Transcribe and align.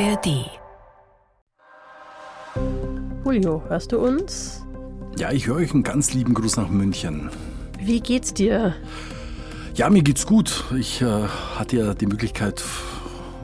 ARD. 0.00 0.50
Julio, 3.24 3.62
hörst 3.68 3.92
du 3.92 3.98
uns? 3.98 4.62
Ja, 5.16 5.30
ich 5.30 5.46
höre 5.46 5.56
euch 5.56 5.72
einen 5.72 5.84
ganz 5.84 6.12
lieben 6.12 6.34
Gruß 6.34 6.56
nach 6.56 6.68
München. 6.68 7.30
Wie 7.78 8.00
geht's 8.00 8.34
dir? 8.34 8.74
Ja, 9.74 9.88
mir 9.90 10.02
geht's 10.02 10.26
gut. 10.26 10.64
Ich 10.76 11.00
äh, 11.00 11.28
hatte 11.54 11.76
ja 11.76 11.94
die 11.94 12.06
Möglichkeit, 12.06 12.64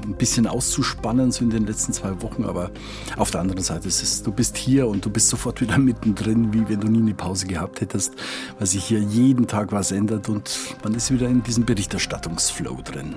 ein 0.03 0.17
bisschen 0.17 0.49
auszuspannen 0.49 1.31
so 1.31 1.45
in 1.45 1.51
den 1.51 1.67
letzten 1.67 1.93
zwei 1.93 2.21
Wochen, 2.21 2.45
aber 2.45 2.73
auf 3.17 3.31
der 3.31 3.43
anderen 3.43 3.63
Seite 3.63 3.87
ist 3.87 4.03
es, 4.03 4.25
du 4.25 4.33
bist 4.33 4.57
hier 4.57 4.89
und 4.89 5.05
du 5.05 5.11
bist 5.11 5.29
sofort 5.29 5.61
wieder 5.61 5.79
mittendrin, 5.79 6.53
wie 6.53 6.69
wenn 6.69 6.81
du 6.81 6.89
nie 6.89 6.99
eine 6.99 7.15
Pause 7.15 7.47
gehabt 7.47 7.81
hättest, 7.81 8.15
weil 8.59 8.67
sich 8.67 8.83
hier 8.85 8.99
jeden 8.99 9.47
Tag 9.47 9.71
was 9.71 9.93
ändert 9.93 10.29
und 10.29 10.59
man 10.83 10.95
ist 10.95 11.13
wieder 11.13 11.29
in 11.29 11.45
diesem 11.45 11.65
Berichterstattungsflow 11.65 12.81
drin. 12.83 13.15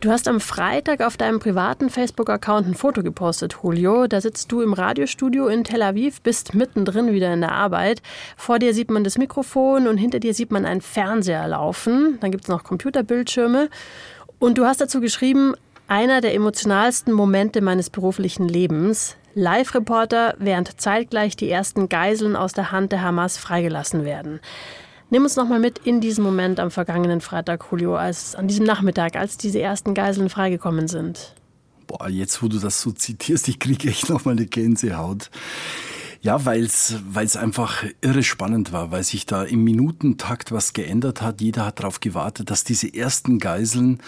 Du 0.00 0.10
hast 0.10 0.28
am 0.28 0.40
Freitag 0.40 1.00
auf 1.00 1.16
deinem 1.16 1.38
privaten 1.38 1.88
Facebook-Account 1.88 2.66
ein 2.66 2.74
Foto 2.74 3.02
gepostet, 3.02 3.56
Julio. 3.62 4.06
Da 4.06 4.20
sitzt 4.20 4.52
du 4.52 4.60
im 4.60 4.74
Radiostudio 4.74 5.48
in 5.48 5.64
Tel 5.64 5.80
Aviv, 5.80 6.20
bist 6.20 6.54
mittendrin 6.54 7.12
wieder 7.12 7.32
in 7.32 7.40
der 7.40 7.52
Arbeit. 7.52 8.02
Vor 8.36 8.58
dir 8.58 8.74
sieht 8.74 8.90
man 8.90 9.04
das 9.04 9.16
Mikrofon 9.16 9.86
und 9.86 9.96
hinter 9.96 10.20
dir 10.20 10.34
sieht 10.34 10.50
man 10.50 10.66
einen 10.66 10.82
Fernseher 10.82 11.48
laufen. 11.48 12.18
Dann 12.20 12.30
gibt 12.30 12.44
es 12.44 12.48
noch 12.48 12.62
Computerbildschirme. 12.62 13.70
Und 14.38 14.58
du 14.58 14.66
hast 14.66 14.82
dazu 14.82 15.00
geschrieben, 15.00 15.54
einer 15.88 16.20
der 16.20 16.34
emotionalsten 16.34 17.14
Momente 17.14 17.62
meines 17.62 17.88
beruflichen 17.88 18.46
Lebens. 18.46 19.16
Live-Reporter, 19.34 20.34
während 20.38 20.78
zeitgleich 20.78 21.36
die 21.36 21.50
ersten 21.50 21.88
Geiseln 21.88 22.36
aus 22.36 22.52
der 22.52 22.70
Hand 22.70 22.92
der 22.92 23.02
Hamas 23.02 23.38
freigelassen 23.38 24.04
werden. 24.04 24.40
Nimm 25.08 25.22
uns 25.22 25.36
nochmal 25.36 25.60
mit 25.60 25.78
in 25.78 26.00
diesen 26.00 26.24
Moment 26.24 26.58
am 26.58 26.70
vergangenen 26.70 27.20
Freitag, 27.20 27.66
Julio, 27.70 27.96
als, 27.96 28.34
an 28.34 28.48
diesem 28.48 28.66
Nachmittag, 28.66 29.14
als 29.14 29.36
diese 29.36 29.60
ersten 29.60 29.94
Geiseln 29.94 30.28
freigekommen 30.28 30.88
sind. 30.88 31.34
Boah, 31.86 32.08
jetzt 32.08 32.42
wo 32.42 32.48
du 32.48 32.58
das 32.58 32.80
so 32.80 32.90
zitierst, 32.90 33.46
ich 33.46 33.60
kriege 33.60 33.88
echt 33.88 34.08
nochmal 34.08 34.34
eine 34.34 34.46
Gänsehaut. 34.46 35.30
Ja, 36.22 36.44
weil 36.44 36.64
es 36.64 37.36
einfach 37.36 37.84
irre 38.00 38.24
spannend 38.24 38.72
war, 38.72 38.90
weil 38.90 39.04
sich 39.04 39.26
da 39.26 39.44
im 39.44 39.62
Minutentakt 39.62 40.50
was 40.50 40.72
geändert 40.72 41.22
hat. 41.22 41.40
Jeder 41.40 41.66
hat 41.66 41.78
darauf 41.78 42.00
gewartet, 42.00 42.50
dass 42.50 42.64
diese 42.64 42.92
ersten 42.92 43.38
Geiseln, 43.38 44.02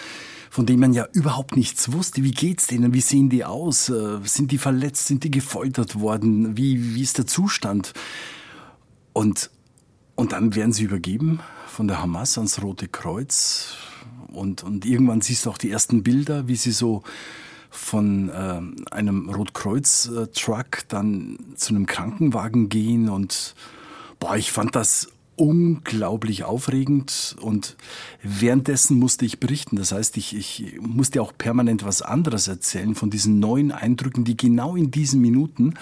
von 0.49 0.65
denen 0.65 0.81
man 0.81 0.91
ja 0.91 1.07
überhaupt 1.13 1.55
nichts 1.55 1.93
wusste, 1.93 2.23
wie 2.25 2.31
geht's 2.31 2.67
denen, 2.67 2.93
wie 2.93 2.99
sehen 2.99 3.29
die 3.29 3.45
aus, 3.45 3.87
äh, 3.87 4.19
sind 4.23 4.51
die 4.51 4.57
verletzt, 4.57 5.07
sind 5.07 5.23
die 5.23 5.31
gefoltert 5.31 5.97
worden, 5.97 6.57
wie, 6.57 6.93
wie 6.95 7.03
ist 7.03 7.19
der 7.19 7.27
Zustand? 7.27 7.93
Und 9.13 9.49
und 10.19 10.33
dann 10.33 10.53
werden 10.53 10.73
sie 10.73 10.83
übergeben 10.83 11.39
von 11.65 11.87
der 11.87 12.01
Hamas 12.01 12.37
ans 12.37 12.61
Rote 12.61 12.89
Kreuz. 12.89 13.77
Und, 14.27 14.63
und 14.63 14.85
irgendwann 14.85 15.21
siehst 15.21 15.45
du 15.45 15.49
auch 15.49 15.57
die 15.57 15.71
ersten 15.71 16.03
Bilder, 16.03 16.49
wie 16.49 16.57
sie 16.57 16.73
so 16.73 17.03
von 17.69 18.27
äh, 18.27 18.61
einem 18.93 19.29
Rotkreuz-Truck 19.29 20.89
dann 20.89 21.39
zu 21.55 21.73
einem 21.73 21.85
Krankenwagen 21.85 22.67
gehen. 22.67 23.07
Und 23.07 23.55
boah, 24.19 24.35
ich 24.35 24.51
fand 24.51 24.75
das 24.75 25.07
unglaublich 25.39 26.43
aufregend 26.43 27.37
und 27.39 27.77
währenddessen 28.21 28.99
musste 28.99 29.25
ich 29.25 29.39
berichten. 29.39 29.77
Das 29.77 29.93
heißt, 29.93 30.17
ich, 30.17 30.35
ich 30.35 30.79
musste 30.81 31.21
auch 31.21 31.31
permanent 31.37 31.85
was 31.85 32.01
anderes 32.01 32.49
erzählen 32.49 32.93
von 32.93 33.09
diesen 33.09 33.39
neuen 33.39 33.71
Eindrücken, 33.71 34.25
die 34.25 34.35
genau 34.35 34.75
in 34.75 34.91
diesen 34.91 35.21
Minuten 35.21 35.75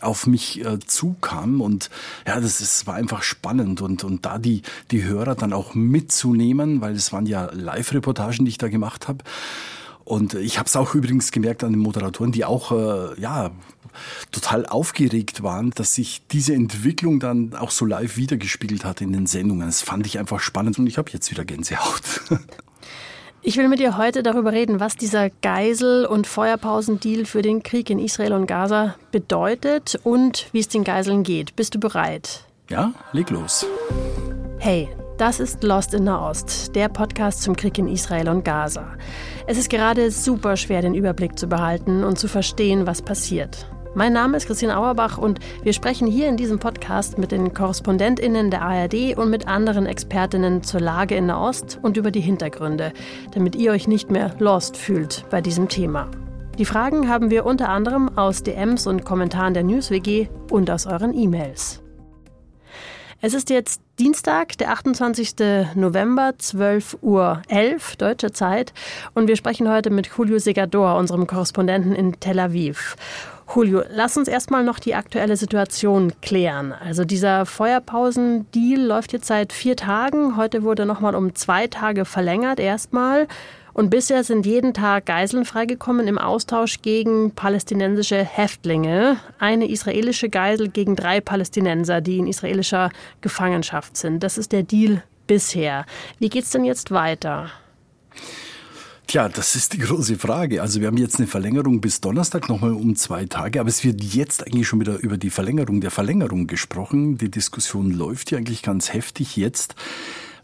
auf 0.00 0.26
mich 0.26 0.64
äh, 0.64 0.78
zukamen. 0.78 1.60
Und 1.60 1.90
ja, 2.26 2.40
das, 2.40 2.58
das 2.58 2.86
war 2.86 2.94
einfach 2.94 3.22
spannend 3.22 3.82
und, 3.82 4.02
und 4.02 4.24
da 4.24 4.38
die, 4.38 4.62
die 4.90 5.04
Hörer 5.04 5.34
dann 5.34 5.52
auch 5.52 5.74
mitzunehmen, 5.74 6.80
weil 6.80 6.94
es 6.94 7.12
waren 7.12 7.26
ja 7.26 7.50
Live-Reportagen, 7.52 8.46
die 8.46 8.50
ich 8.50 8.58
da 8.58 8.68
gemacht 8.68 9.08
habe. 9.08 9.24
Und 10.04 10.34
ich 10.34 10.58
habe 10.58 10.68
es 10.68 10.76
auch 10.76 10.94
übrigens 10.94 11.32
gemerkt 11.32 11.64
an 11.64 11.72
den 11.72 11.80
Moderatoren, 11.80 12.32
die 12.32 12.44
auch 12.44 12.72
äh, 12.72 13.20
ja 13.20 13.50
total 14.32 14.66
aufgeregt 14.66 15.42
waren, 15.42 15.70
dass 15.70 15.94
sich 15.94 16.22
diese 16.30 16.54
Entwicklung 16.54 17.20
dann 17.20 17.54
auch 17.54 17.70
so 17.70 17.84
live 17.84 18.16
wiedergespiegelt 18.16 18.84
hat 18.84 19.00
in 19.00 19.12
den 19.12 19.26
Sendungen. 19.26 19.66
Das 19.66 19.82
fand 19.82 20.06
ich 20.06 20.18
einfach 20.18 20.40
spannend 20.40 20.78
und 20.78 20.86
ich 20.86 20.98
habe 20.98 21.10
jetzt 21.10 21.30
wieder 21.30 21.44
Gänsehaut. 21.44 22.02
Ich 23.42 23.56
will 23.56 23.68
mit 23.68 23.78
dir 23.78 23.96
heute 23.96 24.24
darüber 24.24 24.50
reden, 24.50 24.80
was 24.80 24.96
dieser 24.96 25.30
Geisel- 25.30 26.04
und 26.04 26.26
Feuerpausendeal 26.26 27.26
für 27.26 27.42
den 27.42 27.62
Krieg 27.62 27.90
in 27.90 28.00
Israel 28.00 28.32
und 28.32 28.46
Gaza 28.46 28.96
bedeutet 29.12 30.00
und 30.02 30.48
wie 30.50 30.58
es 30.58 30.66
den 30.66 30.82
Geiseln 30.82 31.22
geht. 31.22 31.54
Bist 31.54 31.72
du 31.72 31.78
bereit? 31.78 32.44
Ja, 32.68 32.92
leg 33.12 33.30
los. 33.30 33.64
Hey, 34.58 34.88
das 35.16 35.38
ist 35.38 35.62
Lost 35.62 35.94
in 35.94 36.02
Nahost, 36.02 36.74
der 36.74 36.88
Podcast 36.88 37.42
zum 37.42 37.54
Krieg 37.54 37.78
in 37.78 37.86
Israel 37.86 38.28
und 38.28 38.44
Gaza. 38.44 38.96
Es 39.46 39.56
ist 39.58 39.70
gerade 39.70 40.10
super 40.10 40.56
schwer, 40.56 40.82
den 40.82 40.96
Überblick 40.96 41.38
zu 41.38 41.46
behalten 41.46 42.02
und 42.02 42.18
zu 42.18 42.26
verstehen, 42.26 42.84
was 42.86 43.00
passiert. 43.00 43.68
Mein 43.96 44.12
Name 44.12 44.36
ist 44.36 44.46
Christine 44.46 44.76
Auerbach 44.76 45.16
und 45.16 45.40
wir 45.62 45.72
sprechen 45.72 46.06
hier 46.06 46.28
in 46.28 46.36
diesem 46.36 46.58
Podcast 46.58 47.16
mit 47.16 47.32
den 47.32 47.54
KorrespondentInnen 47.54 48.50
der 48.50 48.60
ARD 48.60 49.16
und 49.16 49.30
mit 49.30 49.48
anderen 49.48 49.86
Expertinnen 49.86 50.62
zur 50.62 50.80
Lage 50.80 51.14
in 51.14 51.24
Nahost 51.24 51.78
und 51.80 51.96
über 51.96 52.10
die 52.10 52.20
Hintergründe, 52.20 52.92
damit 53.32 53.56
ihr 53.56 53.72
euch 53.72 53.88
nicht 53.88 54.10
mehr 54.10 54.34
lost 54.38 54.76
fühlt 54.76 55.24
bei 55.30 55.40
diesem 55.40 55.70
Thema. 55.70 56.10
Die 56.58 56.66
Fragen 56.66 57.08
haben 57.08 57.30
wir 57.30 57.46
unter 57.46 57.70
anderem 57.70 58.10
aus 58.18 58.42
DMs 58.42 58.86
und 58.86 59.06
Kommentaren 59.06 59.54
der 59.54 59.62
NewsWG 59.62 60.28
und 60.50 60.70
aus 60.70 60.84
euren 60.84 61.14
E-Mails. 61.14 61.82
Es 63.26 63.34
ist 63.34 63.50
jetzt 63.50 63.80
Dienstag, 63.98 64.56
der 64.58 64.70
28. 64.70 65.34
November, 65.74 66.34
12.11 66.40 66.94
Uhr 67.02 67.42
deutscher 67.98 68.32
Zeit. 68.32 68.72
Und 69.14 69.26
wir 69.26 69.34
sprechen 69.34 69.68
heute 69.68 69.90
mit 69.90 70.08
Julio 70.16 70.38
Segador, 70.38 70.94
unserem 70.94 71.26
Korrespondenten 71.26 71.92
in 71.92 72.20
Tel 72.20 72.38
Aviv. 72.38 72.94
Julio, 73.52 73.82
lass 73.90 74.16
uns 74.16 74.28
erstmal 74.28 74.62
noch 74.62 74.78
die 74.78 74.94
aktuelle 74.94 75.36
Situation 75.36 76.12
klären. 76.22 76.72
Also 76.72 77.04
dieser 77.04 77.46
Feuerpausendeal 77.46 78.80
läuft 78.80 79.12
jetzt 79.12 79.26
seit 79.26 79.52
vier 79.52 79.74
Tagen. 79.74 80.36
Heute 80.36 80.62
wurde 80.62 80.86
nochmal 80.86 81.16
um 81.16 81.34
zwei 81.34 81.66
Tage 81.66 82.04
verlängert 82.04 82.60
erstmal. 82.60 83.26
Und 83.76 83.90
bisher 83.90 84.24
sind 84.24 84.46
jeden 84.46 84.72
Tag 84.72 85.04
Geiseln 85.04 85.44
freigekommen 85.44 86.08
im 86.08 86.16
Austausch 86.16 86.80
gegen 86.80 87.32
palästinensische 87.32 88.24
Häftlinge. 88.24 89.18
Eine 89.38 89.68
israelische 89.68 90.30
Geisel 90.30 90.70
gegen 90.70 90.96
drei 90.96 91.20
Palästinenser, 91.20 92.00
die 92.00 92.16
in 92.16 92.26
israelischer 92.26 92.90
Gefangenschaft 93.20 93.98
sind. 93.98 94.22
Das 94.22 94.38
ist 94.38 94.52
der 94.52 94.62
Deal 94.62 95.02
bisher. 95.26 95.84
Wie 96.18 96.30
geht's 96.30 96.52
denn 96.52 96.64
jetzt 96.64 96.90
weiter? 96.90 97.50
Tja, 99.08 99.28
das 99.28 99.54
ist 99.54 99.74
die 99.74 99.78
große 99.80 100.16
Frage. 100.16 100.62
Also 100.62 100.80
wir 100.80 100.86
haben 100.86 100.96
jetzt 100.96 101.18
eine 101.18 101.26
Verlängerung 101.26 101.82
bis 101.82 102.00
Donnerstag 102.00 102.48
nochmal 102.48 102.72
um 102.72 102.96
zwei 102.96 103.26
Tage, 103.26 103.60
aber 103.60 103.68
es 103.68 103.84
wird 103.84 104.02
jetzt 104.02 104.46
eigentlich 104.46 104.66
schon 104.66 104.80
wieder 104.80 104.96
über 105.00 105.18
die 105.18 105.28
Verlängerung 105.28 105.82
der 105.82 105.90
Verlängerung 105.90 106.46
gesprochen. 106.46 107.18
Die 107.18 107.30
Diskussion 107.30 107.90
läuft 107.90 108.30
ja 108.30 108.38
eigentlich 108.38 108.62
ganz 108.62 108.94
heftig 108.94 109.36
jetzt 109.36 109.74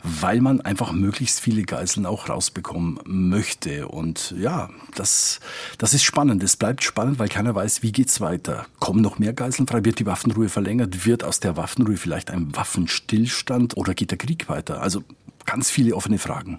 weil 0.02 0.40
man 0.40 0.60
einfach 0.60 0.92
möglichst 0.92 1.40
viele 1.40 1.62
Geiseln 1.62 2.06
auch 2.06 2.28
rausbekommen 2.28 2.98
möchte. 3.04 3.88
Und 3.88 4.34
ja, 4.36 4.70
das, 4.94 5.40
das 5.78 5.94
ist 5.94 6.02
spannend. 6.02 6.42
Es 6.42 6.56
bleibt 6.56 6.82
spannend, 6.82 7.18
weil 7.18 7.28
keiner 7.28 7.54
weiß, 7.54 7.82
wie 7.82 7.92
geht's 7.92 8.20
weiter. 8.20 8.66
Kommen 8.80 9.00
noch 9.00 9.18
mehr 9.18 9.32
Geiseln 9.32 9.66
frei? 9.66 9.84
Wird 9.84 9.98
die 9.98 10.06
Waffenruhe 10.06 10.48
verlängert? 10.48 11.06
Wird 11.06 11.24
aus 11.24 11.40
der 11.40 11.56
Waffenruhe 11.56 11.96
vielleicht 11.96 12.30
ein 12.30 12.54
Waffenstillstand 12.54 13.76
oder 13.76 13.94
geht 13.94 14.10
der 14.10 14.18
Krieg 14.18 14.48
weiter? 14.48 14.82
Also 14.82 15.02
ganz 15.46 15.70
viele 15.70 15.94
offene 15.94 16.18
Fragen. 16.18 16.58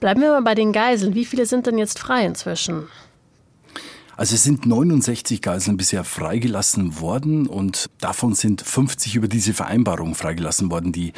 Bleiben 0.00 0.20
wir 0.20 0.30
mal 0.30 0.42
bei 0.42 0.54
den 0.54 0.72
Geiseln. 0.72 1.14
Wie 1.14 1.24
viele 1.24 1.46
sind 1.46 1.66
denn 1.66 1.78
jetzt 1.78 1.98
frei 1.98 2.24
inzwischen? 2.24 2.88
Also 4.20 4.34
es 4.34 4.42
sind 4.42 4.66
69 4.66 5.40
Geiseln 5.40 5.78
bisher 5.78 6.04
freigelassen 6.04 7.00
worden 7.00 7.46
und 7.46 7.88
davon 8.00 8.34
sind 8.34 8.60
50 8.60 9.16
über 9.16 9.28
diese 9.28 9.54
Vereinbarung 9.54 10.14
freigelassen 10.14 10.70
worden, 10.70 10.92
die 10.92 11.14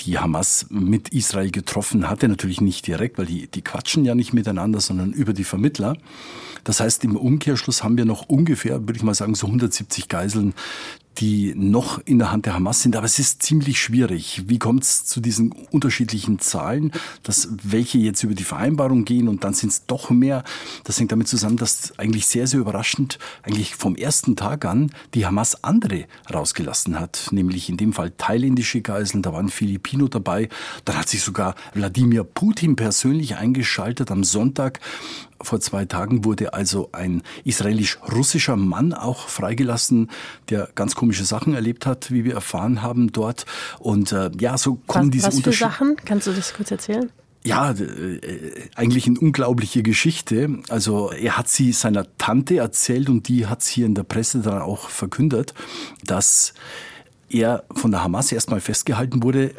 die 0.00 0.18
Hamas 0.18 0.66
mit 0.68 1.08
Israel 1.14 1.50
getroffen 1.50 2.10
hatte. 2.10 2.28
Natürlich 2.28 2.60
nicht 2.60 2.86
direkt, 2.86 3.16
weil 3.16 3.24
die, 3.24 3.46
die 3.46 3.62
quatschen 3.62 4.04
ja 4.04 4.14
nicht 4.14 4.34
miteinander, 4.34 4.80
sondern 4.80 5.14
über 5.14 5.32
die 5.32 5.44
Vermittler. 5.44 5.96
Das 6.62 6.80
heißt, 6.80 7.04
im 7.04 7.16
Umkehrschluss 7.16 7.82
haben 7.82 7.96
wir 7.96 8.04
noch 8.04 8.28
ungefähr, 8.28 8.80
würde 8.80 8.98
ich 8.98 9.02
mal 9.02 9.14
sagen, 9.14 9.34
so 9.34 9.46
170 9.46 10.08
Geiseln, 10.08 10.52
die 11.18 11.54
noch 11.54 11.98
in 12.04 12.18
der 12.18 12.32
Hand 12.32 12.46
der 12.46 12.54
Hamas 12.54 12.82
sind. 12.82 12.96
Aber 12.96 13.06
es 13.06 13.18
ist 13.18 13.42
ziemlich 13.42 13.80
schwierig. 13.80 14.42
Wie 14.46 14.58
kommt 14.58 14.84
es 14.84 15.04
zu 15.04 15.20
diesen 15.20 15.52
unterschiedlichen 15.70 16.38
Zahlen, 16.38 16.92
dass 17.22 17.48
welche 17.62 17.98
jetzt 17.98 18.22
über 18.22 18.34
die 18.34 18.44
Vereinbarung 18.44 19.04
gehen 19.04 19.28
und 19.28 19.44
dann 19.44 19.54
sind 19.54 19.70
es 19.70 19.86
doch 19.86 20.10
mehr? 20.10 20.44
Das 20.84 20.98
hängt 20.98 21.12
damit 21.12 21.28
zusammen, 21.28 21.56
dass 21.56 21.98
eigentlich 21.98 22.26
sehr, 22.26 22.46
sehr 22.46 22.60
überraschend, 22.60 23.18
eigentlich 23.42 23.74
vom 23.74 23.96
ersten 23.96 24.36
Tag 24.36 24.64
an, 24.64 24.90
die 25.14 25.26
Hamas 25.26 25.62
andere 25.64 26.06
rausgelassen 26.32 26.98
hat. 26.98 27.28
Nämlich 27.30 27.68
in 27.68 27.76
dem 27.76 27.92
Fall 27.92 28.12
thailändische 28.16 28.80
Geiseln, 28.80 29.22
da 29.22 29.32
waren 29.32 29.48
Filipino 29.48 30.08
dabei. 30.08 30.48
Dann 30.84 30.96
hat 30.96 31.08
sich 31.08 31.22
sogar 31.22 31.54
Wladimir 31.74 32.24
Putin 32.24 32.76
persönlich 32.76 33.36
eingeschaltet 33.36 34.10
am 34.10 34.24
Sonntag 34.24 34.80
vor 35.42 35.60
zwei 35.60 35.84
Tagen 35.84 36.24
wurde 36.24 36.54
also 36.54 36.90
ein 36.92 37.22
israelisch-russischer 37.44 38.56
Mann 38.56 38.92
auch 38.92 39.28
freigelassen, 39.28 40.10
der 40.48 40.68
ganz 40.74 40.94
komische 40.94 41.24
Sachen 41.24 41.54
erlebt 41.54 41.86
hat, 41.86 42.10
wie 42.10 42.24
wir 42.24 42.34
erfahren 42.34 42.82
haben 42.82 43.12
dort. 43.12 43.46
Und 43.78 44.12
äh, 44.12 44.30
ja, 44.38 44.56
so 44.58 44.76
kommen 44.86 45.08
was, 45.08 45.10
diese 45.10 45.26
Unterschiede. 45.26 45.66
Was 45.66 45.76
für 45.76 45.84
Sachen? 45.84 45.96
Kannst 46.04 46.26
du 46.26 46.32
das 46.32 46.54
kurz 46.54 46.70
erzählen? 46.70 47.10
Ja, 47.44 47.72
äh, 47.72 48.20
eigentlich 48.76 49.06
eine 49.06 49.18
unglaubliche 49.18 49.82
Geschichte. 49.82 50.60
Also 50.68 51.10
er 51.10 51.36
hat 51.36 51.48
sie 51.48 51.72
seiner 51.72 52.06
Tante 52.16 52.58
erzählt 52.58 53.08
und 53.08 53.28
die 53.28 53.46
hat 53.46 53.62
es 53.62 53.68
hier 53.68 53.86
in 53.86 53.94
der 53.94 54.04
Presse 54.04 54.40
dann 54.40 54.62
auch 54.62 54.88
verkündet, 54.88 55.52
dass 56.04 56.54
er 57.28 57.64
von 57.74 57.90
der 57.90 58.04
Hamas 58.04 58.30
erstmal 58.30 58.60
festgehalten 58.60 59.22
wurde, 59.22 59.54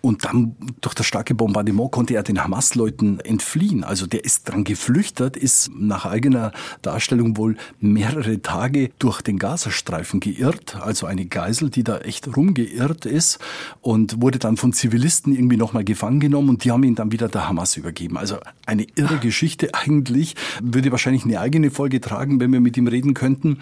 und 0.00 0.24
dann 0.24 0.54
durch 0.80 0.94
das 0.94 1.06
starke 1.06 1.34
Bombardement 1.34 1.90
konnte 1.90 2.14
er 2.14 2.22
den 2.22 2.42
Hamas-Leuten 2.42 3.20
entfliehen. 3.20 3.82
Also 3.82 4.06
der 4.06 4.24
ist 4.24 4.48
dran 4.48 4.64
geflüchtet, 4.64 5.36
ist 5.36 5.70
nach 5.76 6.06
eigener 6.06 6.52
Darstellung 6.82 7.36
wohl 7.36 7.56
mehrere 7.80 8.40
Tage 8.40 8.90
durch 8.98 9.22
den 9.22 9.38
Gazastreifen 9.38 10.20
geirrt. 10.20 10.76
Also 10.76 11.06
eine 11.06 11.26
Geisel, 11.26 11.70
die 11.70 11.82
da 11.82 11.98
echt 11.98 12.36
rumgeirrt 12.36 13.06
ist 13.06 13.38
und 13.80 14.22
wurde 14.22 14.38
dann 14.38 14.56
von 14.56 14.72
Zivilisten 14.72 15.34
irgendwie 15.34 15.56
nochmal 15.56 15.84
gefangen 15.84 16.20
genommen 16.20 16.50
und 16.50 16.64
die 16.64 16.70
haben 16.70 16.84
ihn 16.84 16.94
dann 16.94 17.10
wieder 17.10 17.28
der 17.28 17.48
Hamas 17.48 17.76
übergeben. 17.76 18.16
Also 18.16 18.38
eine 18.66 18.86
irre 18.94 19.18
Geschichte 19.18 19.70
eigentlich. 19.74 20.36
Würde 20.62 20.92
wahrscheinlich 20.92 21.24
eine 21.24 21.40
eigene 21.40 21.70
Folge 21.70 22.00
tragen, 22.00 22.38
wenn 22.40 22.52
wir 22.52 22.60
mit 22.60 22.76
ihm 22.76 22.86
reden 22.86 23.14
könnten. 23.14 23.58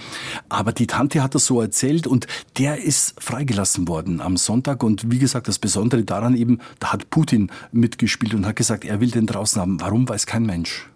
Aber 0.48 0.72
die 0.72 0.86
Tante 0.86 1.22
hat 1.22 1.34
das 1.34 1.46
so 1.46 1.60
erzählt 1.60 2.06
und 2.06 2.26
der 2.58 2.82
ist 2.82 3.14
freigelassen 3.22 3.88
worden 3.88 4.20
am 4.20 4.36
Sonntag. 4.36 4.82
Und 4.82 5.10
wie 5.10 5.18
gesagt, 5.18 5.48
das 5.48 5.58
Besondere 5.58 6.04
daran 6.04 6.25
daran 6.26 6.36
eben, 6.36 6.60
da 6.80 6.92
hat 6.92 7.10
Putin 7.10 7.50
mitgespielt 7.72 8.34
und 8.34 8.46
hat 8.46 8.56
gesagt, 8.56 8.84
er 8.84 9.00
will 9.00 9.10
den 9.10 9.26
draußen 9.26 9.60
haben. 9.60 9.80
Warum 9.80 10.08
weiß 10.08 10.26
kein 10.26 10.44
Mensch. 10.44 10.88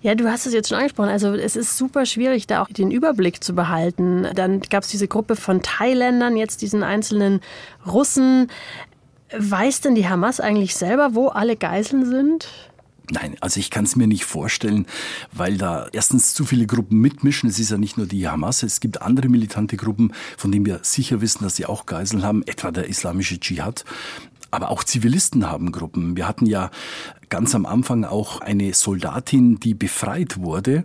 Ja, 0.00 0.14
du 0.14 0.28
hast 0.30 0.46
es 0.46 0.54
jetzt 0.54 0.68
schon 0.68 0.78
angesprochen. 0.78 1.10
Also 1.10 1.34
es 1.34 1.54
ist 1.54 1.76
super 1.76 2.06
schwierig, 2.06 2.46
da 2.46 2.62
auch 2.62 2.68
den 2.68 2.90
Überblick 2.90 3.44
zu 3.44 3.54
behalten. 3.54 4.26
Dann 4.34 4.60
gab 4.60 4.82
es 4.82 4.88
diese 4.88 5.06
Gruppe 5.06 5.36
von 5.36 5.62
Thailändern, 5.62 6.36
jetzt 6.36 6.62
diesen 6.62 6.82
einzelnen 6.82 7.40
Russen. 7.86 8.48
Weiß 9.36 9.82
denn 9.82 9.94
die 9.94 10.08
Hamas 10.08 10.40
eigentlich 10.40 10.74
selber, 10.74 11.14
wo 11.14 11.28
alle 11.28 11.56
Geiseln 11.56 12.06
sind? 12.06 12.48
Nein, 13.12 13.36
also 13.40 13.58
ich 13.58 13.70
kann 13.70 13.84
es 13.84 13.96
mir 13.96 14.06
nicht 14.06 14.24
vorstellen, 14.24 14.86
weil 15.32 15.56
da 15.56 15.88
erstens 15.92 16.32
zu 16.32 16.44
viele 16.44 16.66
Gruppen 16.66 17.00
mitmischen. 17.00 17.50
Es 17.50 17.58
ist 17.58 17.70
ja 17.70 17.76
nicht 17.76 17.96
nur 17.96 18.06
die 18.06 18.28
Hamas, 18.28 18.62
es 18.62 18.80
gibt 18.80 19.02
andere 19.02 19.28
militante 19.28 19.76
Gruppen, 19.76 20.12
von 20.36 20.52
denen 20.52 20.64
wir 20.64 20.80
sicher 20.82 21.20
wissen, 21.20 21.42
dass 21.42 21.56
sie 21.56 21.66
auch 21.66 21.86
Geiseln 21.86 22.22
haben, 22.22 22.42
etwa 22.46 22.70
der 22.70 22.88
islamische 22.88 23.40
Dschihad. 23.40 23.84
Aber 24.50 24.70
auch 24.70 24.84
Zivilisten 24.84 25.50
haben 25.50 25.72
Gruppen. 25.72 26.16
Wir 26.16 26.26
hatten 26.26 26.46
ja 26.46 26.70
ganz 27.28 27.54
am 27.54 27.66
Anfang 27.66 28.04
auch 28.04 28.40
eine 28.40 28.74
Soldatin, 28.74 29.60
die 29.60 29.74
befreit 29.74 30.40
wurde. 30.40 30.84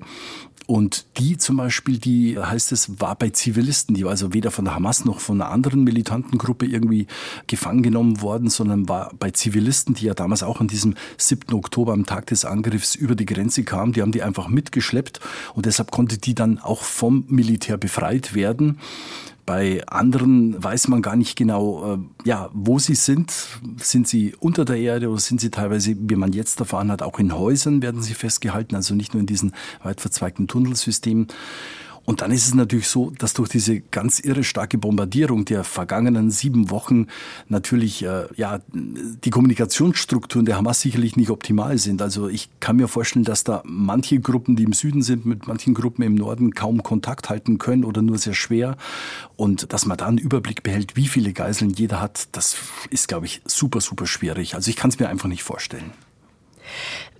Und 0.67 1.05
die 1.17 1.37
zum 1.37 1.57
Beispiel, 1.57 1.99
die 1.99 2.39
heißt 2.39 2.71
es, 2.71 2.99
war 2.99 3.15
bei 3.15 3.29
Zivilisten, 3.29 3.93
die 3.93 4.03
war 4.03 4.11
also 4.11 4.33
weder 4.33 4.49
von 4.49 4.65
der 4.65 4.73
Hamas 4.73 5.05
noch 5.05 5.19
von 5.19 5.39
einer 5.39 5.51
anderen 5.51 5.83
militanten 5.83 6.39
Gruppe 6.39 6.65
irgendwie 6.65 7.05
gefangen 7.45 7.83
genommen 7.83 8.21
worden, 8.21 8.49
sondern 8.49 8.89
war 8.89 9.11
bei 9.19 9.29
Zivilisten, 9.29 9.93
die 9.93 10.05
ja 10.05 10.15
damals 10.15 10.41
auch 10.41 10.61
an 10.61 10.67
diesem 10.67 10.95
7. 11.17 11.53
Oktober 11.53 11.93
am 11.93 12.07
Tag 12.07 12.25
des 12.27 12.45
Angriffs 12.45 12.95
über 12.95 13.13
die 13.15 13.25
Grenze 13.25 13.63
kamen, 13.63 13.93
die 13.93 14.01
haben 14.01 14.11
die 14.11 14.23
einfach 14.23 14.47
mitgeschleppt 14.47 15.19
und 15.53 15.67
deshalb 15.67 15.91
konnte 15.91 16.17
die 16.17 16.33
dann 16.33 16.57
auch 16.57 16.81
vom 16.81 17.25
Militär 17.27 17.77
befreit 17.77 18.33
werden. 18.33 18.79
Bei 19.45 19.85
anderen 19.87 20.61
weiß 20.63 20.87
man 20.87 21.03
gar 21.03 21.15
nicht 21.15 21.35
genau, 21.35 21.93
äh, 21.93 22.27
ja, 22.27 22.49
wo 22.53 22.79
sie 22.79 22.95
sind. 22.95 23.31
Sind 23.77 24.07
sie 24.07 24.33
unter 24.39 24.65
der 24.65 24.77
Erde 24.77 25.09
oder 25.09 25.19
sind 25.19 25.39
sie 25.39 25.51
teilweise, 25.51 25.95
wie 25.97 26.15
man 26.15 26.33
jetzt 26.33 26.59
erfahren 26.59 26.91
hat, 26.91 27.03
auch 27.03 27.19
in 27.19 27.37
Häusern 27.37 27.83
werden 27.83 28.01
sie 28.01 28.15
festgehalten, 28.15 28.75
also 28.75 28.95
nicht 28.95 29.13
nur 29.13 29.21
in 29.21 29.27
diesen 29.27 29.53
weit 29.83 30.01
verzweigten 30.01 30.47
Tunnelsystemen. 30.47 31.27
Und 32.05 32.21
dann 32.21 32.31
ist 32.31 32.45
es 32.45 32.53
natürlich 32.53 32.87
so, 32.87 33.11
dass 33.17 33.33
durch 33.33 33.49
diese 33.49 33.79
ganz 33.79 34.19
irre 34.19 34.43
starke 34.43 34.77
Bombardierung 34.77 35.43
der 35.45 35.63
vergangenen 35.63 36.29
sieben 36.29 36.69
Wochen 36.69 37.07
natürlich 37.49 38.03
äh, 38.03 38.27
ja 38.35 38.59
die 38.73 39.29
Kommunikationsstrukturen 39.31 40.45
der 40.45 40.57
Hamas 40.57 40.81
sicherlich 40.81 41.15
nicht 41.15 41.31
optimal 41.31 41.79
sind. 41.79 42.03
Also 42.03 42.29
ich 42.29 42.49
kann 42.59 42.75
mir 42.75 42.87
vorstellen, 42.87 43.25
dass 43.25 43.43
da 43.43 43.63
manche 43.65 44.19
Gruppen, 44.19 44.55
die 44.55 44.63
im 44.63 44.73
Süden 44.73 45.01
sind, 45.01 45.25
mit 45.25 45.47
manchen 45.47 45.73
Gruppen 45.73 46.03
im 46.03 46.13
Norden 46.13 46.53
kaum 46.53 46.83
Kontakt 46.83 47.29
halten 47.29 47.57
können 47.57 47.83
oder 47.83 48.03
nur 48.03 48.19
sehr 48.19 48.35
schwer. 48.35 48.77
Und 49.35 49.73
dass 49.73 49.87
man 49.87 49.97
da 49.97 50.05
einen 50.05 50.19
Überblick 50.19 50.61
behält, 50.61 50.95
wie 50.95 51.07
viele 51.07 51.33
Geiseln 51.33 51.71
jeder 51.71 52.01
hat, 52.01 52.27
das 52.33 52.55
ist, 52.91 53.07
glaube 53.07 53.25
ich, 53.25 53.41
super, 53.45 53.81
super 53.81 54.05
schwierig. 54.05 54.53
Also 54.53 54.69
ich 54.69 54.75
kann 54.75 54.91
es 54.91 54.99
mir 54.99 55.09
einfach 55.09 55.27
nicht 55.27 55.43
vorstellen. 55.43 55.91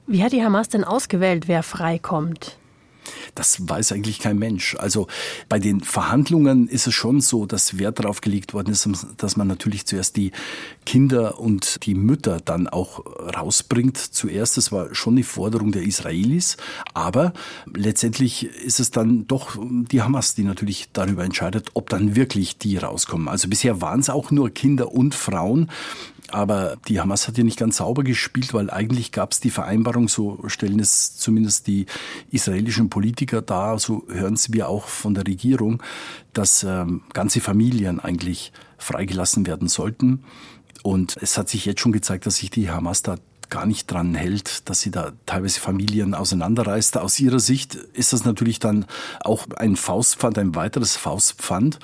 Wie 0.06 0.24
hat 0.24 0.32
die 0.32 0.44
Hamas 0.44 0.70
denn 0.70 0.84
ausgewählt, 0.84 1.48
wer 1.48 1.64
freikommt? 1.64 2.58
Das 3.36 3.68
weiß 3.68 3.92
eigentlich 3.92 4.20
kein 4.20 4.38
Mensch. 4.38 4.76
Also 4.78 5.08
bei 5.50 5.60
den 5.60 5.82
Verhandlungen 5.82 6.68
ist 6.68 6.88
es 6.88 6.94
schon 6.94 7.22
so, 7.22 7.46
dass 7.46 7.78
Wert 7.78 8.00
darauf 8.00 8.22
gelegt 8.22 8.54
worden 8.54 8.72
ist, 8.72 8.88
dass 9.18 9.38
man 9.38 9.48
natürlich 9.48 9.86
zuerst 9.86 10.16
die 10.18 10.32
Kinder 10.86 11.40
und 11.40 11.86
die 11.86 11.96
Mütter 11.96 12.40
dann 12.44 12.68
auch 12.68 13.06
rausbringt. 13.36 13.98
Zuerst, 13.98 14.58
das 14.58 14.72
war 14.72 14.94
schon 14.94 15.16
die 15.16 15.24
Forderung 15.24 15.72
der 15.72 15.84
Israelis, 15.84 16.58
aber 16.94 17.34
letztendlich 17.74 18.44
ist 18.44 18.80
es 18.80 18.92
dann 18.92 19.28
doch 19.28 19.58
die 19.60 20.02
Hamas, 20.02 20.36
die 20.36 20.44
natürlich 20.44 20.90
darüber 20.94 21.24
entscheidet, 21.24 21.70
ob 21.74 21.90
dann 21.90 22.16
wirklich 22.16 22.58
die 22.58 22.78
rauskommen. 22.78 23.28
Also 23.28 23.48
bisher 23.50 23.82
waren 23.82 24.00
es 24.00 24.10
auch 24.10 24.32
nur 24.32 24.50
Kinder 24.50 24.92
und 24.92 25.16
Frauen. 25.16 25.70
Aber 26.30 26.78
die 26.88 27.00
Hamas 27.00 27.28
hat 27.28 27.38
ja 27.38 27.44
nicht 27.44 27.60
ganz 27.60 27.78
sauber 27.78 28.04
gespielt, 28.04 28.54
weil 28.54 28.70
eigentlich 28.70 29.12
gab 29.12 29.32
es 29.32 29.40
die 29.40 29.50
Vereinbarung, 29.50 30.08
so 30.08 30.40
stellen 30.48 30.80
es 30.80 31.16
zumindest 31.18 31.68
die 31.68 31.86
israelischen 32.32 32.90
Politiker 32.90 33.42
dar, 33.42 33.80
so 33.80 34.04
hören 34.10 34.36
sie 34.36 34.54
wir 34.54 34.70
auch 34.70 34.88
von 34.88 35.14
der 35.14 35.28
Regierung, 35.28 35.82
dass 36.34 36.64
ähm, 36.64 37.04
ganze 37.14 37.42
Familien 37.42 38.00
eigentlich 38.00 38.52
freigelassen 38.78 39.46
werden 39.46 39.68
sollten. 39.68 40.24
Und 40.84 41.18
es 41.22 41.38
hat 41.38 41.50
sich 41.50 41.66
jetzt 41.66 41.82
schon 41.82 41.92
gezeigt, 41.92 42.26
dass 42.26 42.38
sich 42.38 42.50
die 42.50 42.70
Hamas 42.70 43.02
da 43.02 43.18
gar 43.50 43.66
nicht 43.66 43.92
dran 43.92 44.16
hält, 44.16 44.70
dass 44.70 44.82
sie 44.82 44.92
da 44.92 45.14
teilweise 45.26 45.60
Familien 45.60 46.14
auseinanderreißt. 46.14 46.98
Aus 46.98 47.20
ihrer 47.20 47.40
Sicht 47.40 47.76
ist 47.76 48.14
das 48.14 48.26
natürlich 48.26 48.60
dann 48.60 48.86
auch 49.22 49.48
ein 49.58 49.76
Faustpfand, 49.76 50.38
ein 50.38 50.56
weiteres 50.56 50.96
Faustpfand. 50.96 51.80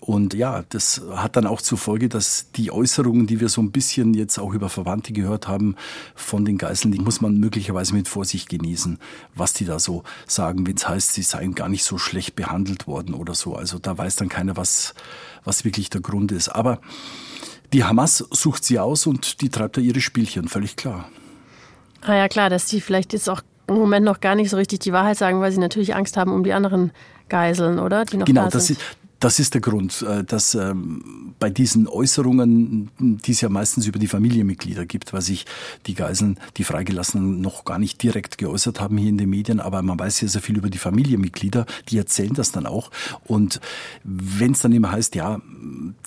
Und 0.00 0.32
ja, 0.32 0.64
das 0.70 1.02
hat 1.14 1.36
dann 1.36 1.46
auch 1.46 1.60
zur 1.60 1.76
Folge, 1.76 2.08
dass 2.08 2.50
die 2.52 2.72
Äußerungen, 2.72 3.26
die 3.26 3.38
wir 3.38 3.50
so 3.50 3.60
ein 3.60 3.70
bisschen 3.70 4.14
jetzt 4.14 4.38
auch 4.38 4.54
über 4.54 4.70
Verwandte 4.70 5.12
gehört 5.12 5.46
haben 5.46 5.76
von 6.14 6.44
den 6.46 6.56
Geiseln, 6.56 6.92
die 6.92 6.98
muss 6.98 7.20
man 7.20 7.38
möglicherweise 7.38 7.94
mit 7.94 8.08
Vorsicht 8.08 8.48
genießen, 8.48 8.98
was 9.34 9.52
die 9.52 9.66
da 9.66 9.78
so 9.78 10.02
sagen, 10.26 10.66
wenn 10.66 10.76
es 10.76 10.88
heißt, 10.88 11.12
sie 11.12 11.22
seien 11.22 11.54
gar 11.54 11.68
nicht 11.68 11.84
so 11.84 11.98
schlecht 11.98 12.34
behandelt 12.34 12.86
worden 12.86 13.14
oder 13.14 13.34
so. 13.34 13.54
Also 13.54 13.78
da 13.78 13.96
weiß 13.98 14.16
dann 14.16 14.30
keiner, 14.30 14.56
was, 14.56 14.94
was 15.44 15.64
wirklich 15.64 15.90
der 15.90 16.00
Grund 16.00 16.32
ist. 16.32 16.48
Aber 16.48 16.80
die 17.74 17.84
Hamas 17.84 18.24
sucht 18.30 18.64
sie 18.64 18.78
aus 18.78 19.06
und 19.06 19.42
die 19.42 19.50
treibt 19.50 19.76
da 19.76 19.80
ihre 19.82 20.00
Spielchen, 20.00 20.48
völlig 20.48 20.76
klar. 20.76 21.08
Ah 22.00 22.14
ja, 22.14 22.28
klar, 22.28 22.48
dass 22.48 22.64
die 22.64 22.80
vielleicht 22.80 23.12
jetzt 23.12 23.28
auch 23.28 23.42
im 23.66 23.74
Moment 23.74 24.04
noch 24.04 24.20
gar 24.20 24.34
nicht 24.34 24.50
so 24.50 24.56
richtig 24.56 24.80
die 24.80 24.92
Wahrheit 24.92 25.18
sagen, 25.18 25.40
weil 25.40 25.52
sie 25.52 25.60
natürlich 25.60 25.94
Angst 25.94 26.16
haben 26.16 26.32
um 26.32 26.42
die 26.42 26.52
anderen 26.52 26.90
Geiseln, 27.28 27.78
oder? 27.78 28.04
Die 28.04 28.16
noch 28.16 28.26
genau, 28.26 28.48
da 28.48 28.58
sind. 28.58 28.78
Das 28.78 28.92
ist, 28.92 28.99
das 29.20 29.38
ist 29.38 29.52
der 29.52 29.60
Grund, 29.60 30.02
äh, 30.02 30.24
dass 30.24 30.54
ähm, 30.54 31.34
bei 31.38 31.50
diesen 31.50 31.86
Äußerungen, 31.86 32.90
die 32.98 33.32
es 33.32 33.42
ja 33.42 33.50
meistens 33.50 33.86
über 33.86 33.98
die 33.98 34.06
Familienmitglieder 34.06 34.86
gibt, 34.86 35.12
weil 35.12 35.20
sich 35.20 35.44
die 35.86 35.94
Geiseln, 35.94 36.38
die 36.56 36.64
Freigelassenen, 36.64 37.40
noch 37.40 37.64
gar 37.64 37.78
nicht 37.78 38.02
direkt 38.02 38.38
geäußert 38.38 38.80
haben 38.80 38.96
hier 38.96 39.10
in 39.10 39.18
den 39.18 39.28
Medien, 39.28 39.60
aber 39.60 39.82
man 39.82 39.98
weiß 39.98 40.22
ja 40.22 40.28
sehr 40.28 40.40
viel 40.40 40.56
über 40.56 40.70
die 40.70 40.78
Familienmitglieder, 40.78 41.66
die 41.88 41.98
erzählen 41.98 42.32
das 42.32 42.50
dann 42.50 42.66
auch. 42.66 42.90
Und 43.24 43.60
wenn 44.04 44.52
es 44.52 44.60
dann 44.60 44.72
immer 44.72 44.90
heißt, 44.90 45.14
ja, 45.14 45.40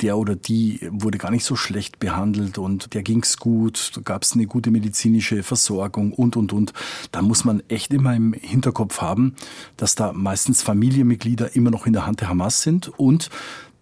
der 0.01 0.17
oder 0.17 0.35
die 0.35 0.79
wurde 0.89 1.19
gar 1.19 1.29
nicht 1.29 1.45
so 1.45 1.55
schlecht 1.55 1.99
behandelt 1.99 2.57
und 2.57 2.95
der 2.95 3.03
ging's 3.03 3.37
gut, 3.37 3.91
da 3.95 4.01
gab 4.01 4.23
es 4.23 4.33
eine 4.33 4.47
gute 4.47 4.71
medizinische 4.71 5.43
Versorgung 5.43 6.13
und 6.13 6.35
und 6.35 6.51
und, 6.51 6.73
dann 7.11 7.25
muss 7.25 7.45
man 7.45 7.61
echt 7.67 7.93
immer 7.93 8.15
im 8.15 8.33
Hinterkopf 8.33 9.01
haben, 9.01 9.35
dass 9.77 9.93
da 9.93 10.13
meistens 10.13 10.63
Familienmitglieder 10.63 11.55
immer 11.55 11.69
noch 11.69 11.85
in 11.85 11.93
der 11.93 12.07
Hand 12.07 12.21
der 12.21 12.29
Hamas 12.29 12.63
sind 12.63 12.91
und 13.03 13.29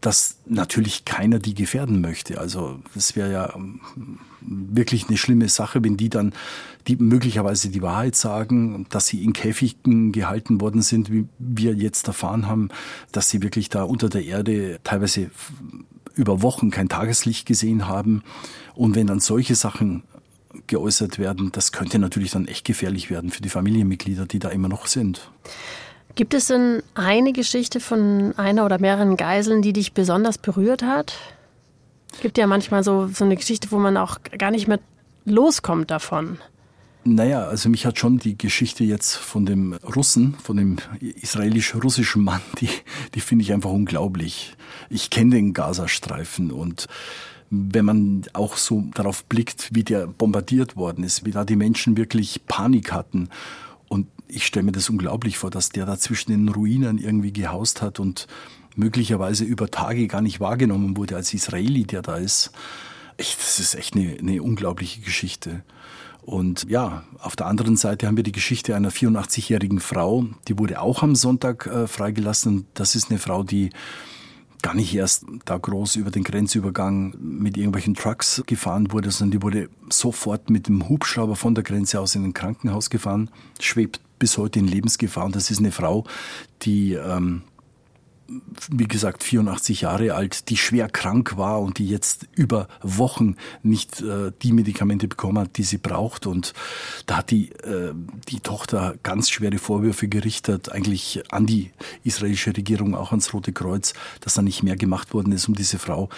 dass 0.01 0.37
natürlich 0.47 1.05
keiner 1.05 1.37
die 1.37 1.53
gefährden 1.53 2.01
möchte. 2.01 2.39
Also 2.39 2.79
das 2.95 3.15
wäre 3.15 3.31
ja 3.31 3.55
ähm, 3.55 3.79
wirklich 4.41 5.07
eine 5.07 5.17
schlimme 5.17 5.47
Sache, 5.47 5.83
wenn 5.83 5.95
die 5.95 6.09
dann 6.09 6.33
die 6.87 6.95
möglicherweise 6.95 7.69
die 7.69 7.83
Wahrheit 7.83 8.15
sagen, 8.15 8.87
dass 8.89 9.05
sie 9.05 9.23
in 9.23 9.33
Käfigen 9.33 10.11
gehalten 10.11 10.59
worden 10.59 10.81
sind, 10.81 11.11
wie 11.11 11.27
wir 11.37 11.75
jetzt 11.75 12.07
erfahren 12.07 12.47
haben, 12.47 12.69
dass 13.11 13.29
sie 13.29 13.43
wirklich 13.43 13.69
da 13.69 13.83
unter 13.83 14.09
der 14.09 14.25
Erde 14.25 14.79
teilweise 14.83 15.29
über 16.15 16.41
Wochen 16.41 16.71
kein 16.71 16.89
Tageslicht 16.89 17.45
gesehen 17.45 17.87
haben. 17.87 18.23
Und 18.73 18.95
wenn 18.95 19.05
dann 19.05 19.19
solche 19.19 19.53
Sachen 19.53 20.01
geäußert 20.65 21.19
werden, 21.19 21.51
das 21.51 21.71
könnte 21.71 21.99
natürlich 21.99 22.31
dann 22.31 22.47
echt 22.47 22.65
gefährlich 22.65 23.11
werden 23.11 23.29
für 23.29 23.41
die 23.43 23.49
Familienmitglieder, 23.49 24.25
die 24.25 24.39
da 24.39 24.49
immer 24.49 24.67
noch 24.67 24.87
sind. 24.87 25.29
Gibt 26.15 26.33
es 26.33 26.47
denn 26.47 26.83
eine 26.93 27.33
Geschichte 27.33 27.79
von 27.79 28.33
einer 28.37 28.65
oder 28.65 28.79
mehreren 28.79 29.17
Geiseln, 29.17 29.61
die 29.61 29.73
dich 29.73 29.93
besonders 29.93 30.37
berührt 30.37 30.83
hat? 30.83 31.13
Gibt 32.21 32.37
ja 32.37 32.47
manchmal 32.47 32.83
so, 32.83 33.07
so 33.07 33.23
eine 33.23 33.35
Geschichte, 33.37 33.71
wo 33.71 33.79
man 33.79 33.97
auch 33.97 34.17
gar 34.37 34.51
nicht 34.51 34.67
mehr 34.67 34.79
loskommt 35.25 35.91
davon. 35.91 36.37
Naja, 37.03 37.45
also 37.47 37.69
mich 37.69 37.85
hat 37.85 37.97
schon 37.97 38.19
die 38.19 38.37
Geschichte 38.37 38.83
jetzt 38.83 39.15
von 39.15 39.45
dem 39.45 39.73
Russen, 39.73 40.35
von 40.35 40.57
dem 40.57 40.77
israelisch-russischen 40.99 42.23
Mann, 42.23 42.41
die, 42.59 42.69
die 43.15 43.21
finde 43.21 43.43
ich 43.43 43.53
einfach 43.53 43.71
unglaublich. 43.71 44.55
Ich 44.89 45.09
kenne 45.09 45.35
den 45.35 45.53
Gazastreifen 45.53 46.51
und 46.51 46.87
wenn 47.49 47.85
man 47.85 48.21
auch 48.33 48.55
so 48.55 48.83
darauf 48.93 49.25
blickt, 49.25 49.69
wie 49.73 49.83
der 49.83 50.07
bombardiert 50.07 50.77
worden 50.77 51.03
ist, 51.03 51.25
wie 51.25 51.31
da 51.31 51.43
die 51.43 51.57
Menschen 51.57 51.97
wirklich 51.97 52.45
Panik 52.47 52.93
hatten. 52.93 53.29
Und 53.89 54.07
ich 54.31 54.45
stelle 54.45 54.65
mir 54.65 54.71
das 54.71 54.89
unglaublich 54.89 55.37
vor, 55.37 55.49
dass 55.49 55.69
der 55.69 55.85
da 55.85 55.97
zwischen 55.97 56.31
den 56.31 56.49
Ruinen 56.49 56.97
irgendwie 56.97 57.33
gehaust 57.33 57.81
hat 57.81 57.99
und 57.99 58.27
möglicherweise 58.75 59.43
über 59.43 59.69
Tage 59.69 60.07
gar 60.07 60.21
nicht 60.21 60.39
wahrgenommen 60.39 60.97
wurde 60.97 61.15
als 61.15 61.33
Israeli, 61.33 61.83
der 61.83 62.01
da 62.01 62.15
ist. 62.15 62.51
Echt, 63.17 63.39
das 63.39 63.59
ist 63.59 63.75
echt 63.75 63.95
eine, 63.95 64.17
eine 64.17 64.41
unglaubliche 64.41 65.01
Geschichte. 65.01 65.63
Und 66.21 66.69
ja, 66.69 67.03
auf 67.19 67.35
der 67.35 67.47
anderen 67.47 67.75
Seite 67.75 68.07
haben 68.07 68.15
wir 68.15 68.23
die 68.23 68.31
Geschichte 68.31 68.75
einer 68.75 68.91
84-jährigen 68.91 69.79
Frau, 69.79 70.25
die 70.47 70.57
wurde 70.57 70.79
auch 70.79 71.03
am 71.03 71.15
Sonntag 71.15 71.65
äh, 71.65 71.87
freigelassen. 71.87 72.67
Das 72.73 72.95
ist 72.95 73.09
eine 73.09 73.19
Frau, 73.19 73.43
die 73.43 73.71
gar 74.61 74.75
nicht 74.75 74.93
erst 74.93 75.25
da 75.45 75.57
groß 75.57 75.95
über 75.95 76.11
den 76.11 76.23
Grenzübergang 76.23 77.15
mit 77.19 77.57
irgendwelchen 77.57 77.95
Trucks 77.95 78.43
gefahren 78.45 78.91
wurde, 78.91 79.09
sondern 79.09 79.39
die 79.39 79.43
wurde 79.43 79.69
sofort 79.89 80.51
mit 80.51 80.67
dem 80.67 80.87
Hubschrauber 80.87 81.35
von 81.35 81.55
der 81.55 81.63
Grenze 81.63 81.99
aus 81.99 82.13
in 82.13 82.23
ein 82.23 82.33
Krankenhaus 82.33 82.91
gefahren, 82.91 83.31
schwebt 83.59 83.99
bis 84.21 84.37
heute 84.37 84.59
in 84.59 84.67
Lebensgefahr. 84.67 85.25
Und 85.25 85.35
das 85.35 85.49
ist 85.49 85.57
eine 85.57 85.71
Frau, 85.71 86.05
die 86.61 86.93
ähm, 86.93 87.41
wie 88.69 88.87
gesagt, 88.87 89.23
84 89.23 89.81
Jahre 89.81 90.13
alt, 90.13 90.49
die 90.49 90.57
schwer 90.57 90.87
krank 90.87 91.37
war 91.37 91.61
und 91.61 91.77
die 91.77 91.87
jetzt 91.87 92.27
über 92.35 92.67
Wochen 92.81 93.35
nicht 93.63 94.01
äh, 94.01 94.31
die 94.41 94.53
Medikamente 94.53 95.07
bekommen 95.07 95.39
hat, 95.39 95.57
die 95.57 95.63
sie 95.63 95.77
braucht. 95.77 96.27
Und 96.27 96.53
da 97.07 97.17
hat 97.17 97.31
die, 97.31 97.51
äh, 97.63 97.93
die 98.29 98.39
Tochter 98.39 98.95
ganz 99.03 99.29
schwere 99.29 99.57
Vorwürfe 99.57 100.07
gerichtet, 100.07 100.71
eigentlich 100.71 101.23
an 101.31 101.45
die 101.45 101.71
israelische 102.03 102.55
Regierung, 102.55 102.95
auch 102.95 103.11
ans 103.11 103.33
Rote 103.33 103.53
Kreuz, 103.53 103.93
dass 104.21 104.35
da 104.35 104.41
nicht 104.41 104.63
mehr 104.63 104.77
gemacht 104.77 105.13
worden 105.13 105.33
ist, 105.33 105.47
um 105.47 105.55
diese 105.55 105.79
Frau 105.79 106.09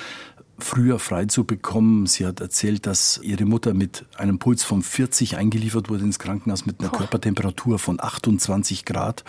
früher 0.60 1.00
frei 1.00 1.26
zu 1.26 1.44
bekommen. 1.44 2.06
Sie 2.06 2.26
hat 2.26 2.40
erzählt, 2.40 2.86
dass 2.86 3.20
ihre 3.24 3.46
Mutter 3.46 3.74
mit 3.74 4.06
einem 4.18 4.40
Puls 4.40 4.64
von 4.64 4.82
40 4.82 5.38
eingeliefert 5.38 5.90
wurde 5.90 6.04
ins 6.04 6.20
Krankenhaus 6.20 6.66
mit 6.66 6.80
einer 6.80 6.90
Boah. 6.90 7.00
Körpertemperatur 7.00 7.80
von 7.80 8.00
28 8.00 8.86
Grad. 8.86 9.24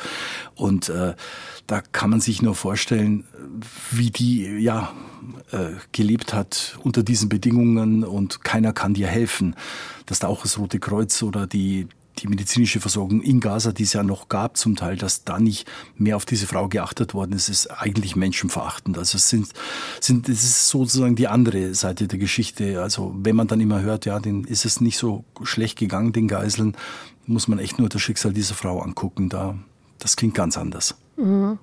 Und 0.54 0.88
äh, 0.88 1.14
da 1.66 1.80
kann 1.80 2.10
man 2.10 2.20
sich 2.20 2.42
nur 2.42 2.54
vorstellen, 2.54 3.24
wie 3.90 4.10
die 4.10 4.44
ja 4.58 4.92
äh, 5.50 5.70
gelebt 5.92 6.34
hat 6.34 6.78
unter 6.82 7.02
diesen 7.02 7.28
Bedingungen 7.28 8.04
und 8.04 8.44
keiner 8.44 8.72
kann 8.72 8.94
dir 8.94 9.08
helfen. 9.08 9.56
Dass 10.06 10.18
da 10.18 10.28
auch 10.28 10.42
das 10.42 10.58
Rote 10.58 10.78
Kreuz 10.78 11.22
oder 11.22 11.46
die 11.46 11.88
die 12.18 12.28
medizinische 12.28 12.80
Versorgung 12.80 13.22
in 13.22 13.40
Gaza, 13.40 13.72
die 13.72 13.82
es 13.82 13.92
ja 13.92 14.02
noch 14.02 14.28
gab 14.28 14.56
zum 14.56 14.76
Teil, 14.76 14.96
dass 14.96 15.24
da 15.24 15.38
nicht 15.38 15.68
mehr 15.96 16.16
auf 16.16 16.24
diese 16.24 16.46
Frau 16.46 16.68
geachtet 16.68 17.14
worden 17.14 17.32
ist, 17.32 17.48
ist 17.48 17.66
eigentlich 17.68 18.16
menschenverachtend. 18.16 18.96
Also 18.98 19.16
es 19.16 19.28
sind, 19.28 19.48
sind, 20.00 20.28
es 20.28 20.44
ist 20.44 20.68
sozusagen 20.68 21.16
die 21.16 21.28
andere 21.28 21.74
Seite 21.74 22.06
der 22.06 22.18
Geschichte. 22.18 22.80
Also 22.80 23.14
wenn 23.18 23.36
man 23.36 23.48
dann 23.48 23.60
immer 23.60 23.82
hört, 23.82 24.06
ja, 24.06 24.20
den 24.20 24.44
ist 24.44 24.64
es 24.64 24.80
nicht 24.80 24.98
so 24.98 25.24
schlecht 25.42 25.78
gegangen, 25.78 26.12
den 26.12 26.28
Geiseln, 26.28 26.76
muss 27.26 27.48
man 27.48 27.58
echt 27.58 27.78
nur 27.78 27.88
das 27.88 28.02
Schicksal 28.02 28.32
dieser 28.32 28.54
Frau 28.54 28.80
angucken. 28.80 29.28
Da, 29.28 29.56
das 29.98 30.16
klingt 30.16 30.34
ganz 30.34 30.56
anders. 30.56 30.94
Mhm. 31.16 31.58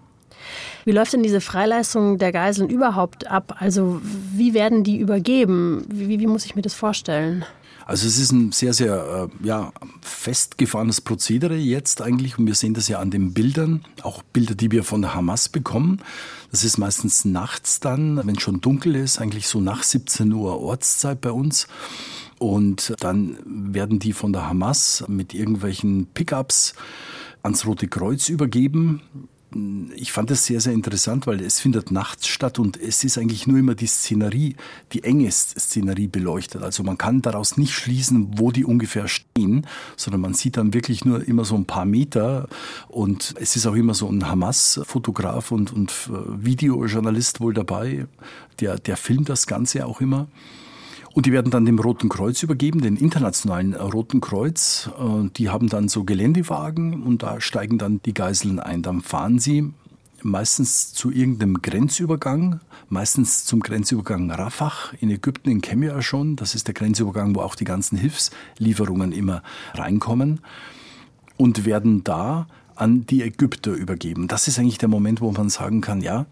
Wie 0.86 0.92
läuft 0.92 1.14
denn 1.14 1.24
diese 1.24 1.42
Freileistung 1.42 2.18
der 2.18 2.32
Geiseln 2.32 2.70
überhaupt 2.70 3.28
ab? 3.28 3.56
Also 3.60 4.02
wie 4.34 4.54
werden 4.54 4.84
die 4.84 4.98
übergeben? 4.98 5.86
Wie, 5.88 6.20
wie 6.20 6.28
muss 6.28 6.46
ich 6.46 6.56
mir 6.56 6.64
das 6.64 6.74
vorstellen? 6.74 7.46
Also 7.92 8.08
es 8.08 8.18
ist 8.18 8.32
ein 8.32 8.54
sehr, 8.54 8.72
sehr 8.72 9.30
äh, 9.44 9.46
ja, 9.46 9.74
festgefahrenes 10.00 11.02
Prozedere 11.02 11.58
jetzt 11.58 12.02
eigentlich 12.02 12.40
und 12.40 12.48
wir 12.48 12.56
sehen 12.56 12.74
das 12.74 12.88
ja 12.88 13.00
an 13.00 13.12
den 13.12 13.34
Bildern, 13.34 13.84
auch 14.02 14.24
Bilder, 14.24 14.56
die 14.56 14.72
wir 14.72 14.86
von 14.86 15.02
der 15.02 15.14
Hamas 15.14 15.50
bekommen. 15.50 16.00
Das 16.52 16.64
ist 16.64 16.78
meistens 16.78 17.26
nachts 17.26 17.82
dann, 17.82 18.26
wenn 18.26 18.40
schon 18.40 18.62
dunkel 18.62 18.96
ist, 18.96 19.20
eigentlich 19.20 19.50
so 19.50 19.60
nach 19.60 19.84
17 19.84 20.32
Uhr 20.32 20.62
Ortszeit 20.62 21.20
bei 21.20 21.34
uns. 21.34 21.68
Und 22.40 22.96
dann 23.02 23.38
werden 23.46 24.00
die 24.00 24.14
von 24.14 24.32
der 24.32 24.48
Hamas 24.48 25.04
mit 25.10 25.34
irgendwelchen 25.34 26.06
Pickups 26.14 26.76
ans 27.44 27.66
Rote 27.66 27.90
Kreuz 27.90 28.30
übergeben 28.30 29.02
ich 29.96 30.12
fand 30.12 30.32
es 30.32 30.46
sehr, 30.46 30.62
sehr 30.62 30.74
interessant, 30.74 31.28
weil 31.28 31.42
es 31.42 31.60
findet 31.60 31.92
nachts 31.92 32.28
statt 32.28 32.58
und 32.58 32.80
es 32.80 33.04
ist 33.04 33.18
eigentlich 33.18 33.48
nur 33.48 33.60
immer 33.60 33.76
die 33.76 33.88
Szenerie, 33.88 34.56
die 34.94 35.04
enge 35.04 35.30
Szenerie 35.30 36.08
beleuchtet. 36.08 36.64
Also 36.64 36.84
man 36.84 36.98
kann 36.98 37.22
daraus 37.22 37.58
nicht 37.58 37.74
schließen, 37.74 38.40
wo 38.40 38.52
die 38.52 38.64
ungefähr 38.64 39.08
stehen, 39.08 39.68
sondern 39.98 40.22
man 40.22 40.34
sieht 40.34 40.58
dann 40.58 40.74
wirklich 40.74 41.04
nur 41.04 41.28
immer 41.28 41.44
so 41.44 41.56
ein 41.56 41.66
paar 41.66 41.86
Meter 41.86 42.48
und 42.88 43.36
es 43.40 43.56
ist 43.56 43.66
auch 43.66 43.76
immer 43.76 43.94
so 43.94 44.08
ein 44.08 44.28
Hamas-Fotograf 44.28 45.52
und, 45.52 45.74
und 45.74 46.10
Videojournalist 46.10 47.42
wohl 47.42 47.54
dabei, 47.54 48.08
der, 48.62 48.78
der 48.80 48.96
filmt 48.96 49.28
das 49.28 49.48
Ganze 49.48 49.86
auch 49.86 50.00
immer. 50.00 50.28
Und 51.14 51.26
die 51.26 51.34
werden 51.34 51.52
dann 51.52 51.66
dem 51.66 51.78
Roten 51.78 52.08
Kreuz 52.08 52.42
übergeben, 52.42 52.82
den 52.82 52.96
internationalen 52.96 53.74
Roten 53.76 54.22
Kreuz. 54.22 54.90
Die 55.36 55.50
haben 55.50 55.68
dann 55.68 55.90
so 55.90 56.06
Geländewagen 56.06 57.04
und 57.04 57.24
da 57.24 57.42
steigen 57.42 57.78
dann 57.78 58.02
die 58.04 58.14
Geiseln 58.14 58.60
ein. 58.60 58.82
Dann 58.82 59.02
fahren 59.02 59.38
sie 59.38 59.74
meistens 60.24 60.94
zu 60.94 61.12
irgendeinem 61.12 61.62
Grenzübergang, 61.62 62.62
meistens 62.88 63.46
zum 63.46 63.60
Grenzübergang 63.60 64.32
Rafah 64.32 64.72
in 65.00 65.10
Ägypten, 65.10 65.50
in 65.50 65.62
Kemia 65.62 66.02
schon. 66.02 66.38
Das 66.38 66.56
ist 66.56 66.68
der 66.68 66.74
Grenzübergang, 66.74 67.36
wo 67.36 67.42
auch 67.42 67.56
die 67.56 67.66
ganzen 67.66 67.98
Hilfslieferungen 67.98 69.12
immer 69.12 69.44
reinkommen 69.74 70.40
und 71.38 71.66
werden 71.66 72.04
da 72.04 72.48
an 72.82 73.06
die 73.06 73.22
Ägypter 73.22 73.74
übergeben. 73.74 74.28
Das 74.28 74.48
ist 74.48 74.58
eigentlich 74.58 74.80
der 74.80 74.90
Moment, 74.90 75.22
wo 75.22 75.32
man 75.32 75.50
sagen 75.50 75.82
kann, 75.82 76.02
ja, 76.02 76.26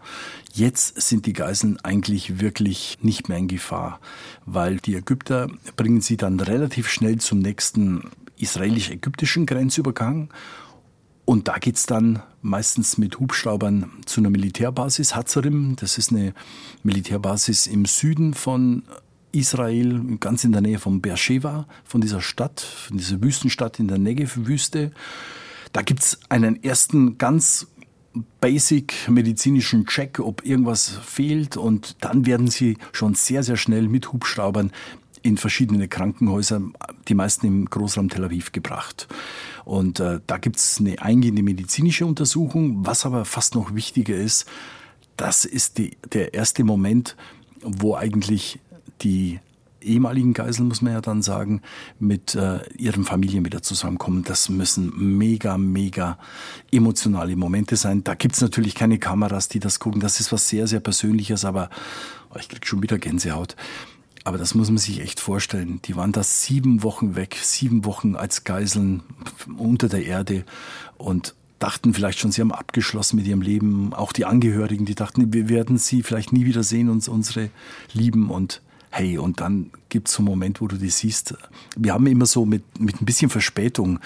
jetzt 0.52 1.00
sind 1.00 1.24
die 1.26 1.32
Geiseln 1.32 1.78
eigentlich 1.84 2.40
wirklich 2.40 2.98
nicht 3.02 3.28
mehr 3.28 3.38
in 3.38 3.46
Gefahr, 3.46 4.00
weil 4.46 4.78
die 4.78 4.96
Ägypter 4.96 5.48
bringen 5.76 6.00
sie 6.00 6.16
dann 6.16 6.40
relativ 6.40 6.88
schnell 6.88 7.18
zum 7.18 7.38
nächsten 7.38 8.10
israelisch-ägyptischen 8.36 9.46
Grenzübergang 9.46 10.28
und 11.24 11.46
da 11.46 11.58
geht's 11.58 11.86
dann 11.86 12.20
meistens 12.42 12.98
mit 12.98 13.20
Hubschraubern 13.20 13.88
zu 14.04 14.20
einer 14.20 14.30
Militärbasis, 14.30 15.14
Hazarim. 15.14 15.76
Das 15.76 15.98
ist 15.98 16.10
eine 16.10 16.34
Militärbasis 16.82 17.68
im 17.68 17.84
Süden 17.84 18.34
von 18.34 18.82
Israel, 19.30 20.00
ganz 20.18 20.42
in 20.42 20.50
der 20.50 20.62
Nähe 20.62 20.80
von 20.80 21.00
Beersheba, 21.00 21.68
von 21.84 22.00
dieser 22.00 22.20
Stadt, 22.20 22.60
von 22.60 22.96
dieser 22.96 23.22
Wüstenstadt 23.22 23.78
in 23.78 23.86
der 23.86 23.98
Negev-Wüste. 23.98 24.90
Da 25.72 25.82
gibt's 25.82 26.18
einen 26.28 26.62
ersten 26.62 27.18
ganz 27.18 27.68
basic 28.40 29.08
medizinischen 29.08 29.86
Check, 29.86 30.18
ob 30.18 30.44
irgendwas 30.44 30.88
fehlt 30.88 31.56
und 31.56 31.96
dann 32.00 32.26
werden 32.26 32.48
sie 32.48 32.76
schon 32.92 33.14
sehr, 33.14 33.42
sehr 33.42 33.56
schnell 33.56 33.88
mit 33.88 34.12
Hubschraubern 34.12 34.72
in 35.22 35.36
verschiedene 35.36 35.86
Krankenhäuser, 35.86 36.62
die 37.08 37.14
meisten 37.14 37.46
im 37.46 37.64
Großraum 37.66 38.08
Tel 38.08 38.24
Aviv, 38.24 38.52
gebracht. 38.52 39.06
Und 39.64 40.00
äh, 40.00 40.20
da 40.26 40.38
gibt's 40.38 40.80
eine 40.80 41.00
eingehende 41.02 41.42
medizinische 41.42 42.06
Untersuchung. 42.06 42.86
Was 42.86 43.04
aber 43.04 43.24
fast 43.24 43.54
noch 43.54 43.74
wichtiger 43.74 44.16
ist, 44.16 44.46
das 45.16 45.44
ist 45.44 45.78
die, 45.78 45.96
der 46.12 46.32
erste 46.34 46.64
Moment, 46.64 47.16
wo 47.60 47.94
eigentlich 47.94 48.58
die 49.02 49.40
ehemaligen 49.80 50.32
Geiseln, 50.32 50.68
muss 50.68 50.82
man 50.82 50.92
ja 50.92 51.00
dann 51.00 51.22
sagen, 51.22 51.62
mit 51.98 52.34
äh, 52.34 52.60
ihren 52.76 53.04
Familien 53.04 53.44
wieder 53.44 53.62
zusammenkommen. 53.62 54.24
Das 54.24 54.48
müssen 54.48 54.92
mega, 55.18 55.58
mega 55.58 56.18
emotionale 56.70 57.36
Momente 57.36 57.76
sein. 57.76 58.04
Da 58.04 58.14
gibt's 58.14 58.40
natürlich 58.40 58.74
keine 58.74 58.98
Kameras, 58.98 59.48
die 59.48 59.60
das 59.60 59.80
gucken. 59.80 60.00
Das 60.00 60.20
ist 60.20 60.32
was 60.32 60.48
sehr, 60.48 60.66
sehr 60.66 60.80
Persönliches, 60.80 61.44
aber 61.44 61.70
oh, 62.30 62.38
ich 62.38 62.48
krieg 62.48 62.66
schon 62.66 62.82
wieder 62.82 62.98
Gänsehaut. 62.98 63.56
Aber 64.24 64.36
das 64.36 64.54
muss 64.54 64.68
man 64.68 64.78
sich 64.78 65.00
echt 65.00 65.18
vorstellen. 65.18 65.80
Die 65.86 65.96
waren 65.96 66.12
da 66.12 66.22
sieben 66.22 66.82
Wochen 66.82 67.16
weg, 67.16 67.38
sieben 67.40 67.84
Wochen 67.84 68.16
als 68.16 68.44
Geiseln 68.44 69.02
unter 69.56 69.88
der 69.88 70.04
Erde 70.04 70.44
und 70.98 71.34
dachten 71.58 71.94
vielleicht 71.94 72.18
schon, 72.18 72.32
sie 72.32 72.40
haben 72.40 72.52
abgeschlossen 72.52 73.16
mit 73.16 73.26
ihrem 73.26 73.42
Leben. 73.42 73.94
Auch 73.94 74.12
die 74.12 74.24
Angehörigen, 74.24 74.84
die 74.84 74.94
dachten, 74.94 75.32
wir 75.32 75.48
werden 75.48 75.78
sie 75.78 76.02
vielleicht 76.02 76.32
nie 76.32 76.44
wieder 76.44 76.62
sehen, 76.62 76.90
uns 76.90 77.08
unsere 77.08 77.50
Lieben 77.92 78.30
und 78.30 78.62
hey, 78.90 79.18
und 79.18 79.40
dann 79.40 79.70
gibt 79.88 80.08
es 80.08 80.14
so 80.14 80.18
einen 80.18 80.28
Moment, 80.28 80.60
wo 80.60 80.66
du 80.68 80.76
die 80.76 80.90
siehst. 80.90 81.34
Wir 81.76 81.94
haben 81.94 82.06
immer 82.06 82.26
so 82.26 82.44
mit, 82.44 82.80
mit 82.80 83.00
ein 83.00 83.04
bisschen 83.04 83.30
Verspätung 83.30 84.00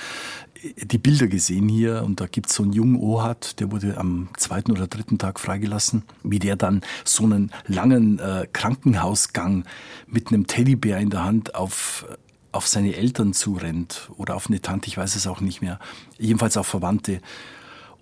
die 0.77 0.99
Bilder 0.99 1.27
gesehen 1.27 1.69
hier 1.69 2.03
und 2.05 2.21
da 2.21 2.27
gibt 2.27 2.49
es 2.49 2.55
so 2.55 2.63
einen 2.63 2.73
jungen 2.73 2.97
Ohat, 2.97 3.61
der 3.61 3.71
wurde 3.71 3.99
am 3.99 4.29
zweiten 4.37 4.73
oder 4.73 4.87
dritten 4.87 5.19
Tag 5.19 5.39
freigelassen, 5.39 6.05
wie 6.23 6.39
der 6.39 6.57
dann 6.57 6.81
so 7.05 7.25
einen 7.25 7.51
langen 7.67 8.19
äh, 8.19 8.47
Krankenhausgang 8.53 9.65
mit 10.07 10.29
einem 10.29 10.47
Teddybär 10.47 10.99
in 10.99 11.11
der 11.11 11.25
Hand 11.25 11.55
auf 11.55 12.07
auf 12.53 12.69
seine 12.69 12.95
Eltern 12.95 13.33
zurennt 13.33 14.09
oder 14.17 14.37
auf 14.37 14.47
eine 14.47 14.63
Tante, 14.63 14.87
ich 14.87 14.97
weiß 14.97 15.17
es 15.17 15.27
auch 15.27 15.41
nicht 15.41 15.61
mehr, 15.61 15.81
jedenfalls 16.19 16.57
auf 16.57 16.69
Verwandte 16.69 17.21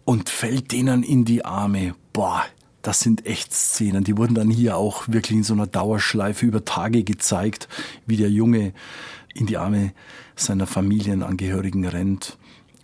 und 0.05 0.29
fällt 0.29 0.73
denen 0.73 1.03
in 1.03 1.25
die 1.25 1.43
Arme. 1.43 1.95
Boah, 2.13 2.45
das 2.83 3.01
sind 3.01 3.27
echt 3.27 3.55
Szenen. 3.55 4.05
Die 4.05 4.17
wurden 4.17 4.35
dann 4.35 4.51
hier 4.51 4.77
auch 4.77 5.09
wirklich 5.09 5.39
in 5.39 5.45
so 5.45 5.55
einer 5.55 5.67
Dauerschleife 5.67 6.45
über 6.45 6.65
Tage 6.65 7.05
gezeigt, 7.05 7.69
wie 8.07 8.17
der 8.17 8.31
Junge 8.31 8.73
in 9.35 9.47
die 9.47 9.57
Arme 9.57 9.93
seiner 10.37 10.67
Familienangehörigen 10.67 11.87
rennt. 11.87 12.37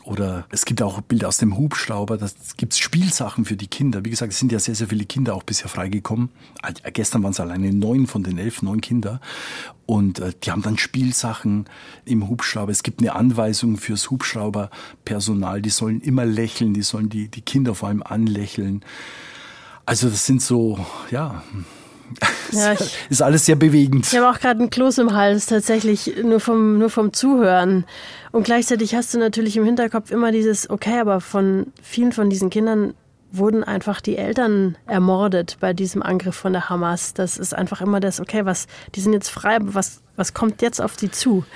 Oder 0.09 0.47
es 0.51 0.65
gibt 0.65 0.81
auch 0.81 1.03
Bilder 1.03 1.29
aus 1.29 1.37
dem 1.37 1.59
Hubschrauber, 1.59 2.17
da 2.17 2.31
gibt 2.57 2.73
es 2.73 2.79
Spielsachen 2.79 3.45
für 3.45 3.57
die 3.57 3.67
Kinder. 3.67 4.07
Wie 4.07 4.11
gesagt, 4.11 4.33
es 4.33 4.39
sind 4.39 4.51
ja 4.51 4.59
sehr, 4.59 4.75
sehr 4.75 4.89
viele 4.89 5.05
Kinder 5.05 5.35
auch 5.35 5.43
bisher 5.43 5.69
freigekommen. 5.69 6.31
Äh, 6.63 6.93
gestern 6.93 7.23
waren 7.23 7.33
es 7.33 7.41
alleine 7.41 7.75
neun 7.75 8.07
von 8.07 8.23
den 8.23 8.39
elf, 8.39 8.63
neun 8.63 8.81
Kinder. 8.81 9.21
Und 9.85 10.19
äh, 10.21 10.33
die 10.43 10.51
haben 10.51 10.63
dann 10.63 10.79
Spielsachen 10.79 11.67
im 12.07 12.27
Hubschrauber. 12.27 12.73
Es 12.73 12.83
gibt 12.83 13.01
eine 13.01 13.15
Anweisung 13.15 13.77
fürs 13.77 14.11
Hubschrauberpersonal, 14.11 15.61
die 15.61 15.69
sollen 15.69 16.01
immer 16.01 16.25
lächeln, 16.25 16.73
die 16.73 16.83
sollen 16.83 17.11
die, 17.11 17.29
die 17.29 17.43
Kinder 17.43 17.75
vor 17.75 17.91
allem 17.91 18.03
anlächeln. 18.03 18.83
Also 19.89 20.11
das 20.11 20.27
sind 20.27 20.43
so, 20.43 20.79
ja, 21.11 21.43
ja, 22.53 22.75
ist 23.09 23.23
alles 23.23 23.47
sehr 23.47 23.57
bewegend. 23.57 24.07
Ich 24.07 24.19
habe 24.19 24.29
auch 24.29 24.39
gerade 24.39 24.61
einen 24.61 24.69
Kloß 24.69 24.99
im 24.99 25.15
Hals, 25.15 25.47
tatsächlich 25.47 26.15
nur 26.23 26.41
vom, 26.41 26.77
nur 26.77 26.91
vom 26.91 27.15
Zuhören. 27.15 27.87
Und 28.31 28.43
gleichzeitig 28.43 28.95
hast 28.95 29.15
du 29.15 29.19
natürlich 29.19 29.57
im 29.57 29.65
Hinterkopf 29.65 30.11
immer 30.11 30.31
dieses, 30.31 30.69
okay, 30.69 31.01
aber 31.01 31.23
von 31.23 31.73
vielen 31.83 32.13
von 32.13 32.29
diesen 32.29 32.51
Kindern 32.51 32.93
wurden 33.33 33.65
einfach 33.65 34.03
die 34.03 34.19
Eltern 34.19 34.77
ermordet 34.85 35.57
bei 35.59 35.73
diesem 35.73 36.03
Angriff 36.03 36.37
von 36.37 36.53
der 36.53 36.69
Hamas. 36.69 37.15
Das 37.15 37.39
ist 37.39 37.55
einfach 37.55 37.81
immer 37.81 37.99
das, 37.99 38.21
okay, 38.21 38.45
was, 38.45 38.67
die 38.95 39.01
sind 39.01 39.15
jetzt 39.15 39.31
frei, 39.31 39.57
aber 39.57 39.73
was, 39.73 40.03
was 40.17 40.35
kommt 40.35 40.61
jetzt 40.61 40.83
auf 40.83 40.99
sie 40.99 41.11
zu? 41.11 41.47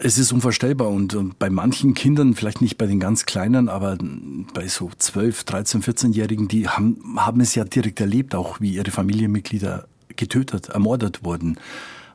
Es 0.00 0.18
ist 0.18 0.32
unvorstellbar 0.32 0.88
und, 0.88 1.38
bei 1.38 1.50
manchen 1.50 1.94
Kindern, 1.94 2.34
vielleicht 2.34 2.60
nicht 2.60 2.78
bei 2.78 2.86
den 2.86 3.00
ganz 3.00 3.26
Kleinen, 3.26 3.68
aber 3.68 3.96
bei 4.52 4.66
so 4.66 4.90
12, 4.96 5.44
13, 5.44 5.82
14-Jährigen, 5.82 6.48
die 6.48 6.68
haben, 6.68 7.16
haben 7.16 7.40
es 7.40 7.54
ja 7.54 7.64
direkt 7.64 8.00
erlebt, 8.00 8.34
auch 8.34 8.60
wie 8.60 8.74
ihre 8.74 8.90
Familienmitglieder 8.90 9.86
getötet, 10.16 10.68
ermordet 10.68 11.24
wurden 11.24 11.58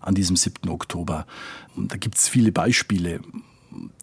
an 0.02 0.16
diesem 0.16 0.36
7. 0.36 0.70
Oktober. 0.70 1.26
Und 1.76 1.92
da 1.92 1.98
gibt 1.98 2.18
es 2.18 2.28
viele 2.28 2.52
Beispiele. 2.52 3.22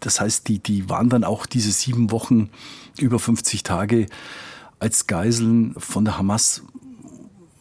Das 0.00 0.20
heißt, 0.20 0.48
die, 0.48 0.58
die 0.58 0.88
waren 0.88 1.08
dann 1.08 1.24
auch 1.24 1.46
diese 1.46 1.72
sieben 1.72 2.10
Wochen, 2.10 2.50
über 2.98 3.18
50 3.18 3.62
Tage 3.62 4.06
als 4.78 5.06
Geiseln 5.06 5.74
von 5.76 6.04
der 6.04 6.18
Hamas 6.18 6.62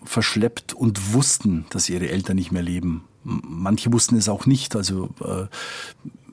verschleppt 0.04 0.74
und 0.74 1.14
wussten, 1.14 1.66
dass 1.70 1.90
ihre 1.90 2.10
Eltern 2.10 2.36
nicht 2.36 2.52
mehr 2.52 2.62
leben. 2.62 3.04
Manche 3.26 3.92
wussten 3.92 4.16
es 4.16 4.30
auch 4.30 4.46
nicht. 4.46 4.76
Also 4.76 5.10
äh, 5.20 5.48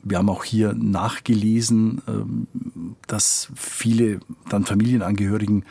wir 0.04 0.18
haben 0.18 0.28
auch 0.28 0.44
hier 0.44 0.74
nachgelesen, 0.74 2.02
äh, 2.06 2.92
dass 3.06 3.48
viele 3.54 4.20
dann 4.48 4.64
Familienangehörigen 4.66 5.64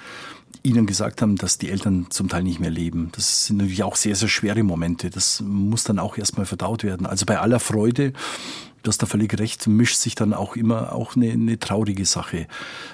ihnen 0.63 0.85
gesagt 0.85 1.21
haben, 1.21 1.35
dass 1.37 1.57
die 1.57 1.69
Eltern 1.69 2.07
zum 2.09 2.27
Teil 2.27 2.43
nicht 2.43 2.59
mehr 2.59 2.69
leben. 2.69 3.09
Das 3.13 3.47
sind 3.47 3.57
natürlich 3.57 3.83
auch 3.83 3.95
sehr, 3.95 4.15
sehr 4.15 4.27
schwere 4.27 4.63
Momente. 4.63 5.09
Das 5.09 5.41
muss 5.41 5.83
dann 5.83 5.99
auch 5.99 6.17
erstmal 6.17 6.45
verdaut 6.45 6.83
werden. 6.83 7.05
Also 7.05 7.25
bei 7.25 7.39
aller 7.39 7.59
Freude, 7.59 8.13
du 8.83 8.87
hast 8.87 9.01
da 9.01 9.05
völlig 9.05 9.37
recht, 9.39 9.67
mischt 9.67 9.97
sich 9.97 10.15
dann 10.15 10.33
auch 10.33 10.55
immer 10.55 10.93
auch 10.93 11.15
eine, 11.15 11.31
eine 11.31 11.59
traurige 11.59 12.05
Sache 12.05 12.47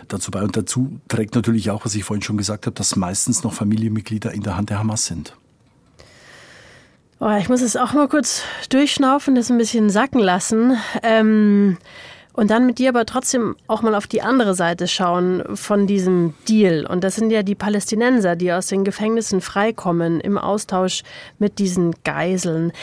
dazu 0.07 0.31
bei. 0.31 0.43
Und 0.43 0.55
dazu 0.55 0.99
trägt 1.07 1.35
natürlich 1.35 1.69
auch, 1.69 1.85
was 1.85 1.95
ich 1.95 2.03
vorhin 2.03 2.23
schon 2.23 2.37
gesagt 2.37 2.65
habe, 2.65 2.75
dass 2.75 2.95
meistens 2.95 3.43
noch 3.43 3.53
Familienmitglieder 3.53 4.33
in 4.33 4.43
der 4.43 4.55
Hand 4.55 4.69
der 4.69 4.79
Hamas 4.79 5.05
sind. 5.05 5.35
Oh, 7.19 7.35
ich 7.39 7.49
muss 7.49 7.61
es 7.61 7.75
auch 7.75 7.93
mal 7.93 8.07
kurz 8.07 8.43
durchschnaufen, 8.69 9.33
das 9.33 9.49
ein 9.49 9.57
bisschen 9.57 9.89
sacken 9.89 10.19
lassen. 10.19 10.77
Ähm 11.01 11.77
und 12.33 12.51
dann 12.51 12.67
mit 12.67 12.77
dir 12.77 12.89
aber 12.89 13.07
trotzdem 13.07 13.55
auch 13.65 13.81
mal 13.81 13.95
auf 13.95 14.05
die 14.05 14.21
andere 14.21 14.53
Seite 14.53 14.87
schauen 14.87 15.43
von 15.55 15.87
diesem 15.87 16.35
Deal. 16.47 16.85
Und 16.85 17.03
das 17.03 17.15
sind 17.15 17.31
ja 17.31 17.41
die 17.41 17.55
Palästinenser, 17.55 18.35
die 18.35 18.53
aus 18.53 18.67
den 18.67 18.83
Gefängnissen 18.83 19.41
freikommen 19.41 20.19
im 20.19 20.37
Austausch 20.37 21.01
mit 21.39 21.57
diesen 21.57 21.95
Geiseln. 22.03 22.73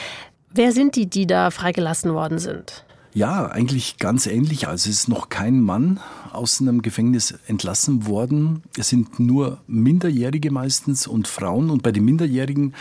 Wer 0.52 0.72
sind 0.72 0.96
die, 0.96 1.06
die 1.06 1.28
da 1.28 1.52
freigelassen 1.52 2.14
worden 2.14 2.40
sind? 2.40 2.84
Ja, 3.12 3.46
eigentlich 3.46 3.98
ganz 3.98 4.26
ähnlich. 4.26 4.66
Also 4.66 4.90
es 4.90 4.96
ist 4.96 5.08
noch 5.08 5.28
kein 5.28 5.60
Mann 5.60 6.00
aus 6.32 6.60
einem 6.60 6.82
Gefängnis 6.82 7.38
entlassen 7.46 8.08
worden. 8.08 8.64
Es 8.76 8.88
sind 8.88 9.20
nur 9.20 9.58
Minderjährige 9.68 10.50
meistens 10.50 11.06
und 11.06 11.28
Frauen. 11.28 11.70
Und 11.70 11.84
bei 11.84 11.92
den 11.92 12.04
Minderjährigen 12.04 12.74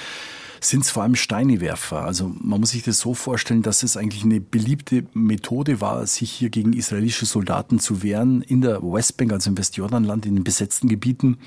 sind 0.63 0.85
es 0.85 0.91
vor 0.91 1.03
allem 1.03 1.15
Steinewerfer. 1.15 2.03
Also 2.03 2.33
man 2.39 2.59
muss 2.59 2.71
sich 2.71 2.83
das 2.83 2.99
so 2.99 3.13
vorstellen, 3.13 3.61
dass 3.61 3.83
es 3.83 3.97
eigentlich 3.97 4.23
eine 4.23 4.39
beliebte 4.39 5.05
Methode 5.13 5.81
war, 5.81 6.05
sich 6.07 6.31
hier 6.31 6.49
gegen 6.49 6.73
israelische 6.73 7.25
Soldaten 7.25 7.79
zu 7.79 8.03
wehren 8.03 8.41
in 8.41 8.61
der 8.61 8.81
Westbank, 8.81 9.33
also 9.33 9.49
im 9.49 9.57
Westjordanland, 9.57 10.25
in 10.25 10.35
den 10.35 10.43
besetzten 10.43 10.87
Gebieten, 10.87 11.37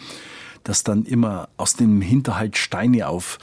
dass 0.65 0.85
dann 0.85 1.05
immer 1.05 1.49
aus 1.57 1.75
dem 1.75 2.01
Hinterhalt 2.01 2.57
Steine 2.57 3.09
auf 3.09 3.39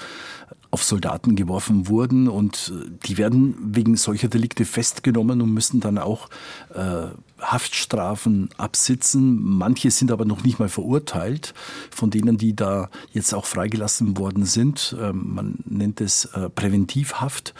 auf 0.74 0.84
Soldaten 0.84 1.36
geworfen 1.36 1.88
wurden 1.88 2.28
und 2.28 2.74
äh, 2.76 2.90
die 3.06 3.20
werden 3.20 3.56
wegen 3.64 3.96
solcher 3.96 4.28
Delikte 4.28 4.66
festgenommen 4.66 5.40
und 5.44 5.54
müssen 5.54 5.82
dann 5.82 6.00
auch 6.00 6.30
äh, 6.74 7.10
Haftstrafen 7.40 8.50
absitzen. 8.58 9.40
Manche 9.40 9.92
sind 9.92 10.12
aber 10.12 10.26
noch 10.26 10.44
nicht 10.44 10.58
mal 10.58 10.70
verurteilt, 10.70 11.54
von 11.92 12.10
denen, 12.10 12.40
die 12.40 12.56
da 12.56 12.90
jetzt 13.12 13.36
auch 13.36 13.46
freigelassen 13.46 14.18
worden 14.18 14.46
sind. 14.46 14.96
Ähm, 15.00 15.36
man 15.36 15.60
nennt 15.66 16.02
es 16.02 16.26
äh, 16.26 16.50
Präventivhaft 16.50 17.54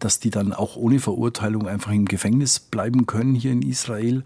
dass 0.00 0.18
die 0.18 0.30
dann 0.30 0.52
auch 0.52 0.76
ohne 0.76 1.00
Verurteilung 1.00 1.66
einfach 1.66 1.92
im 1.92 2.04
Gefängnis 2.04 2.60
bleiben 2.60 3.06
können 3.06 3.34
hier 3.34 3.52
in 3.52 3.62
Israel. 3.62 4.22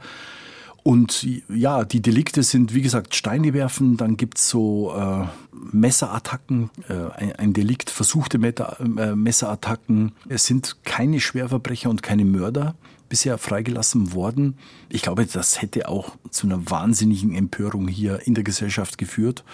Und 0.89 1.29
ja, 1.51 1.85
die 1.85 2.01
Delikte 2.01 2.43
sind, 2.43 2.73
wie 2.73 2.81
gesagt, 2.81 3.15
Steine 3.15 3.53
werfen, 3.53 3.99
dann 3.99 4.17
gibt's 4.17 4.49
so 4.49 4.95
äh, 4.97 5.27
Messerattacken, 5.71 6.71
äh, 6.89 6.95
ein, 7.15 7.33
ein, 7.33 7.53
Delikt, 7.53 7.91
versuchte 7.91 8.39
Meta, 8.39 8.79
äh, 8.81 9.15
Messerattacken. 9.15 10.13
Es 10.31 10.47
sind 10.47 10.79
keine 10.85 11.21
Schwerverbrecher 11.21 11.91
und 11.91 12.03
keine 12.03 12.25
Mörder 12.25 12.75
bisher 13.11 13.37
freigelassen 13.37 14.15
worden. 14.15 14.57
Ich 14.89 15.03
glaube, 15.03 15.27
das 15.27 15.61
hätte 15.61 15.91
auch 15.91 16.17
zu 16.31 16.47
einer 16.47 16.71
wahnsinnigen 16.71 17.35
Empörung 17.35 17.87
hier 17.87 18.27
in 18.27 18.33
der 18.33 18.45
Gesellschaft 18.45 18.97
geführt. 18.97 19.45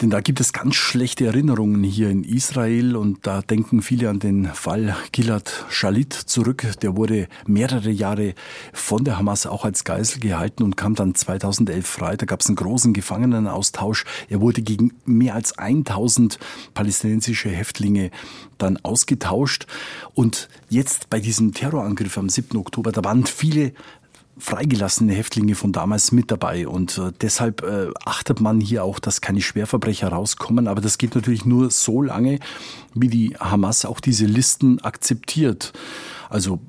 Denn 0.00 0.10
da 0.10 0.20
gibt 0.20 0.38
es 0.38 0.52
ganz 0.52 0.76
schlechte 0.76 1.26
Erinnerungen 1.26 1.82
hier 1.82 2.08
in 2.08 2.22
Israel 2.22 2.94
und 2.94 3.26
da 3.26 3.42
denken 3.42 3.82
viele 3.82 4.08
an 4.08 4.20
den 4.20 4.46
Fall 4.46 4.96
Gilad 5.10 5.66
Shalit 5.70 6.12
zurück. 6.12 6.64
Der 6.82 6.96
wurde 6.96 7.26
mehrere 7.48 7.90
Jahre 7.90 8.34
von 8.72 9.02
der 9.02 9.18
Hamas 9.18 9.46
auch 9.46 9.64
als 9.64 9.82
Geisel 9.82 10.20
gehalten 10.20 10.62
und 10.62 10.76
kam 10.76 10.94
dann 10.94 11.16
2011 11.16 11.84
frei. 11.84 12.16
Da 12.16 12.26
gab 12.26 12.42
es 12.42 12.46
einen 12.46 12.54
großen 12.54 12.92
Gefangenenaustausch. 12.92 14.04
Er 14.28 14.40
wurde 14.40 14.62
gegen 14.62 14.92
mehr 15.04 15.34
als 15.34 15.58
1000 15.58 16.38
palästinensische 16.74 17.48
Häftlinge 17.48 18.12
dann 18.56 18.76
ausgetauscht. 18.84 19.66
Und 20.14 20.48
jetzt 20.68 21.10
bei 21.10 21.18
diesem 21.18 21.54
Terrorangriff 21.54 22.18
am 22.18 22.28
7. 22.28 22.56
Oktober, 22.56 22.92
da 22.92 23.02
waren 23.02 23.26
viele 23.26 23.72
freigelassene 24.38 25.12
Häftlinge 25.12 25.54
von 25.54 25.72
damals 25.72 26.12
mit 26.12 26.30
dabei. 26.30 26.68
Und 26.68 26.98
äh, 26.98 27.12
deshalb 27.20 27.62
äh, 27.62 27.88
achtet 28.04 28.40
man 28.40 28.60
hier 28.60 28.84
auch, 28.84 28.98
dass 28.98 29.20
keine 29.20 29.40
Schwerverbrecher 29.40 30.08
rauskommen. 30.08 30.68
Aber 30.68 30.80
das 30.80 30.98
geht 30.98 31.14
natürlich 31.14 31.44
nur 31.44 31.70
so 31.70 32.02
lange, 32.02 32.38
wie 32.94 33.08
die 33.08 33.36
Hamas 33.38 33.84
auch 33.84 34.00
diese 34.00 34.26
Listen 34.26 34.80
akzeptiert. 34.80 35.72
Also 36.30 36.60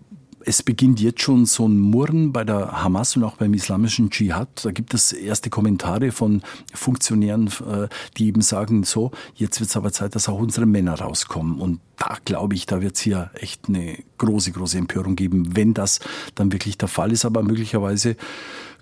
es 0.50 0.64
beginnt 0.64 1.00
jetzt 1.00 1.22
schon 1.22 1.46
so 1.46 1.68
ein 1.68 1.80
Murren 1.80 2.34
bei 2.34 2.44
der 2.44 2.82
Hamas 2.82 3.16
und 3.16 3.24
auch 3.24 3.36
beim 3.36 3.54
islamischen 3.54 4.10
Dschihad. 4.10 4.66
Da 4.66 4.72
gibt 4.72 4.96
es 4.96 5.12
erste 5.12 5.52
Kommentare 5.52 6.12
von 6.12 6.42
Funktionären, 6.74 7.52
äh, 7.72 7.88
die 8.18 8.26
eben 8.26 8.42
sagen, 8.42 8.84
so, 8.84 9.12
jetzt 9.36 9.60
wird 9.60 9.70
es 9.70 9.78
aber 9.78 9.92
Zeit, 9.92 10.16
dass 10.16 10.28
auch 10.28 10.40
unsere 10.40 10.66
Männer 10.66 10.96
rauskommen. 10.96 11.60
Und 11.60 11.82
da 11.98 12.18
glaube 12.26 12.56
ich, 12.56 12.66
da 12.66 12.82
wird 12.82 12.96
es 12.96 13.02
hier 13.02 13.30
echt 13.36 13.70
eine 13.70 14.00
große, 14.18 14.52
große 14.52 14.80
Empörung 14.80 15.16
geben, 15.16 15.56
wenn 15.56 15.76
das 15.76 16.00
dann 16.34 16.52
wirklich 16.52 16.80
der 16.80 16.88
Fall 16.88 17.12
ist. 17.12 17.26
Aber 17.26 17.44
möglicherweise 17.44 18.16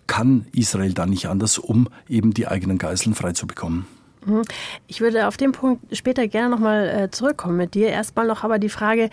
kann 0.08 0.46
Israel 0.54 0.94
da 0.94 1.06
nicht 1.06 1.28
anders, 1.28 1.58
um 1.58 1.90
eben 2.08 2.34
die 2.34 2.48
eigenen 2.48 2.78
Geiseln 2.78 3.14
freizubekommen. 3.14 3.88
Mhm. 4.28 4.44
Ich 4.88 5.02
würde 5.02 5.28
auf 5.28 5.38
den 5.38 5.52
Punkt 5.52 5.96
später 5.96 6.28
gerne 6.28 6.50
nochmal 6.50 6.88
äh, 6.88 7.10
zurückkommen 7.10 7.58
mit 7.58 7.74
dir. 7.74 7.90
Erstmal 7.90 8.28
noch 8.28 8.44
aber 8.44 8.60
die 8.60 8.70
Frage, 8.70 9.10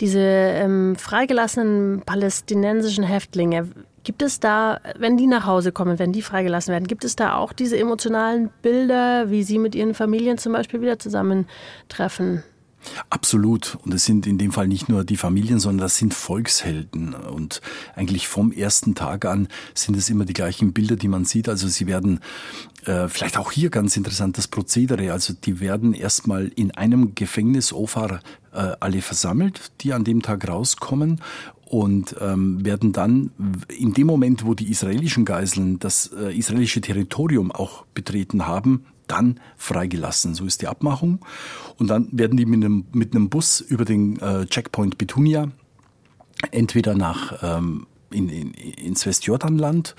diese 0.00 0.20
ähm, 0.20 0.96
freigelassenen 0.96 2.02
palästinensischen 2.04 3.04
Häftlinge, 3.04 3.68
gibt 4.04 4.22
es 4.22 4.40
da, 4.40 4.80
wenn 4.98 5.16
die 5.16 5.26
nach 5.26 5.44
Hause 5.44 5.72
kommen, 5.72 5.98
wenn 5.98 6.12
die 6.12 6.22
freigelassen 6.22 6.72
werden, 6.72 6.86
gibt 6.86 7.04
es 7.04 7.16
da 7.16 7.36
auch 7.36 7.52
diese 7.52 7.76
emotionalen 7.76 8.50
Bilder, 8.62 9.30
wie 9.30 9.42
sie 9.42 9.58
mit 9.58 9.74
ihren 9.74 9.94
Familien 9.94 10.38
zum 10.38 10.52
Beispiel 10.52 10.80
wieder 10.80 10.98
zusammentreffen? 10.98 12.42
Absolut. 13.10 13.78
Und 13.84 13.94
es 13.94 14.04
sind 14.04 14.26
in 14.26 14.38
dem 14.38 14.52
Fall 14.52 14.68
nicht 14.68 14.88
nur 14.88 15.04
die 15.04 15.16
Familien, 15.16 15.58
sondern 15.58 15.84
das 15.84 15.96
sind 15.96 16.14
Volkshelden. 16.14 17.14
Und 17.14 17.60
eigentlich 17.94 18.28
vom 18.28 18.52
ersten 18.52 18.94
Tag 18.94 19.24
an 19.24 19.48
sind 19.74 19.96
es 19.96 20.10
immer 20.10 20.24
die 20.24 20.32
gleichen 20.32 20.72
Bilder, 20.72 20.96
die 20.96 21.08
man 21.08 21.24
sieht. 21.24 21.48
Also 21.48 21.68
sie 21.68 21.86
werden, 21.86 22.20
äh, 22.84 23.08
vielleicht 23.08 23.38
auch 23.38 23.52
hier 23.52 23.70
ganz 23.70 23.96
interessant, 23.96 24.38
das 24.38 24.48
Prozedere. 24.48 25.12
Also 25.12 25.32
die 25.32 25.60
werden 25.60 25.94
erstmal 25.94 26.48
in 26.48 26.70
einem 26.72 27.14
Gefängnis 27.14 27.72
Ofar 27.72 28.20
äh, 28.52 28.72
alle 28.80 29.02
versammelt, 29.02 29.72
die 29.80 29.92
an 29.92 30.04
dem 30.04 30.22
Tag 30.22 30.48
rauskommen 30.48 31.20
und 31.68 32.16
ähm, 32.20 32.64
werden 32.64 32.92
dann 32.92 33.30
in 33.68 33.92
dem 33.92 34.06
Moment, 34.06 34.46
wo 34.46 34.54
die 34.54 34.70
israelischen 34.70 35.24
Geiseln 35.24 35.78
das 35.78 36.10
äh, 36.18 36.36
israelische 36.36 36.80
Territorium 36.80 37.52
auch 37.52 37.84
betreten 37.92 38.46
haben, 38.46 38.86
dann 39.08 39.40
freigelassen. 39.56 40.34
So 40.34 40.44
ist 40.44 40.62
die 40.62 40.68
Abmachung. 40.68 41.24
Und 41.76 41.88
dann 41.88 42.08
werden 42.12 42.36
die 42.36 42.46
mit 42.46 42.64
einem, 42.64 42.86
mit 42.92 43.14
einem 43.14 43.28
Bus 43.28 43.60
über 43.60 43.84
den 43.84 44.18
äh, 44.20 44.46
Checkpoint 44.46 44.98
Betunia 44.98 45.48
entweder 46.50 46.94
nach 46.94 47.42
ähm, 47.42 47.86
in, 48.10 48.28
in, 48.28 48.52
ins 48.52 49.04
Westjordanland 49.06 49.94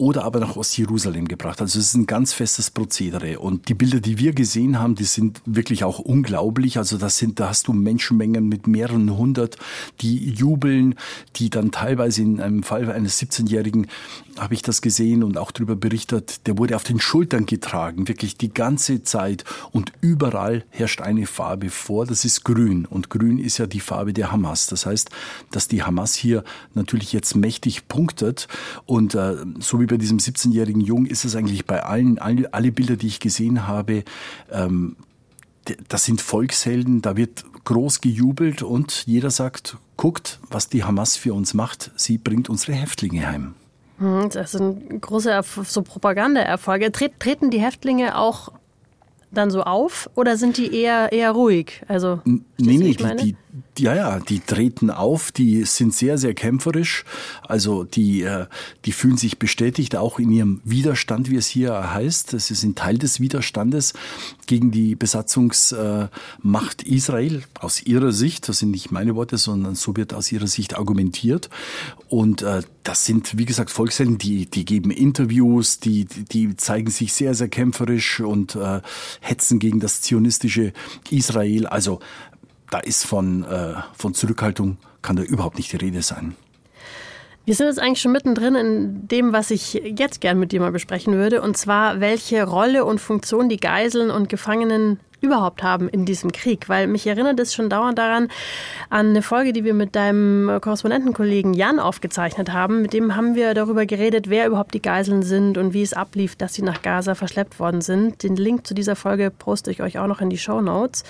oder 0.00 0.24
aber 0.24 0.40
nach 0.40 0.56
Ostjerusalem 0.56 1.28
gebracht. 1.28 1.60
Also 1.60 1.78
es 1.78 1.88
ist 1.88 1.94
ein 1.94 2.06
ganz 2.06 2.32
festes 2.32 2.70
Prozedere. 2.70 3.38
Und 3.38 3.68
die 3.68 3.74
Bilder, 3.74 4.00
die 4.00 4.18
wir 4.18 4.32
gesehen 4.32 4.78
haben, 4.78 4.94
die 4.94 5.04
sind 5.04 5.42
wirklich 5.44 5.84
auch 5.84 5.98
unglaublich. 5.98 6.78
Also 6.78 6.96
das 6.96 7.18
sind, 7.18 7.38
da 7.38 7.50
hast 7.50 7.68
du 7.68 7.74
Menschenmengen 7.74 8.48
mit 8.48 8.66
mehreren 8.66 9.14
hundert, 9.14 9.58
die 10.00 10.30
jubeln, 10.30 10.94
die 11.36 11.50
dann 11.50 11.70
teilweise 11.70 12.22
in 12.22 12.40
einem 12.40 12.62
Fall 12.62 12.90
eines 12.90 13.20
17-Jährigen 13.20 13.88
habe 14.38 14.54
ich 14.54 14.62
das 14.62 14.80
gesehen 14.80 15.22
und 15.22 15.36
auch 15.36 15.50
darüber 15.50 15.76
berichtet, 15.76 16.46
der 16.46 16.56
wurde 16.56 16.74
auf 16.76 16.82
den 16.82 16.98
Schultern 16.98 17.44
getragen, 17.44 18.08
wirklich 18.08 18.38
die 18.38 18.52
ganze 18.52 19.02
Zeit 19.02 19.44
und 19.70 19.92
überall 20.00 20.64
herrscht 20.70 21.02
eine 21.02 21.26
Farbe 21.26 21.68
vor, 21.68 22.06
das 22.06 22.24
ist 22.24 22.44
grün 22.44 22.86
und 22.86 23.10
grün 23.10 23.38
ist 23.38 23.58
ja 23.58 23.66
die 23.66 23.80
Farbe 23.80 24.14
der 24.14 24.32
Hamas. 24.32 24.66
Das 24.66 24.86
heißt, 24.86 25.10
dass 25.50 25.68
die 25.68 25.82
Hamas 25.82 26.14
hier 26.14 26.42
natürlich 26.74 27.12
jetzt 27.12 27.34
mächtig 27.36 27.86
punktet 27.88 28.48
und 28.86 29.14
äh, 29.14 29.36
so 29.58 29.78
wie 29.78 29.86
bei 29.90 29.96
diesem 29.96 30.18
17-jährigen 30.18 30.80
Jungen 30.80 31.06
ist 31.06 31.24
es 31.24 31.34
eigentlich 31.34 31.66
bei 31.66 31.82
allen, 31.82 32.18
alle, 32.18 32.54
alle 32.54 32.70
Bilder, 32.70 32.96
die 32.96 33.08
ich 33.08 33.18
gesehen 33.18 33.66
habe, 33.66 34.04
ähm, 34.50 34.96
das 35.88 36.04
sind 36.04 36.20
Volkshelden, 36.20 37.02
da 37.02 37.16
wird 37.16 37.44
groß 37.64 38.00
gejubelt 38.00 38.62
und 38.62 39.04
jeder 39.06 39.30
sagt, 39.30 39.76
guckt, 39.96 40.38
was 40.48 40.68
die 40.68 40.84
Hamas 40.84 41.16
für 41.16 41.34
uns 41.34 41.54
macht, 41.54 41.90
sie 41.96 42.18
bringt 42.18 42.48
unsere 42.48 42.72
Häftlinge 42.72 43.26
heim. 43.26 43.54
Hm, 43.98 44.30
das 44.30 44.52
sind 44.52 45.02
große 45.02 45.38
so 45.64 45.82
Propagandaerfolge. 45.82 46.92
Treten 46.92 47.50
die 47.50 47.60
Häftlinge 47.60 48.16
auch 48.16 48.52
dann 49.32 49.50
so 49.50 49.62
auf 49.62 50.08
oder 50.14 50.36
sind 50.36 50.56
die 50.56 50.74
eher, 50.74 51.12
eher 51.12 51.32
ruhig? 51.32 51.82
Also, 51.88 52.20
nee, 52.24 52.40
nee, 52.58 52.94
die, 52.94 53.16
die, 53.16 53.36
ja, 53.78 53.94
ja, 53.94 54.20
die 54.20 54.40
treten 54.40 54.90
auf, 54.90 55.32
die 55.32 55.64
sind 55.64 55.94
sehr, 55.94 56.18
sehr 56.18 56.34
kämpferisch. 56.34 57.04
Also 57.42 57.84
die, 57.84 58.22
äh, 58.22 58.46
die 58.84 58.92
fühlen 58.92 59.16
sich 59.16 59.38
bestätigt, 59.38 59.96
auch 59.96 60.18
in 60.18 60.30
ihrem 60.30 60.60
Widerstand, 60.64 61.30
wie 61.30 61.36
es 61.36 61.46
hier 61.46 61.92
heißt. 61.92 62.38
Sie 62.38 62.54
sind 62.54 62.78
Teil 62.78 62.98
des 62.98 63.20
Widerstandes 63.20 63.94
gegen 64.46 64.70
die 64.70 64.94
Besatzungsmacht 64.94 66.82
Israel 66.84 67.42
aus 67.58 67.82
ihrer 67.82 68.12
Sicht. 68.12 68.48
Das 68.48 68.58
sind 68.58 68.70
nicht 68.70 68.92
meine 68.92 69.14
Worte, 69.14 69.38
sondern 69.38 69.74
so 69.74 69.96
wird 69.96 70.14
aus 70.14 70.30
ihrer 70.30 70.46
Sicht 70.46 70.76
argumentiert. 70.76 71.48
Und 72.08 72.42
äh, 72.42 72.62
das 72.82 73.06
sind, 73.06 73.38
wie 73.38 73.44
gesagt, 73.46 73.70
Volkshelden, 73.70 74.18
die, 74.18 74.46
die 74.46 74.64
geben 74.64 74.90
Interviews, 74.90 75.80
die, 75.80 76.04
die 76.04 76.56
zeigen 76.56 76.90
sich 76.90 77.12
sehr, 77.12 77.34
sehr 77.34 77.48
kämpferisch 77.48 78.20
und 78.20 78.56
äh, 78.56 78.80
hetzen 79.20 79.58
gegen 79.58 79.80
das 79.80 80.02
zionistische 80.02 80.72
Israel. 81.10 81.66
Also 81.66 82.00
da 82.70 82.78
ist 82.78 83.04
von, 83.04 83.44
äh, 83.44 83.74
von 83.96 84.14
Zurückhaltung, 84.14 84.78
kann 85.02 85.16
da 85.16 85.22
überhaupt 85.22 85.56
nicht 85.56 85.72
die 85.72 85.76
Rede 85.76 86.02
sein. 86.02 86.36
Wir 87.44 87.54
sind 87.54 87.66
jetzt 87.66 87.80
eigentlich 87.80 88.00
schon 88.00 88.12
mittendrin 88.12 88.54
in 88.54 89.08
dem, 89.08 89.32
was 89.32 89.50
ich 89.50 89.74
jetzt 89.74 90.20
gern 90.20 90.38
mit 90.38 90.52
dir 90.52 90.60
mal 90.60 90.72
besprechen 90.72 91.14
würde, 91.14 91.42
und 91.42 91.56
zwar, 91.56 92.00
welche 92.00 92.44
Rolle 92.44 92.84
und 92.84 93.00
Funktion 93.00 93.48
die 93.48 93.56
Geiseln 93.56 94.10
und 94.10 94.28
Gefangenen 94.28 95.00
überhaupt 95.20 95.62
haben 95.62 95.88
in 95.88 96.04
diesem 96.04 96.32
Krieg, 96.32 96.68
weil 96.68 96.86
mich 96.86 97.06
erinnert 97.06 97.38
es 97.40 97.54
schon 97.54 97.68
dauernd 97.68 97.98
daran 97.98 98.28
an 98.88 99.10
eine 99.10 99.22
Folge, 99.22 99.52
die 99.52 99.64
wir 99.64 99.74
mit 99.74 99.94
deinem 99.94 100.60
Korrespondentenkollegen 100.60 101.54
Jan 101.54 101.78
aufgezeichnet 101.78 102.52
haben. 102.52 102.82
Mit 102.82 102.92
dem 102.92 103.16
haben 103.16 103.34
wir 103.34 103.54
darüber 103.54 103.86
geredet, 103.86 104.30
wer 104.30 104.46
überhaupt 104.46 104.74
die 104.74 104.82
Geiseln 104.82 105.22
sind 105.22 105.58
und 105.58 105.74
wie 105.74 105.82
es 105.82 105.92
ablief, 105.92 106.36
dass 106.36 106.54
sie 106.54 106.62
nach 106.62 106.82
Gaza 106.82 107.14
verschleppt 107.14 107.60
worden 107.60 107.80
sind. 107.80 108.22
Den 108.22 108.36
Link 108.36 108.66
zu 108.66 108.74
dieser 108.74 108.96
Folge 108.96 109.30
poste 109.30 109.70
ich 109.70 109.82
euch 109.82 109.98
auch 109.98 110.06
noch 110.06 110.20
in 110.20 110.30
die 110.30 110.38
Show 110.38 110.60
Notes. 110.60 111.04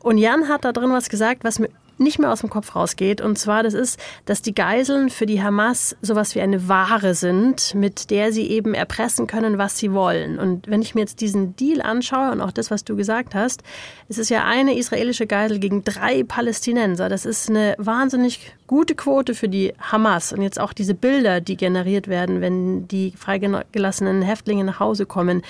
Und 0.00 0.18
Jan 0.18 0.48
hat 0.48 0.64
da 0.64 0.72
drin 0.72 0.92
was 0.92 1.08
gesagt, 1.08 1.44
was 1.44 1.58
mir 1.58 1.70
nicht 1.98 2.18
mehr 2.18 2.32
aus 2.32 2.40
dem 2.40 2.50
Kopf 2.50 2.74
rausgeht. 2.74 3.20
Und 3.20 3.38
zwar, 3.38 3.62
das 3.62 3.74
ist, 3.74 3.98
dass 4.24 4.42
die 4.42 4.54
Geiseln 4.54 5.10
für 5.10 5.26
die 5.26 5.42
Hamas 5.42 5.96
sowas 6.02 6.34
wie 6.34 6.40
eine 6.40 6.68
Ware 6.68 7.14
sind, 7.14 7.74
mit 7.74 8.10
der 8.10 8.32
sie 8.32 8.48
eben 8.48 8.74
erpressen 8.74 9.26
können, 9.26 9.58
was 9.58 9.78
sie 9.78 9.92
wollen. 9.92 10.38
Und 10.38 10.68
wenn 10.68 10.82
ich 10.82 10.94
mir 10.94 11.02
jetzt 11.02 11.20
diesen 11.20 11.56
Deal 11.56 11.80
anschaue 11.80 12.32
und 12.32 12.40
auch 12.40 12.52
das, 12.52 12.70
was 12.70 12.84
du 12.84 12.96
gesagt 12.96 13.34
hast, 13.34 13.62
es 14.08 14.18
ist 14.18 14.30
ja 14.30 14.44
eine 14.44 14.76
israelische 14.76 15.26
Geisel 15.26 15.58
gegen 15.58 15.84
drei 15.84 16.24
Palästinenser. 16.24 17.08
Das 17.08 17.26
ist 17.26 17.48
eine 17.48 17.74
wahnsinnig 17.78 18.52
gute 18.66 18.94
Quote 18.94 19.34
für 19.34 19.48
die 19.48 19.72
Hamas. 19.78 20.32
Und 20.32 20.42
jetzt 20.42 20.60
auch 20.60 20.72
diese 20.72 20.94
Bilder, 20.94 21.40
die 21.40 21.56
generiert 21.56 22.08
werden, 22.08 22.40
wenn 22.40 22.88
die 22.88 23.12
freigelassenen 23.16 24.22
Häftlinge 24.22 24.64
nach 24.64 24.80
Hause 24.80 25.06
kommen. 25.06 25.42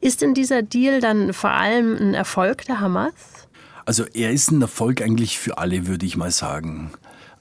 Ist 0.00 0.22
denn 0.22 0.32
dieser 0.34 0.62
Deal 0.62 1.00
dann 1.00 1.32
vor 1.32 1.50
allem 1.50 1.96
ein 1.96 2.14
Erfolg 2.14 2.64
der 2.64 2.80
Hamas? 2.80 3.39
Also 3.84 4.04
er 4.04 4.30
ist 4.30 4.50
ein 4.50 4.62
Erfolg 4.62 5.02
eigentlich 5.02 5.38
für 5.38 5.58
alle, 5.58 5.86
würde 5.86 6.06
ich 6.06 6.16
mal 6.16 6.30
sagen. 6.30 6.92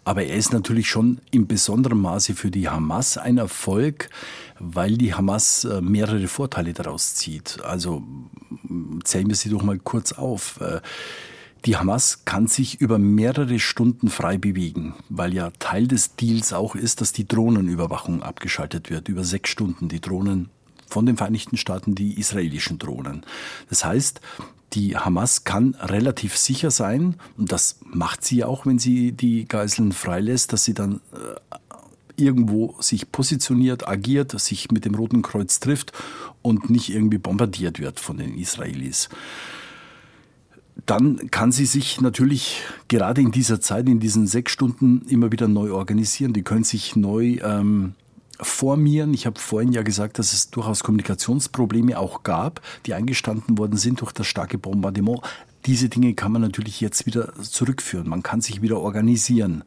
Aber 0.06 0.24
er 0.24 0.36
ist 0.36 0.54
natürlich 0.54 0.90
schon 0.90 1.20
in 1.30 1.48
besonderem 1.48 2.02
Maße 2.02 2.34
für 2.34 2.50
die 2.50 2.68
Hamas 2.70 3.18
ein 3.18 3.38
Erfolg, 3.38 4.10
weil 4.58 4.98
die 4.98 5.14
Hamas 5.14 5.66
äh, 5.66 5.82
mehrere 5.82 6.28
Vorteile 6.28 6.74
daraus 6.74 7.16
zieht. 7.16 7.60
Also 7.64 8.04
zählen 9.04 9.28
wir 9.28 9.36
sie 9.36 9.50
doch 9.50 9.62
mal 9.62 9.78
kurz 9.78 10.14
auf. 10.14 10.60
Äh, 10.62 10.82
die 11.66 11.76
Hamas 11.76 12.24
kann 12.24 12.48
sich 12.48 12.80
über 12.80 12.98
mehrere 12.98 13.60
Stunden 13.60 14.10
frei 14.10 14.38
bewegen, 14.38 14.96
weil 15.10 15.34
ja 15.34 15.52
Teil 15.60 15.88
des 15.88 16.16
Deals 16.16 16.54
auch 16.54 16.76
ist, 16.76 17.02
dass 17.02 17.12
die 17.12 17.28
Drohnenüberwachung 17.28 18.24
abgeschaltet 18.24 18.90
wird. 18.90 19.10
Über 19.10 19.26
sechs 19.26 19.50
Stunden 19.50 19.90
die 19.90 20.00
Drohnen 20.00 20.50
von 20.90 21.06
den 21.06 21.18
Vereinigten 21.18 21.58
Staaten, 21.58 21.96
die 21.96 22.20
israelischen 22.20 22.80
Drohnen. 22.80 23.26
Das 23.70 23.86
heißt, 23.86 24.22
die 24.74 24.98
Hamas 24.98 25.44
kann 25.44 25.76
relativ 25.76 26.38
sicher 26.38 26.72
sein, 26.72 27.16
und 27.38 27.52
das 27.52 27.80
macht 27.84 28.24
sie 28.24 28.44
auch, 28.44 28.66
wenn 28.66 28.80
sie 28.80 29.12
die 29.14 29.46
Geiseln 29.46 29.92
freilässt, 29.92 30.54
dass 30.54 30.64
sie 30.64 30.74
dann 30.74 31.02
äh, 31.14 31.58
irgendwo 32.20 32.76
sich 32.80 33.12
positioniert, 33.12 33.88
agiert, 33.88 34.40
sich 34.40 34.72
mit 34.72 34.86
dem 34.86 34.96
Roten 34.96 35.22
Kreuz 35.22 35.60
trifft 35.60 35.94
und 36.42 36.70
nicht 36.70 36.90
irgendwie 36.90 37.18
bombardiert 37.18 37.80
wird 37.80 38.00
von 38.00 38.18
den 38.18 38.38
Israelis. 38.38 39.10
Dann 40.86 41.30
kann 41.32 41.52
sie 41.52 41.66
sich 41.66 42.02
natürlich 42.02 42.62
gerade 42.88 43.22
in 43.22 43.32
dieser 43.32 43.62
Zeit, 43.62 43.88
in 43.88 44.00
diesen 44.00 44.28
sechs 44.28 44.52
Stunden 44.52 45.02
immer 45.08 45.32
wieder 45.32 45.48
neu 45.48 45.74
organisieren. 45.74 46.34
Die 46.34 46.44
können 46.44 46.64
sich 46.64 46.96
neu 46.96 47.40
ähm, 47.44 47.96
formieren. 48.42 49.14
Ich 49.14 49.26
habe 49.26 49.40
vorhin 49.40 49.72
ja 49.72 49.84
gesagt, 49.84 50.20
dass 50.20 50.34
es 50.34 50.50
durchaus 50.50 50.84
Kommunikationsprobleme 50.84 51.98
auch 51.98 52.24
gab, 52.24 52.62
die 52.86 52.94
eingestanden 52.94 53.58
worden 53.58 53.78
sind 53.78 54.02
durch 54.02 54.12
das 54.12 54.28
starke 54.28 54.58
Bombardement. 54.58 55.22
Diese 55.66 55.90
Dinge 55.90 56.14
kann 56.14 56.32
man 56.32 56.42
natürlich 56.42 56.80
jetzt 56.80 57.06
wieder 57.06 57.34
zurückführen. 57.42 58.08
Man 58.08 58.24
kann 58.24 58.42
sich 58.42 58.62
wieder 58.62 58.80
organisieren. 58.80 59.64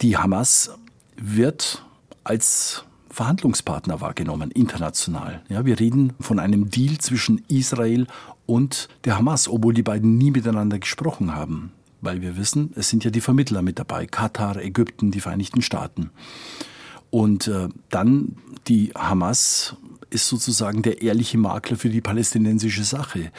Die 0.00 0.16
Hamas 0.16 0.70
wird 1.16 1.84
als 2.22 2.84
Verhandlungspartner 3.10 4.00
wahrgenommen, 4.00 4.50
international. 4.50 5.42
Ja, 5.48 5.64
wir 5.64 5.80
reden 5.80 6.12
von 6.20 6.38
einem 6.38 6.70
Deal 6.70 6.98
zwischen 6.98 7.42
Israel 7.48 8.06
und 8.44 8.88
der 9.04 9.16
Hamas, 9.16 9.48
obwohl 9.48 9.74
die 9.74 9.82
beiden 9.82 10.18
nie 10.18 10.30
miteinander 10.30 10.78
gesprochen 10.78 11.34
haben. 11.34 11.72
Weil 12.02 12.20
wir 12.20 12.36
wissen, 12.36 12.72
es 12.76 12.90
sind 12.90 13.04
ja 13.04 13.10
die 13.10 13.22
Vermittler 13.22 13.62
mit 13.62 13.78
dabei, 13.78 14.06
Katar, 14.06 14.56
Ägypten, 14.58 15.10
die 15.10 15.20
Vereinigten 15.20 15.62
Staaten. 15.62 16.10
Und 17.16 17.48
äh, 17.48 17.68
dann 17.88 18.36
die 18.68 18.92
Hamas 18.94 19.74
ist 20.10 20.28
sozusagen 20.28 20.82
der 20.82 21.00
ehrliche 21.00 21.38
Makler 21.38 21.78
für 21.78 21.88
die 21.88 22.02
palästinensische 22.02 22.84
Sache. 22.84 23.32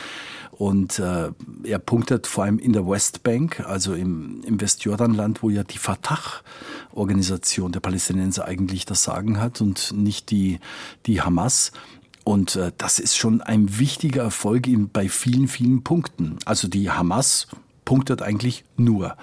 Und 0.50 0.98
äh, 0.98 1.30
er 1.64 1.78
punktet 1.78 2.26
vor 2.26 2.46
allem 2.46 2.58
in 2.58 2.74
der 2.74 2.88
Westbank, 2.88 3.60
also 3.60 3.94
im, 3.94 4.42
im 4.48 4.60
Westjordanland, 4.60 5.44
wo 5.44 5.52
ja 5.52 5.64
die 5.64 5.78
Fatah-Organisation 5.78 7.72
der 7.72 7.80
Palästinenser 7.80 8.46
eigentlich 8.46 8.88
das 8.88 9.04
Sagen 9.04 9.40
hat 9.40 9.62
und 9.62 9.94
nicht 9.96 10.32
die, 10.32 10.60
die 11.06 11.22
Hamas. 11.22 11.72
Und 12.24 12.56
äh, 12.56 12.72
das 12.80 12.98
ist 12.98 13.16
schon 13.16 13.42
ein 13.42 13.78
wichtiger 13.78 14.24
Erfolg 14.24 14.66
in, 14.66 14.90
bei 14.90 15.08
vielen, 15.08 15.48
vielen 15.48 15.84
Punkten. 15.84 16.38
Also 16.46 16.68
die 16.68 16.90
Hamas 16.90 17.46
punktet 17.88 18.22
eigentlich 18.22 18.66
nur. 18.76 19.16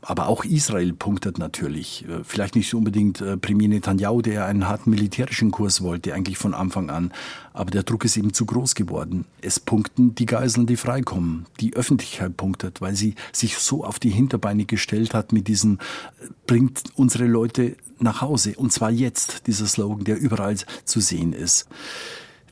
Aber 0.00 0.26
auch 0.26 0.44
Israel 0.44 0.92
punktet 0.92 1.38
natürlich. 1.38 2.04
Äh, 2.08 2.24
vielleicht 2.24 2.56
nicht 2.56 2.74
unbedingt 2.74 3.20
äh, 3.20 3.36
Premier 3.36 3.68
Netanyahu, 3.68 4.22
der 4.22 4.46
einen 4.46 4.66
harten 4.66 4.90
militärischen 4.90 5.52
Kurs 5.52 5.82
wollte, 5.82 6.12
eigentlich 6.12 6.36
von 6.36 6.52
Anfang 6.52 6.90
an. 6.90 7.12
Aber 7.52 7.70
der 7.70 7.84
Druck 7.84 8.04
ist 8.04 8.16
eben 8.16 8.34
zu 8.34 8.44
groß 8.44 8.74
geworden. 8.74 9.24
Es 9.40 9.60
punkten 9.60 10.16
die 10.16 10.26
Geiseln, 10.26 10.66
die 10.66 10.76
freikommen. 10.76 11.46
Die 11.60 11.76
Öffentlichkeit 11.76 12.36
punktet, 12.36 12.80
weil 12.80 12.96
sie 12.96 13.14
sich 13.30 13.56
so 13.58 13.84
auf 13.84 14.00
die 14.00 14.10
Hinterbeine 14.10 14.64
gestellt 14.64 15.14
hat 15.14 15.32
mit 15.32 15.46
diesem, 15.46 15.74
äh, 16.20 16.26
bringt 16.48 16.82
unsere 16.96 17.26
Leute 17.26 17.76
nach 18.00 18.20
Hause. 18.20 18.54
Und 18.56 18.72
zwar 18.72 18.90
jetzt, 18.90 19.46
dieser 19.46 19.66
Slogan, 19.66 20.02
der 20.02 20.18
überall 20.18 20.56
zu 20.84 20.98
sehen 20.98 21.32
ist. 21.32 21.68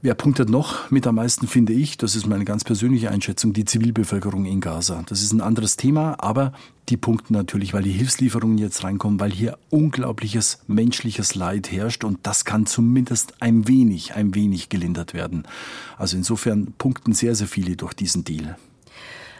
Wer 0.03 0.15
punktet 0.15 0.49
noch 0.49 0.91
mit 0.91 1.07
am 1.07 1.17
meisten, 1.17 1.47
finde 1.47 1.75
ich, 1.75 1.99
das 1.99 2.17
ist 2.17 2.27
meine 2.27 2.47
ganz 2.47 2.65
persönliche 2.65 3.11
Einschätzung, 3.11 3.53
die 3.53 3.67
Zivilbevölkerung 3.67 4.47
in 4.47 4.63
Gaza. 4.63 5.05
Das 5.07 5.21
ist 5.21 5.33
ein 5.33 5.43
anderes 5.43 5.77
Thema, 5.77 6.17
aber 6.21 6.55
die 6.89 6.97
punkten 6.97 7.35
natürlich, 7.35 7.75
weil 7.75 7.83
die 7.83 7.93
Hilfslieferungen 7.93 8.57
jetzt 8.57 8.83
reinkommen, 8.83 9.21
weil 9.21 9.31
hier 9.31 9.59
unglaubliches 9.69 10.61
menschliches 10.67 11.35
Leid 11.35 11.71
herrscht 11.71 12.03
und 12.03 12.21
das 12.23 12.47
kann 12.47 12.65
zumindest 12.65 13.43
ein 13.43 13.69
wenig, 13.69 14.15
ein 14.15 14.35
wenig 14.35 14.71
gelindert 14.71 15.13
werden. 15.13 15.43
Also 15.99 16.17
insofern 16.17 16.73
punkten 16.79 17.13
sehr, 17.13 17.35
sehr 17.35 17.47
viele 17.47 17.77
durch 17.77 17.93
diesen 17.93 18.25
Deal. 18.25 18.57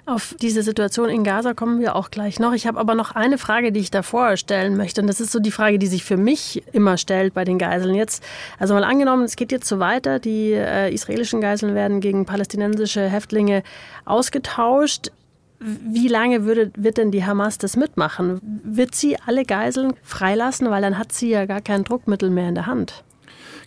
Auf 0.07 0.35
diese 0.41 0.63
Situation 0.63 1.09
in 1.09 1.25
Gaza 1.25 1.55
kommen 1.55 1.81
wir 1.81 1.95
auch 1.95 2.11
gleich 2.11 2.39
noch. 2.39 2.53
Ich 2.53 2.67
habe 2.67 2.81
aber 2.81 2.95
noch 2.95 3.13
eine 3.13 3.39
Frage, 3.39 3.71
die 3.71 3.81
ich 3.81 3.91
davor 3.91 4.37
stellen 4.37 4.77
möchte. 4.77 5.01
Und 5.01 5.07
das 5.07 5.21
ist 5.21 5.33
so 5.33 5.41
die 5.41 5.51
Frage, 5.51 5.79
die 5.79 5.87
sich 5.87 6.05
für 6.05 6.17
mich 6.17 6.63
immer 6.73 6.97
stellt 6.97 7.35
bei 7.35 7.45
den 7.45 7.59
Geiseln 7.59 7.95
jetzt. 7.95 8.23
Also 8.59 8.75
mal 8.75 8.85
angenommen, 8.85 9.25
es 9.25 9.37
geht 9.37 9.53
jetzt 9.53 9.69
so 9.69 9.79
weiter. 9.79 10.19
Die 10.19 10.53
äh, 10.53 10.93
israelischen 10.93 11.41
Geiseln 11.41 11.75
werden 11.75 12.01
gegen 12.01 12.25
palästinensische 12.25 13.09
Häftlinge 13.09 13.63
ausgetauscht. 14.05 15.13
Wie 15.59 16.09
lange 16.09 16.47
würde, 16.47 16.71
wird 16.75 16.97
denn 16.97 17.11
die 17.11 17.25
Hamas 17.25 17.59
das 17.59 17.77
mitmachen? 17.77 18.41
Wird 18.65 18.95
sie 18.95 19.19
alle 19.27 19.45
Geiseln 19.45 19.93
freilassen? 20.03 20.71
Weil 20.71 20.81
dann 20.81 20.99
hat 20.99 21.13
sie 21.13 21.29
ja 21.29 21.45
gar 21.45 21.61
kein 21.61 21.85
Druckmittel 21.85 22.31
mehr 22.31 22.49
in 22.49 22.55
der 22.55 22.67
Hand. 22.67 23.05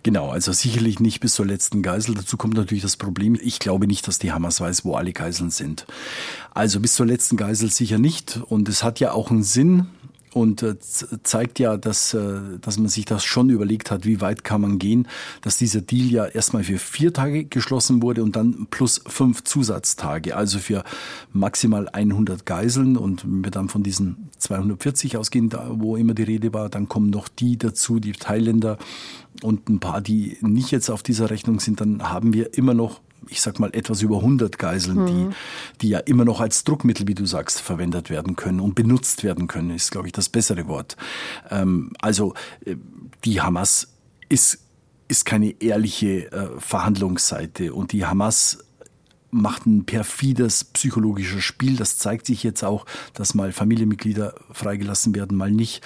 Genau, 0.04 0.28
also 0.28 0.52
sicherlich 0.52 1.00
nicht 1.00 1.20
bis 1.20 1.32
zur 1.32 1.46
letzten 1.46 1.82
Geisel. 1.82 2.14
Dazu 2.14 2.36
kommt 2.36 2.54
natürlich 2.54 2.82
das 2.82 2.98
Problem, 2.98 3.38
ich 3.42 3.58
glaube 3.58 3.86
nicht, 3.86 4.06
dass 4.06 4.18
die 4.18 4.32
Hamas 4.32 4.60
weiß, 4.60 4.84
wo 4.84 4.94
alle 4.96 5.14
Geiseln 5.14 5.50
sind. 5.50 5.86
Also 6.52 6.78
bis 6.78 6.92
zur 6.92 7.06
letzten 7.06 7.38
Geisel 7.38 7.70
sicher 7.70 7.98
nicht. 7.98 8.38
Und 8.48 8.68
es 8.68 8.84
hat 8.84 9.00
ja 9.00 9.12
auch 9.12 9.30
einen 9.30 9.42
Sinn, 9.42 9.88
und 10.34 10.62
äh, 10.62 10.76
zeigt 10.80 11.58
ja, 11.58 11.76
dass, 11.76 12.12
äh, 12.12 12.58
dass 12.60 12.76
man 12.76 12.88
sich 12.88 13.04
das 13.04 13.24
schon 13.24 13.50
überlegt 13.50 13.90
hat, 13.90 14.04
wie 14.04 14.20
weit 14.20 14.44
kann 14.44 14.60
man 14.60 14.78
gehen, 14.78 15.06
dass 15.42 15.56
dieser 15.56 15.80
Deal 15.80 16.10
ja 16.10 16.26
erstmal 16.26 16.64
für 16.64 16.78
vier 16.78 17.12
Tage 17.12 17.44
geschlossen 17.44 18.02
wurde 18.02 18.22
und 18.22 18.36
dann 18.36 18.66
plus 18.70 19.00
fünf 19.06 19.44
Zusatztage, 19.44 20.36
also 20.36 20.58
für 20.58 20.84
maximal 21.32 21.88
100 21.88 22.44
Geiseln 22.44 22.96
und 22.96 23.24
wenn 23.24 23.44
wir 23.44 23.50
dann 23.50 23.68
von 23.68 23.82
diesen 23.82 24.28
240 24.38 25.16
ausgehen, 25.16 25.48
da, 25.48 25.70
wo 25.70 25.96
immer 25.96 26.14
die 26.14 26.24
Rede 26.24 26.52
war, 26.52 26.68
dann 26.68 26.88
kommen 26.88 27.10
noch 27.10 27.28
die 27.28 27.56
dazu, 27.56 28.00
die 28.00 28.12
Thailänder 28.12 28.78
und 29.42 29.68
ein 29.68 29.80
paar, 29.80 30.00
die 30.00 30.38
nicht 30.40 30.70
jetzt 30.70 30.90
auf 30.90 31.02
dieser 31.02 31.30
Rechnung 31.30 31.60
sind, 31.60 31.80
dann 31.80 32.02
haben 32.10 32.32
wir 32.32 32.56
immer 32.56 32.74
noch 32.74 33.00
ich 33.30 33.40
sag 33.40 33.58
mal, 33.58 33.70
etwas 33.74 34.02
über 34.02 34.18
100 34.18 34.58
Geiseln, 34.58 34.98
mhm. 34.98 35.06
die, 35.06 35.34
die 35.80 35.88
ja 35.88 35.98
immer 36.00 36.24
noch 36.24 36.40
als 36.40 36.64
Druckmittel, 36.64 37.06
wie 37.08 37.14
du 37.14 37.26
sagst, 37.26 37.60
verwendet 37.60 38.10
werden 38.10 38.36
können 38.36 38.60
und 38.60 38.74
benutzt 38.74 39.24
werden 39.24 39.46
können, 39.46 39.70
ist, 39.70 39.90
glaube 39.90 40.08
ich, 40.08 40.12
das 40.12 40.28
bessere 40.28 40.66
Wort. 40.68 40.96
Ähm, 41.50 41.92
also 42.00 42.34
äh, 42.64 42.76
die 43.24 43.40
Hamas 43.40 43.88
ist, 44.28 44.58
ist 45.08 45.24
keine 45.24 45.60
ehrliche 45.60 46.30
äh, 46.32 46.48
Verhandlungsseite 46.58 47.74
und 47.74 47.92
die 47.92 48.04
Hamas 48.04 48.58
macht 49.34 49.66
ein 49.66 49.84
perfides 49.84 50.64
psychologisches 50.64 51.42
Spiel. 51.42 51.76
Das 51.76 51.98
zeigt 51.98 52.26
sich 52.26 52.42
jetzt 52.42 52.62
auch, 52.62 52.86
dass 53.12 53.34
mal 53.34 53.52
Familienmitglieder 53.52 54.34
freigelassen 54.52 55.14
werden, 55.14 55.36
mal 55.36 55.50
nicht, 55.50 55.82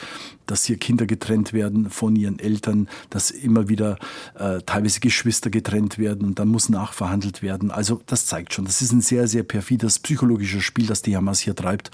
dass 0.47 0.65
hier 0.65 0.77
Kinder 0.77 1.07
getrennt 1.07 1.53
werden 1.53 1.91
von 1.91 2.15
ihren 2.17 2.39
Eltern, 2.39 2.89
dass 3.11 3.31
immer 3.31 3.69
wieder 3.69 3.99
äh, 4.39 4.61
teilweise 4.65 5.01
Geschwister 5.01 5.51
getrennt 5.51 5.99
werden 5.99 6.27
und 6.27 6.39
dann 6.39 6.49
muss 6.49 6.69
nachverhandelt 6.69 7.43
werden. 7.43 7.71
Also 7.71 8.01
das 8.07 8.27
zeigt 8.27 8.55
schon, 8.55 8.65
das 8.65 8.83
ist 8.83 8.93
ein 8.93 9.01
sehr, 9.01 9.29
sehr 9.29 9.43
perfides 9.43 9.99
psychologisches 9.99 10.63
Spiel, 10.63 10.87
das 10.87 11.03
die 11.03 11.17
Hamas 11.17 11.41
hier 11.41 11.55
treibt. 11.55 11.91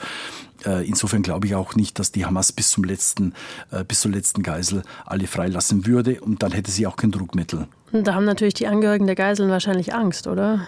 Äh, 0.65 0.87
insofern 0.87 1.23
glaube 1.23 1.47
ich 1.47 1.55
auch 1.55 1.75
nicht, 1.77 1.99
dass 1.99 2.13
die 2.13 2.25
Hamas 2.25 2.53
bis 2.53 2.71
zum 2.71 2.85
letzten, 2.85 3.35
äh, 3.71 3.85
bis 3.85 4.01
zur 4.01 4.11
letzten 4.11 4.43
Geisel 4.43 4.83
alle 5.05 5.27
freilassen 5.27 5.87
würde 5.87 6.21
und 6.21 6.43
dann 6.43 6.53
hätte 6.53 6.71
sie 6.71 6.87
auch 6.87 6.97
kein 6.97 7.11
Druckmittel. 7.11 7.69
Da 7.93 8.15
haben 8.15 8.25
natürlich 8.25 8.55
die 8.55 8.67
Angehörigen 8.67 9.07
der 9.07 9.15
Geiseln 9.15 9.51
wahrscheinlich 9.51 9.95
Angst, 9.95 10.27
oder? 10.27 10.67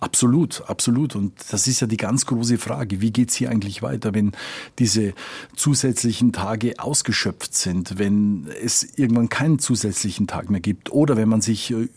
Absolut, 0.00 0.62
absolut. 0.66 1.16
Und 1.16 1.32
das 1.50 1.66
ist 1.66 1.80
ja 1.80 1.86
die 1.86 1.96
ganz 1.96 2.26
große 2.26 2.58
Frage. 2.58 3.00
Wie 3.00 3.12
geht's 3.12 3.34
hier 3.34 3.50
eigentlich 3.50 3.82
weiter, 3.82 4.14
wenn 4.14 4.32
diese 4.78 5.14
zusätzlichen 5.54 6.32
Tage 6.32 6.78
ausgeschöpft 6.78 7.54
sind, 7.54 7.98
wenn 7.98 8.48
es 8.62 8.82
irgendwann 8.96 9.28
keinen 9.28 9.58
zusätzlichen 9.58 10.26
Tag 10.26 10.50
mehr 10.50 10.60
gibt 10.60 10.90
oder 10.92 11.16
wenn 11.16 11.28
man 11.28 11.40
sich 11.40 11.70
äh, 11.70 11.88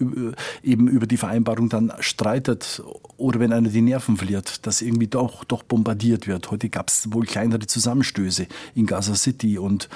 eben 0.64 0.88
über 0.88 1.08
die 1.08 1.18
Vereinbarung 1.18 1.70
dann 1.70 1.94
streitet 2.00 2.82
oder 3.20 3.40
wenn 3.40 3.54
einer 3.54 3.70
die 3.70 3.82
Nerven 3.82 4.18
verliert, 4.18 4.66
dass 4.66 4.82
irgendwie 4.82 5.08
doch, 5.08 5.44
doch 5.44 5.64
bombardiert 5.64 6.28
wird. 6.28 6.50
Heute 6.52 6.70
gab 6.70 6.88
es 6.90 7.12
wohl 7.12 7.26
kleinere 7.26 7.68
Zusammenstöße 7.68 8.48
in 8.76 8.86
Gaza 8.86 9.16
City 9.16 9.58
und 9.58 9.90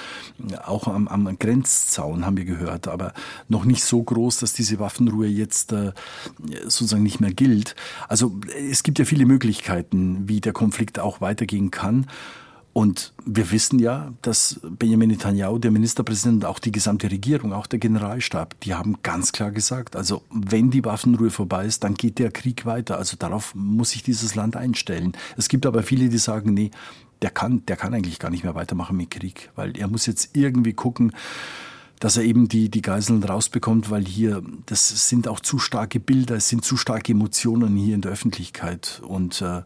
auch 0.66 0.88
am, 0.88 1.08
am 1.08 1.40
Grenzzaun 1.40 2.26
haben 2.26 2.38
wir 2.38 2.46
gehört, 2.46 2.88
aber 2.88 3.14
noch 3.48 3.66
nicht 3.66 3.84
so 3.84 4.04
groß, 4.04 4.40
dass 4.40 4.54
diese 4.54 4.80
Waffenruhe 4.80 5.28
jetzt 5.28 5.72
äh, 5.72 5.94
sozusagen 6.64 7.04
nicht 7.04 7.20
mehr 7.20 7.34
gilt. 7.34 7.76
Also 8.08 8.40
es 8.70 8.84
gibt 8.84 9.00
ja 9.00 9.06
viele 9.06 9.26
Möglichkeiten, 9.26 10.28
wie 10.28 10.42
der 10.42 10.54
Konflikt 10.54 11.00
auch 11.00 11.22
weitergehen 11.22 11.72
kann. 11.72 12.08
Und 12.74 13.14
wir 13.24 13.52
wissen 13.52 13.78
ja, 13.78 14.12
dass 14.24 14.60
Benjamin 14.64 15.10
Netanyahu, 15.10 15.60
der 15.60 15.70
Ministerpräsident, 15.70 16.44
auch 16.44 16.58
die 16.58 16.72
gesamte 16.72 17.10
Regierung, 17.10 17.54
auch 17.54 17.68
der 17.68 17.78
Generalstab, 17.78 18.60
die 18.62 18.74
haben 18.74 18.98
ganz 19.04 19.32
klar 19.32 19.52
gesagt, 19.52 19.96
also 19.96 20.24
wenn 20.32 20.72
die 20.72 20.84
Waffenruhe 20.84 21.30
vorbei 21.30 21.68
ist, 21.68 21.84
dann 21.84 21.94
geht 21.94 22.18
der 22.18 22.32
Krieg 22.32 22.66
weiter. 22.66 22.98
Also 22.98 23.16
darauf 23.16 23.54
muss 23.54 23.92
sich 23.92 24.02
dieses 24.02 24.34
Land 24.34 24.56
einstellen. 24.56 25.14
Es 25.38 25.50
gibt 25.50 25.68
aber 25.68 25.84
viele, 25.84 26.10
die 26.10 26.18
sagen, 26.18 26.56
nee, 26.56 26.72
der 27.22 27.30
kann, 27.30 27.64
der 27.68 27.78
kann 27.78 27.94
eigentlich 27.94 28.18
gar 28.18 28.32
nicht 28.32 28.44
mehr 28.44 28.56
weitermachen 28.56 28.98
mit 28.98 29.12
Krieg, 29.12 29.52
weil 29.56 29.78
er 29.78 29.88
muss 29.88 30.08
jetzt 30.08 30.36
irgendwie 30.36 30.74
gucken, 30.74 31.14
dass 32.04 32.18
er 32.18 32.24
eben 32.24 32.50
die, 32.50 32.68
die 32.68 32.82
Geiseln 32.82 33.24
rausbekommt, 33.24 33.90
weil 33.90 34.04
hier, 34.04 34.44
das 34.66 35.08
sind 35.08 35.30
auch 35.30 35.40
zu 35.40 35.58
starke 35.58 36.02
Bilder, 36.02 36.36
es 36.36 36.50
sind 36.50 36.66
zu 36.66 36.76
starke 36.76 37.14
Emotionen 37.14 37.78
hier 37.78 37.96
in 37.96 38.02
der 38.02 38.12
Öffentlichkeit. 38.12 39.02
Und 39.08 39.42
äh, 39.42 39.62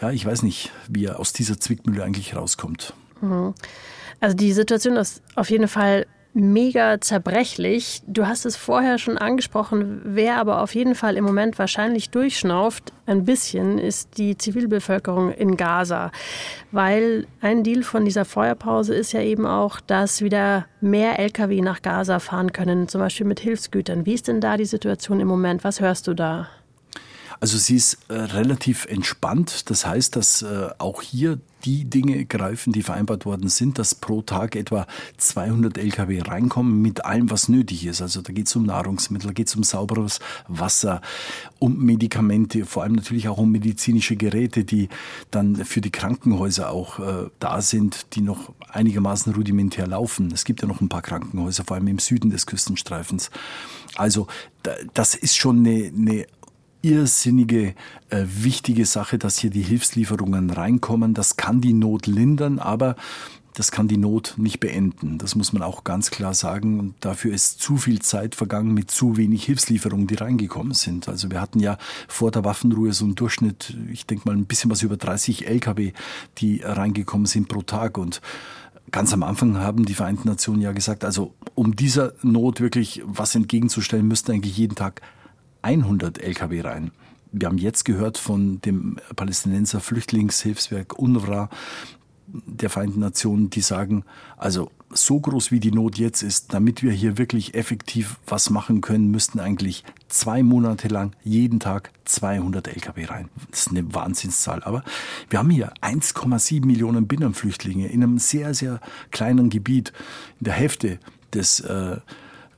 ja, 0.00 0.10
ich 0.10 0.24
weiß 0.24 0.42
nicht, 0.42 0.72
wie 0.88 1.04
er 1.04 1.20
aus 1.20 1.34
dieser 1.34 1.60
Zwickmühle 1.60 2.02
eigentlich 2.02 2.34
rauskommt. 2.34 2.94
Mhm. 3.20 3.52
Also 4.20 4.34
die 4.34 4.54
Situation 4.54 4.96
ist 4.96 5.20
auf 5.34 5.50
jeden 5.50 5.68
Fall 5.68 6.06
mega 6.36 7.00
zerbrechlich. 7.00 8.02
Du 8.06 8.26
hast 8.26 8.44
es 8.44 8.56
vorher 8.56 8.98
schon 8.98 9.16
angesprochen, 9.16 10.02
wer 10.04 10.36
aber 10.36 10.62
auf 10.62 10.74
jeden 10.74 10.94
Fall 10.94 11.16
im 11.16 11.24
Moment 11.24 11.58
wahrscheinlich 11.58 12.10
durchschnauft, 12.10 12.92
ein 13.06 13.24
bisschen, 13.24 13.78
ist 13.78 14.18
die 14.18 14.36
Zivilbevölkerung 14.36 15.32
in 15.32 15.56
Gaza. 15.56 16.12
Weil 16.72 17.26
ein 17.40 17.64
Deal 17.64 17.82
von 17.82 18.04
dieser 18.04 18.26
Feuerpause 18.26 18.94
ist 18.94 19.12
ja 19.12 19.22
eben 19.22 19.46
auch, 19.46 19.80
dass 19.80 20.20
wieder 20.20 20.66
mehr 20.82 21.18
Lkw 21.18 21.62
nach 21.62 21.80
Gaza 21.80 22.18
fahren 22.18 22.52
können, 22.52 22.86
zum 22.86 23.00
Beispiel 23.00 23.26
mit 23.26 23.40
Hilfsgütern. 23.40 24.04
Wie 24.04 24.14
ist 24.14 24.28
denn 24.28 24.42
da 24.42 24.58
die 24.58 24.66
Situation 24.66 25.20
im 25.20 25.28
Moment? 25.28 25.64
Was 25.64 25.80
hörst 25.80 26.06
du 26.06 26.12
da? 26.12 26.48
Also 27.40 27.56
sie 27.58 27.76
ist 27.76 27.98
äh, 28.08 28.14
relativ 28.14 28.86
entspannt. 28.86 29.70
Das 29.70 29.86
heißt, 29.86 30.16
dass 30.16 30.42
äh, 30.42 30.68
auch 30.78 31.00
hier 31.00 31.38
die 31.66 31.84
Dinge 31.84 32.24
greifen, 32.24 32.72
die 32.72 32.82
vereinbart 32.82 33.26
worden 33.26 33.48
sind, 33.48 33.78
dass 33.78 33.94
pro 33.94 34.22
Tag 34.22 34.54
etwa 34.54 34.86
200 35.16 35.76
Lkw 35.76 36.20
reinkommen 36.20 36.80
mit 36.80 37.04
allem, 37.04 37.28
was 37.30 37.48
nötig 37.48 37.84
ist. 37.86 38.00
Also 38.00 38.22
da 38.22 38.32
geht 38.32 38.46
es 38.46 38.54
um 38.54 38.64
Nahrungsmittel, 38.64 39.34
geht 39.34 39.48
es 39.48 39.56
um 39.56 39.64
sauberes 39.64 40.20
Wasser, 40.46 41.00
um 41.58 41.76
Medikamente, 41.84 42.64
vor 42.64 42.84
allem 42.84 42.92
natürlich 42.92 43.28
auch 43.28 43.38
um 43.38 43.50
medizinische 43.50 44.16
Geräte, 44.16 44.64
die 44.64 44.88
dann 45.32 45.56
für 45.64 45.80
die 45.80 45.90
Krankenhäuser 45.90 46.70
auch 46.70 47.00
äh, 47.00 47.30
da 47.40 47.60
sind, 47.60 48.14
die 48.14 48.20
noch 48.20 48.52
einigermaßen 48.70 49.34
rudimentär 49.34 49.88
laufen. 49.88 50.30
Es 50.32 50.44
gibt 50.44 50.62
ja 50.62 50.68
noch 50.68 50.80
ein 50.80 50.88
paar 50.88 51.02
Krankenhäuser, 51.02 51.64
vor 51.64 51.76
allem 51.76 51.88
im 51.88 51.98
Süden 51.98 52.30
des 52.30 52.46
Küstenstreifens. 52.46 53.30
Also 53.96 54.28
das 54.94 55.14
ist 55.14 55.36
schon 55.36 55.58
eine, 55.58 55.92
eine 55.96 56.26
irrsinnige, 56.86 57.74
äh, 58.10 58.24
wichtige 58.26 58.86
Sache, 58.86 59.18
dass 59.18 59.38
hier 59.38 59.50
die 59.50 59.62
Hilfslieferungen 59.62 60.50
reinkommen. 60.50 61.14
Das 61.14 61.36
kann 61.36 61.60
die 61.60 61.72
Not 61.72 62.06
lindern, 62.06 62.60
aber 62.60 62.94
das 63.54 63.72
kann 63.72 63.88
die 63.88 63.96
Not 63.96 64.34
nicht 64.36 64.60
beenden. 64.60 65.18
Das 65.18 65.34
muss 65.34 65.52
man 65.52 65.62
auch 65.62 65.82
ganz 65.82 66.10
klar 66.10 66.34
sagen. 66.34 66.78
Und 66.78 66.94
dafür 67.00 67.34
ist 67.34 67.60
zu 67.60 67.76
viel 67.76 68.00
Zeit 68.00 68.36
vergangen 68.36 68.72
mit 68.72 68.90
zu 68.90 69.16
wenig 69.16 69.44
Hilfslieferungen, 69.44 70.06
die 70.06 70.14
reingekommen 70.14 70.74
sind. 70.74 71.08
Also 71.08 71.30
wir 71.30 71.40
hatten 71.40 71.58
ja 71.58 71.76
vor 72.06 72.30
der 72.30 72.44
Waffenruhe 72.44 72.92
so 72.92 73.04
einen 73.04 73.16
Durchschnitt, 73.16 73.76
ich 73.90 74.06
denke 74.06 74.28
mal 74.28 74.36
ein 74.36 74.46
bisschen 74.46 74.70
was 74.70 74.82
über 74.82 74.96
30 74.96 75.48
Lkw, 75.48 75.92
die 76.38 76.60
reingekommen 76.62 77.26
sind 77.26 77.48
pro 77.48 77.62
Tag. 77.62 77.98
Und 77.98 78.20
ganz 78.92 79.12
am 79.12 79.24
Anfang 79.24 79.58
haben 79.58 79.86
die 79.86 79.94
Vereinten 79.94 80.28
Nationen 80.28 80.60
ja 80.60 80.72
gesagt, 80.72 81.04
also 81.04 81.34
um 81.54 81.74
dieser 81.74 82.12
Not 82.22 82.60
wirklich 82.60 83.02
was 83.06 83.34
entgegenzustellen, 83.34 84.06
müssten 84.06 84.32
eigentlich 84.32 84.56
jeden 84.56 84.76
Tag 84.76 85.00
100 85.66 86.22
Lkw 86.22 86.60
rein. 86.60 86.92
Wir 87.32 87.48
haben 87.48 87.58
jetzt 87.58 87.84
gehört 87.84 88.18
von 88.18 88.60
dem 88.60 88.98
Palästinenser 89.16 89.80
Flüchtlingshilfswerk 89.80 90.96
UNRWA 90.96 91.50
der 92.28 92.70
Vereinten 92.70 93.00
Nationen, 93.00 93.50
die 93.50 93.60
sagen, 93.60 94.04
also 94.36 94.70
so 94.90 95.18
groß 95.18 95.50
wie 95.50 95.60
die 95.60 95.72
Not 95.72 95.98
jetzt 95.98 96.22
ist, 96.22 96.54
damit 96.54 96.82
wir 96.82 96.92
hier 96.92 97.18
wirklich 97.18 97.54
effektiv 97.54 98.18
was 98.26 98.50
machen 98.50 98.80
können, 98.80 99.10
müssten 99.10 99.40
eigentlich 99.40 99.84
zwei 100.08 100.44
Monate 100.44 100.86
lang 100.88 101.14
jeden 101.24 101.58
Tag 101.58 101.90
200 102.04 102.68
Lkw 102.68 103.04
rein. 103.04 103.28
Das 103.50 103.60
ist 103.60 103.70
eine 103.70 103.92
Wahnsinnszahl. 103.92 104.62
Aber 104.62 104.84
wir 105.28 105.40
haben 105.40 105.50
hier 105.50 105.72
1,7 105.82 106.64
Millionen 106.64 107.08
Binnenflüchtlinge 107.08 107.88
in 107.88 108.02
einem 108.02 108.18
sehr, 108.18 108.54
sehr 108.54 108.80
kleinen 109.10 109.50
Gebiet. 109.50 109.92
In 110.38 110.44
der 110.44 110.54
Hälfte 110.54 111.00
des 111.32 111.60
äh, 111.60 111.98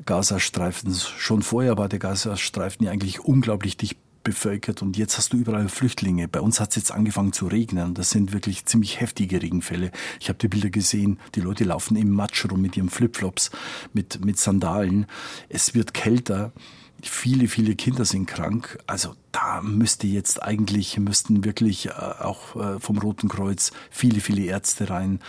Gazastreifens. 0.07 1.09
Schon 1.09 1.43
vorher 1.43 1.77
war 1.77 1.89
der 1.89 1.99
Gazastreifen 1.99 2.87
ja 2.87 2.93
eigentlich 2.93 3.21
unglaublich 3.21 3.77
dicht 3.77 3.99
bevölkert 4.29 4.83
und 4.83 4.99
jetzt 4.99 5.17
hast 5.17 5.33
du 5.33 5.39
überall 5.39 5.69
Flüchtlinge. 5.69 6.29
Bei 6.29 6.41
uns 6.41 6.61
hat 6.61 6.71
es 6.71 6.77
jetzt 6.77 6.93
angefangen 6.93 7.33
zu 7.33 7.47
regnen. 7.47 7.95
Das 7.95 8.11
sind 8.11 8.33
wirklich 8.33 8.67
ziemlich 8.67 9.01
heftige 9.01 9.41
Regenfälle. 9.41 9.91
Ich 10.21 10.29
habe 10.29 10.39
die 10.39 10.49
Bilder 10.49 10.71
gesehen. 10.71 11.19
Die 11.35 11.41
Leute 11.41 11.65
laufen 11.65 11.97
im 11.97 12.11
Matsch 12.11 12.45
rum 12.51 12.61
mit 12.61 12.77
ihren 12.77 12.91
Flipflops, 12.91 13.51
mit, 13.95 14.25
mit 14.25 14.39
Sandalen. 14.39 15.07
Es 15.49 15.75
wird 15.75 15.95
kälter. 15.95 16.53
Viele, 17.01 17.49
viele 17.49 17.75
Kinder 17.77 18.05
sind 18.05 18.27
krank. 18.27 18.79
Also 18.87 19.15
da 19.33 19.63
müsste 19.63 20.07
jetzt 20.07 20.43
eigentlich, 20.43 20.99
müssten 20.99 21.45
wirklich 21.45 21.87
äh, 21.87 21.91
auch 21.91 22.57
äh, 22.57 22.81
vom 22.81 22.99
Roten 22.99 23.29
Kreuz 23.29 23.73
viele, 23.91 24.21
viele 24.21 24.43
Ärzte 24.43 24.91
rein. 24.91 25.21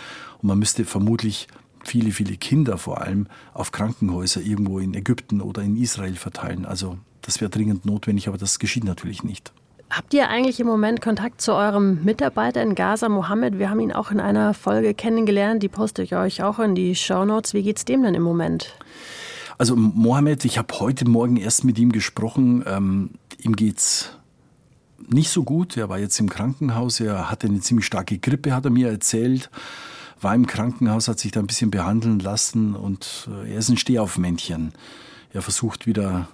Und 0.42 0.48
man 0.48 0.58
müsste 0.58 0.84
vermutlich 0.84 1.48
viele, 1.90 2.12
viele 2.12 2.36
Kinder 2.36 2.78
vor 2.78 3.00
allem 3.02 3.26
auf 3.52 3.72
Krankenhäuser 3.72 4.40
irgendwo 4.40 4.78
in 4.78 4.94
Ägypten 4.94 5.40
oder 5.40 5.62
in 5.62 5.76
Israel 5.76 6.14
verteilen. 6.14 6.64
Also 6.64 6.98
das 7.22 7.40
wäre 7.40 7.50
dringend 7.50 7.84
notwendig, 7.84 8.28
aber 8.28 8.38
das 8.38 8.60
geschieht 8.60 8.84
natürlich 8.84 9.24
nicht. 9.24 9.52
Habt 9.90 10.14
ihr 10.14 10.28
eigentlich 10.28 10.60
im 10.60 10.68
Moment 10.68 11.02
Kontakt 11.02 11.40
zu 11.40 11.52
eurem 11.52 12.04
Mitarbeiter 12.04 12.62
in 12.62 12.76
Gaza, 12.76 13.08
Mohammed? 13.08 13.58
Wir 13.58 13.70
haben 13.70 13.80
ihn 13.80 13.90
auch 13.90 14.12
in 14.12 14.20
einer 14.20 14.54
Folge 14.54 14.94
kennengelernt, 14.94 15.64
die 15.64 15.68
poste 15.68 16.02
ich 16.02 16.14
euch 16.14 16.44
auch 16.44 16.60
in 16.60 16.76
die 16.76 16.94
Show 16.94 17.24
Notes. 17.24 17.54
Wie 17.54 17.62
geht's 17.64 17.84
dem 17.84 18.04
denn 18.04 18.14
im 18.14 18.22
Moment? 18.22 18.76
Also 19.58 19.74
Mohammed, 19.74 20.44
ich 20.44 20.58
habe 20.58 20.72
heute 20.78 21.08
Morgen 21.08 21.36
erst 21.36 21.64
mit 21.64 21.76
ihm 21.76 21.90
gesprochen. 21.90 22.64
Ähm, 22.68 23.10
ihm 23.38 23.56
geht's 23.56 24.16
nicht 25.08 25.30
so 25.30 25.42
gut. 25.42 25.76
Er 25.76 25.88
war 25.88 25.98
jetzt 25.98 26.20
im 26.20 26.30
Krankenhaus. 26.30 27.00
Er 27.00 27.28
hatte 27.28 27.48
eine 27.48 27.60
ziemlich 27.60 27.84
starke 27.84 28.18
Grippe, 28.18 28.54
hat 28.54 28.64
er 28.64 28.70
mir 28.70 28.88
erzählt. 28.88 29.50
War 30.20 30.34
im 30.34 30.46
Krankenhaus, 30.46 31.08
hat 31.08 31.18
sich 31.18 31.32
da 31.32 31.40
ein 31.40 31.46
bisschen 31.46 31.70
behandeln 31.70 32.20
lassen 32.20 32.74
und 32.74 33.28
äh, 33.30 33.52
er 33.52 33.58
ist 33.58 33.68
ein 33.68 33.76
Stehaufmännchen. 33.76 34.72
Er 35.32 35.42
versucht 35.42 35.86
wieder 35.86 36.28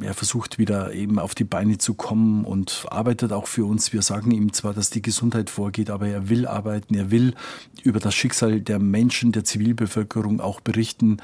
er 0.00 0.14
versucht 0.14 0.58
wieder 0.58 0.92
eben 0.92 1.18
auf 1.18 1.34
die 1.34 1.44
Beine 1.44 1.78
zu 1.78 1.94
kommen 1.94 2.44
und 2.44 2.86
arbeitet 2.90 3.32
auch 3.32 3.46
für 3.46 3.64
uns. 3.64 3.92
Wir 3.92 4.02
sagen 4.02 4.30
ihm 4.30 4.52
zwar, 4.52 4.74
dass 4.74 4.90
die 4.90 5.02
Gesundheit 5.02 5.50
vorgeht, 5.50 5.90
aber 5.90 6.06
er 6.08 6.28
will 6.28 6.46
arbeiten, 6.46 6.94
er 6.94 7.10
will 7.10 7.34
über 7.82 8.00
das 8.00 8.14
Schicksal 8.14 8.60
der 8.60 8.78
Menschen, 8.78 9.32
der 9.32 9.44
Zivilbevölkerung 9.44 10.40
auch 10.40 10.60
berichten. 10.60 11.18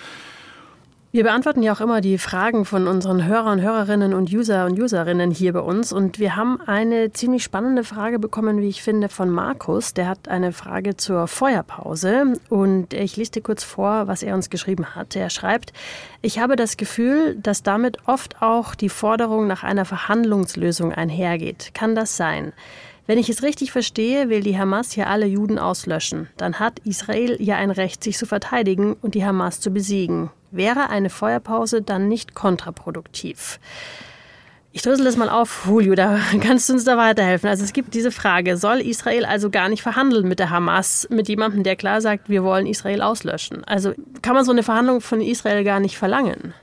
Wir 1.12 1.24
beantworten 1.24 1.64
ja 1.64 1.72
auch 1.72 1.80
immer 1.80 2.00
die 2.00 2.18
Fragen 2.18 2.64
von 2.64 2.86
unseren 2.86 3.26
Hörern, 3.26 3.60
Hörerinnen 3.60 4.14
und 4.14 4.32
User 4.32 4.66
und 4.66 4.78
Userinnen 4.78 5.32
hier 5.32 5.52
bei 5.52 5.58
uns. 5.58 5.92
Und 5.92 6.20
wir 6.20 6.36
haben 6.36 6.60
eine 6.60 7.12
ziemlich 7.12 7.42
spannende 7.42 7.82
Frage 7.82 8.20
bekommen, 8.20 8.60
wie 8.60 8.68
ich 8.68 8.80
finde, 8.80 9.08
von 9.08 9.28
Markus. 9.28 9.92
Der 9.92 10.06
hat 10.06 10.28
eine 10.28 10.52
Frage 10.52 10.96
zur 10.96 11.26
Feuerpause. 11.26 12.34
Und 12.48 12.94
ich 12.94 13.16
lese 13.16 13.32
dir 13.32 13.42
kurz 13.42 13.64
vor, 13.64 14.06
was 14.06 14.22
er 14.22 14.36
uns 14.36 14.50
geschrieben 14.50 14.94
hat. 14.94 15.16
Er 15.16 15.30
schreibt, 15.30 15.72
ich 16.22 16.38
habe 16.38 16.54
das 16.54 16.76
Gefühl, 16.76 17.34
dass 17.34 17.64
damit 17.64 17.98
oft 18.06 18.40
auch 18.40 18.76
die 18.76 18.88
Forderung 18.88 19.48
nach 19.48 19.64
einer 19.64 19.86
Verhandlungslösung 19.86 20.92
einhergeht. 20.92 21.72
Kann 21.74 21.96
das 21.96 22.16
sein? 22.16 22.52
Wenn 23.06 23.18
ich 23.18 23.28
es 23.28 23.42
richtig 23.42 23.72
verstehe, 23.72 24.28
will 24.28 24.40
die 24.40 24.58
Hamas 24.58 24.92
hier 24.92 25.08
alle 25.08 25.26
Juden 25.26 25.58
auslöschen. 25.58 26.28
Dann 26.36 26.58
hat 26.58 26.78
Israel 26.84 27.36
ja 27.40 27.56
ein 27.56 27.70
Recht, 27.70 28.04
sich 28.04 28.16
zu 28.16 28.26
verteidigen 28.26 28.94
und 29.02 29.14
die 29.14 29.24
Hamas 29.24 29.60
zu 29.60 29.70
besiegen. 29.70 30.30
Wäre 30.50 30.90
eine 30.90 31.10
Feuerpause 31.10 31.82
dann 31.82 32.08
nicht 32.08 32.34
kontraproduktiv? 32.34 33.58
Ich 34.72 34.82
drösel 34.82 35.04
das 35.04 35.16
mal 35.16 35.28
auf, 35.28 35.66
Julio, 35.66 35.96
da 35.96 36.20
kannst 36.40 36.68
du 36.68 36.74
uns 36.74 36.84
da 36.84 36.96
weiterhelfen. 36.96 37.48
Also 37.48 37.64
es 37.64 37.72
gibt 37.72 37.94
diese 37.94 38.12
Frage, 38.12 38.56
soll 38.56 38.80
Israel 38.80 39.24
also 39.24 39.50
gar 39.50 39.68
nicht 39.68 39.82
verhandeln 39.82 40.28
mit 40.28 40.38
der 40.38 40.50
Hamas, 40.50 41.08
mit 41.10 41.28
jemandem, 41.28 41.64
der 41.64 41.74
klar 41.74 42.00
sagt, 42.00 42.28
wir 42.28 42.44
wollen 42.44 42.66
Israel 42.66 43.02
auslöschen? 43.02 43.64
Also 43.64 43.92
kann 44.22 44.34
man 44.34 44.44
so 44.44 44.52
eine 44.52 44.62
Verhandlung 44.62 45.00
von 45.00 45.20
Israel 45.20 45.64
gar 45.64 45.80
nicht 45.80 45.98
verlangen? 45.98 46.54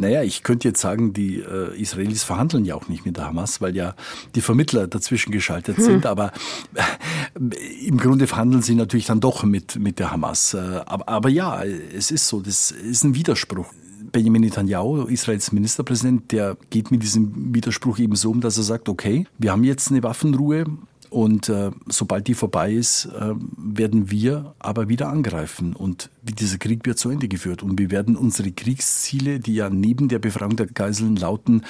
Naja, 0.00 0.22
ich 0.22 0.42
könnte 0.42 0.66
jetzt 0.66 0.80
sagen, 0.80 1.12
die 1.12 1.40
äh, 1.40 1.78
Israelis 1.78 2.24
verhandeln 2.24 2.64
ja 2.64 2.74
auch 2.74 2.88
nicht 2.88 3.04
mit 3.04 3.18
der 3.18 3.26
Hamas, 3.26 3.60
weil 3.60 3.76
ja 3.76 3.94
die 4.34 4.40
Vermittler 4.40 4.86
dazwischen 4.86 5.30
geschaltet 5.30 5.76
hm. 5.76 5.84
sind. 5.84 6.06
Aber 6.06 6.32
äh, 6.74 7.86
im 7.86 7.98
Grunde 7.98 8.26
verhandeln 8.26 8.62
sie 8.62 8.74
natürlich 8.74 9.04
dann 9.04 9.20
doch 9.20 9.44
mit, 9.44 9.78
mit 9.78 9.98
der 9.98 10.10
Hamas. 10.10 10.54
Äh, 10.54 10.80
aber, 10.86 11.06
aber 11.06 11.28
ja, 11.28 11.62
es 11.62 12.10
ist 12.10 12.28
so, 12.28 12.40
das 12.40 12.70
ist 12.70 13.04
ein 13.04 13.14
Widerspruch. 13.14 13.66
Benjamin 14.10 14.40
Netanyahu, 14.40 15.04
Israels 15.04 15.52
Ministerpräsident, 15.52 16.32
der 16.32 16.56
geht 16.70 16.90
mit 16.90 17.02
diesem 17.02 17.54
Widerspruch 17.54 17.98
eben 17.98 18.16
so 18.16 18.30
um, 18.30 18.40
dass 18.40 18.56
er 18.56 18.62
sagt, 18.62 18.88
okay, 18.88 19.26
wir 19.38 19.52
haben 19.52 19.64
jetzt 19.64 19.90
eine 19.90 20.02
Waffenruhe, 20.02 20.64
und 21.10 21.48
äh, 21.48 21.72
sobald 21.88 22.28
die 22.28 22.34
vorbei 22.34 22.72
ist, 22.72 23.06
äh, 23.06 23.34
werden 23.56 24.10
wir 24.10 24.54
aber 24.60 24.88
wieder 24.88 25.08
angreifen. 25.08 25.74
Und 25.74 26.08
dieser 26.22 26.58
Krieg 26.58 26.86
wird 26.86 26.98
zu 26.98 27.10
Ende 27.10 27.26
geführt. 27.26 27.62
Und 27.62 27.78
wir 27.78 27.90
werden 27.90 28.16
unsere 28.16 28.52
Kriegsziele, 28.52 29.40
die 29.40 29.56
ja 29.56 29.68
neben 29.70 30.08
der 30.08 30.20
Befreiung 30.20 30.56
der 30.56 30.66
Geiseln 30.66 31.16
lauten, 31.16 31.64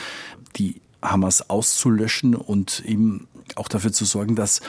die 0.57 0.81
Hamas 1.03 1.49
auszulöschen 1.49 2.35
und 2.35 2.83
eben 2.85 3.27
auch 3.57 3.69
dafür 3.69 3.93
zu 3.93 4.05
sorgen, 4.05 4.37
dass 4.37 4.61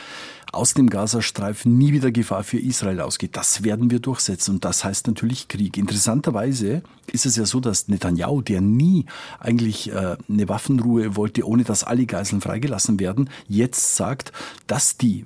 aus 0.52 0.74
dem 0.74 0.90
Gazastreifen 0.90 1.78
nie 1.78 1.94
wieder 1.94 2.12
Gefahr 2.12 2.44
für 2.44 2.60
Israel 2.60 3.02
ausgeht. 3.02 3.38
Das 3.38 3.64
werden 3.64 3.90
wir 3.90 4.00
durchsetzen 4.00 4.56
und 4.56 4.66
das 4.66 4.84
heißt 4.84 5.08
natürlich 5.08 5.48
Krieg. 5.48 5.78
Interessanterweise 5.78 6.84
ist 7.12 7.26
es 7.26 7.36
ja 7.36 7.46
so, 7.46 7.60
dass 7.60 7.88
Netanyahu, 7.88 8.42
der 8.42 8.62
nie 8.62 9.06
eigentlich 9.40 9.92
äh, 9.92 10.18
eine 10.28 10.50
Waffenruhe 10.50 11.16
wollte, 11.16 11.48
ohne 11.48 11.64
dass 11.64 11.84
alle 11.84 12.06
Geiseln 12.06 12.42
freigelassen 12.42 13.00
werden, 13.00 13.30
jetzt 13.48 13.96
sagt, 13.96 14.32
dass 14.68 14.98
die 14.98 15.26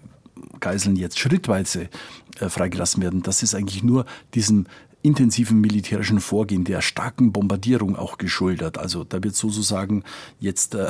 Geiseln 0.60 0.96
jetzt 0.96 1.20
schrittweise 1.20 1.90
äh, 2.40 2.50
freigelassen 2.50 3.02
werden. 3.02 3.24
Das 3.24 3.44
ist 3.44 3.56
eigentlich 3.56 3.84
nur 3.84 4.06
diesem 4.34 4.68
intensiven 5.06 5.62
militärischen 5.62 6.20
Vorgehen, 6.20 6.64
der 6.64 6.82
starken 6.82 7.32
Bombardierung 7.32 7.96
auch 7.96 8.18
geschuldet. 8.18 8.78
Also 8.78 9.04
da 9.04 9.24
wird 9.24 9.36
sozusagen 9.36 10.04
jetzt 10.40 10.76
äh, 10.76 10.88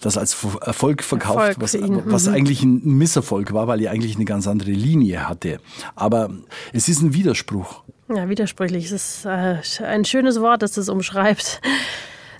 das 0.00 0.18
als 0.18 0.36
Erfolg 0.60 1.02
verkauft, 1.02 1.58
Erfolg 1.58 1.60
was, 1.60 1.74
was 2.04 2.26
mhm. 2.26 2.34
eigentlich 2.34 2.62
ein 2.62 2.80
Misserfolg 2.84 3.52
war, 3.52 3.66
weil 3.66 3.80
er 3.82 3.90
eigentlich 3.90 4.16
eine 4.16 4.26
ganz 4.26 4.46
andere 4.46 4.70
Linie 4.70 5.28
hatte. 5.28 5.58
Aber 5.94 6.30
es 6.72 6.88
ist 6.88 7.02
ein 7.02 7.14
Widerspruch. 7.14 7.82
Ja, 8.08 8.28
widersprüchlich. 8.28 8.86
Es 8.86 8.92
ist 8.92 9.24
äh, 9.24 9.56
ein 9.84 10.04
schönes 10.04 10.40
Wort, 10.40 10.62
das 10.62 10.72
das 10.72 10.88
umschreibt. 10.88 11.60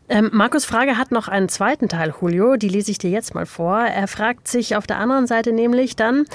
Ähm, 0.08 0.30
Markus 0.32 0.64
Frage 0.64 0.98
hat 0.98 1.10
noch 1.10 1.26
einen 1.26 1.48
zweiten 1.48 1.88
Teil, 1.88 2.14
Julio, 2.20 2.56
die 2.56 2.68
lese 2.68 2.92
ich 2.92 2.98
dir 2.98 3.10
jetzt 3.10 3.34
mal 3.34 3.46
vor. 3.46 3.78
Er 3.80 4.06
fragt 4.06 4.46
sich 4.46 4.76
auf 4.76 4.86
der 4.86 4.98
anderen 4.98 5.26
Seite 5.26 5.52
nämlich 5.52 5.96
dann, 5.96 6.26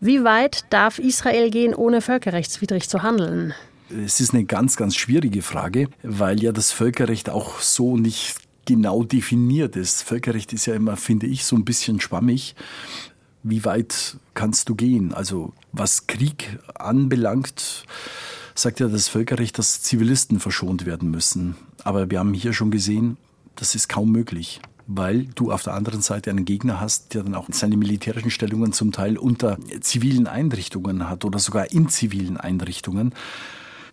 wie 0.00 0.24
weit 0.24 0.64
darf 0.70 0.98
Israel 0.98 1.50
gehen, 1.50 1.74
ohne 1.74 2.00
völkerrechtswidrig 2.00 2.88
zu 2.88 3.02
handeln? 3.02 3.52
Es 3.90 4.20
ist 4.20 4.34
eine 4.34 4.44
ganz, 4.44 4.76
ganz 4.76 4.96
schwierige 4.96 5.42
Frage, 5.42 5.88
weil 6.02 6.42
ja 6.42 6.52
das 6.52 6.72
Völkerrecht 6.72 7.30
auch 7.30 7.60
so 7.60 7.96
nicht 7.96 8.36
genau 8.66 9.02
definiert 9.02 9.76
ist. 9.76 10.02
Völkerrecht 10.02 10.52
ist 10.52 10.66
ja 10.66 10.74
immer, 10.74 10.96
finde 10.96 11.26
ich, 11.26 11.44
so 11.44 11.56
ein 11.56 11.64
bisschen 11.64 12.00
schwammig. 12.00 12.54
Wie 13.42 13.64
weit 13.64 14.18
kannst 14.34 14.68
du 14.68 14.74
gehen? 14.74 15.14
Also 15.14 15.54
was 15.72 16.06
Krieg 16.06 16.58
anbelangt, 16.74 17.86
sagt 18.54 18.80
ja 18.80 18.88
das 18.88 19.08
Völkerrecht, 19.08 19.58
dass 19.58 19.80
Zivilisten 19.80 20.38
verschont 20.40 20.84
werden 20.84 21.10
müssen. 21.10 21.56
Aber 21.82 22.10
wir 22.10 22.18
haben 22.18 22.34
hier 22.34 22.52
schon 22.52 22.70
gesehen, 22.70 23.16
das 23.56 23.74
ist 23.74 23.88
kaum 23.88 24.12
möglich 24.12 24.60
weil 24.88 25.26
du 25.34 25.52
auf 25.52 25.62
der 25.62 25.74
anderen 25.74 26.00
Seite 26.00 26.30
einen 26.30 26.46
Gegner 26.46 26.80
hast, 26.80 27.12
der 27.12 27.22
dann 27.22 27.34
auch 27.34 27.46
seine 27.52 27.76
militärischen 27.76 28.30
Stellungen 28.30 28.72
zum 28.72 28.90
Teil 28.90 29.18
unter 29.18 29.58
zivilen 29.82 30.26
Einrichtungen 30.26 31.10
hat 31.10 31.26
oder 31.26 31.38
sogar 31.38 31.70
in 31.70 31.90
zivilen 31.90 32.38
Einrichtungen. 32.38 33.12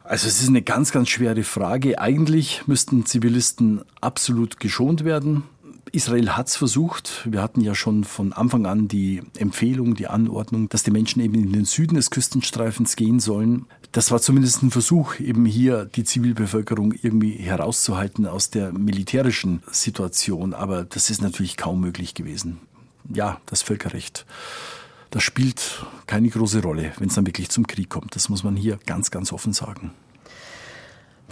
Also 0.08 0.28
es 0.28 0.40
ist 0.40 0.50
eine 0.50 0.62
ganz, 0.62 0.92
ganz 0.92 1.10
schwere 1.10 1.42
Frage. 1.44 2.00
Eigentlich 2.00 2.68
müssten 2.68 3.08
Zivilisten 3.08 3.82
absolut 4.02 4.60
geschont 4.60 5.04
werden. 5.04 5.44
Israel 5.92 6.32
hat 6.32 6.48
es 6.48 6.56
versucht. 6.56 7.28
Wir 7.28 7.42
hatten 7.42 7.62
ja 7.62 7.74
schon 7.74 8.04
von 8.04 8.32
Anfang 8.32 8.68
an 8.68 8.88
die 8.88 9.24
Empfehlung, 9.38 9.96
die 9.96 10.08
Anordnung, 10.08 10.70
dass 10.70 10.84
die 10.84 10.92
Menschen 10.92 11.22
eben 11.22 11.34
in 11.34 11.52
den 11.52 11.66
Süden 11.66 11.96
des 11.96 12.12
Küstenstreifens 12.12 12.96
gehen 12.96 13.20
sollen. 13.20 13.66
Das 13.94 14.12
war 14.12 14.22
zumindest 14.22 14.62
ein 14.62 14.70
Versuch, 14.70 15.20
eben 15.20 15.46
hier 15.46 15.86
die 15.86 16.04
Zivilbevölkerung 16.04 16.94
irgendwie 17.02 17.34
herauszuhalten 17.34 18.28
aus 18.28 18.52
der 18.52 18.74
militärischen 18.74 19.64
Situation. 19.72 20.54
Aber 20.54 20.86
das 20.86 21.10
ist 21.10 21.24
natürlich 21.24 21.58
kaum 21.58 21.82
möglich 21.82 22.14
gewesen. 22.14 22.60
Ja, 23.12 23.40
das 23.48 23.64
Völkerrecht 23.64 24.26
das 25.16 25.24
spielt 25.24 25.86
keine 26.08 26.28
große 26.28 26.62
Rolle, 26.62 26.92
wenn 26.98 27.08
es 27.08 27.16
dann 27.16 27.26
wirklich 27.26 27.48
zum 27.48 27.66
Krieg 27.66 27.90
kommt. 27.90 28.18
Das 28.18 28.28
muss 28.28 28.44
man 28.44 28.58
hier 28.58 28.78
ganz, 28.86 29.12
ganz 29.12 29.32
offen 29.32 29.54
sagen. 29.54 29.94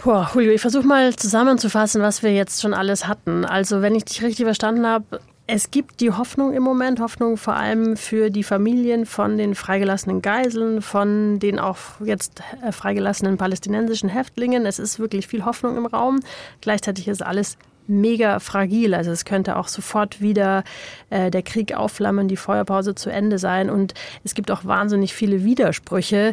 Boah, 0.02 0.30
Julio, 0.32 0.52
ich 0.52 0.60
versuche 0.62 0.86
mal 0.86 1.14
zusammenzufassen, 1.14 2.00
was 2.00 2.22
wir 2.22 2.32
jetzt 2.32 2.62
schon 2.62 2.72
alles 2.72 3.06
hatten. 3.06 3.44
Also, 3.44 3.82
wenn 3.82 3.94
ich 3.94 4.06
dich 4.06 4.22
richtig 4.22 4.46
verstanden 4.46 4.86
habe, 4.86 5.20
es 5.46 5.70
gibt 5.70 6.00
die 6.00 6.10
Hoffnung 6.12 6.54
im 6.54 6.62
Moment, 6.62 6.98
Hoffnung 6.98 7.36
vor 7.36 7.56
allem 7.56 7.98
für 7.98 8.30
die 8.30 8.42
Familien 8.42 9.04
von 9.04 9.36
den 9.36 9.54
freigelassenen 9.54 10.22
Geiseln, 10.22 10.80
von 10.80 11.38
den 11.38 11.58
auch 11.58 11.76
jetzt 12.02 12.40
äh, 12.62 12.72
freigelassenen 12.72 13.36
palästinensischen 13.36 14.08
Häftlingen. 14.08 14.64
Es 14.64 14.78
ist 14.78 14.98
wirklich 14.98 15.26
viel 15.26 15.44
Hoffnung 15.44 15.76
im 15.76 15.84
Raum. 15.84 16.20
Gleichzeitig 16.62 17.06
ist 17.06 17.22
alles 17.22 17.58
mega 17.86 18.38
fragil. 18.38 18.94
Also 18.94 19.10
es 19.10 19.24
könnte 19.24 19.56
auch 19.56 19.68
sofort 19.68 20.20
wieder 20.20 20.64
äh, 21.10 21.30
der 21.30 21.42
Krieg 21.42 21.74
aufflammen, 21.74 22.28
die 22.28 22.36
Feuerpause 22.36 22.94
zu 22.94 23.10
Ende 23.10 23.38
sein. 23.38 23.70
Und 23.70 23.94
es 24.24 24.34
gibt 24.34 24.50
auch 24.50 24.64
wahnsinnig 24.64 25.14
viele 25.14 25.44
Widersprüche 25.44 26.32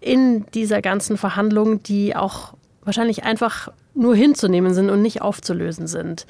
in 0.00 0.46
dieser 0.52 0.82
ganzen 0.82 1.16
Verhandlung, 1.16 1.82
die 1.82 2.14
auch 2.16 2.54
wahrscheinlich 2.84 3.24
einfach 3.24 3.68
nur 3.94 4.16
hinzunehmen 4.16 4.74
sind 4.74 4.90
und 4.90 5.02
nicht 5.02 5.22
aufzulösen 5.22 5.86
sind. 5.86 6.26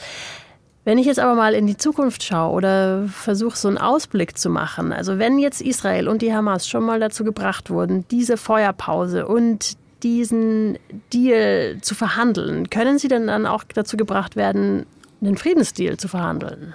Wenn 0.85 0.99
ich 0.99 1.07
jetzt 1.07 1.21
aber 1.21 1.37
mal 1.37 1.55
in 1.55 1.69
die 1.69 1.77
Zukunft 1.77 2.25
schaue 2.25 2.53
oder 2.53 3.05
versuche, 3.07 3.57
so 3.57 3.69
einen 3.69 3.79
Ausblick 3.79 4.37
zu 4.37 4.51
machen, 4.51 4.93
also 4.93 5.19
wenn 5.19 5.39
jetzt 5.39 5.61
Israel 5.61 6.09
und 6.09 6.23
die 6.23 6.35
Hamas 6.35 6.67
schon 6.67 6.85
mal 6.85 6.99
dazu 6.99 7.23
gebracht 7.23 7.71
wurden, 7.71 8.05
diese 8.11 8.37
Feuerpause 8.37 9.29
und 9.29 9.77
diesen 10.03 10.79
Deal 11.13 11.79
zu 11.81 11.95
verhandeln, 11.95 12.71
können 12.71 12.99
Sie 12.99 13.09
denn 13.09 13.27
dann 13.27 13.47
auch 13.47 13.65
dazu 13.65 13.97
gebracht 13.97 14.37
werden, 14.37 14.87
einen 15.21 15.37
Friedensdeal 15.37 15.97
zu 15.97 16.09
verhandeln? 16.09 16.75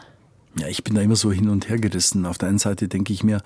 Ja, 0.59 0.67
ich 0.67 0.83
bin 0.83 0.95
da 0.95 1.01
immer 1.01 1.15
so 1.15 1.31
hin 1.31 1.49
und 1.49 1.69
her 1.69 1.77
gerissen. 1.77 2.25
Auf 2.25 2.37
der 2.37 2.49
einen 2.49 2.59
Seite 2.59 2.87
denke 2.87 3.13
ich 3.13 3.23
mir, 3.23 3.41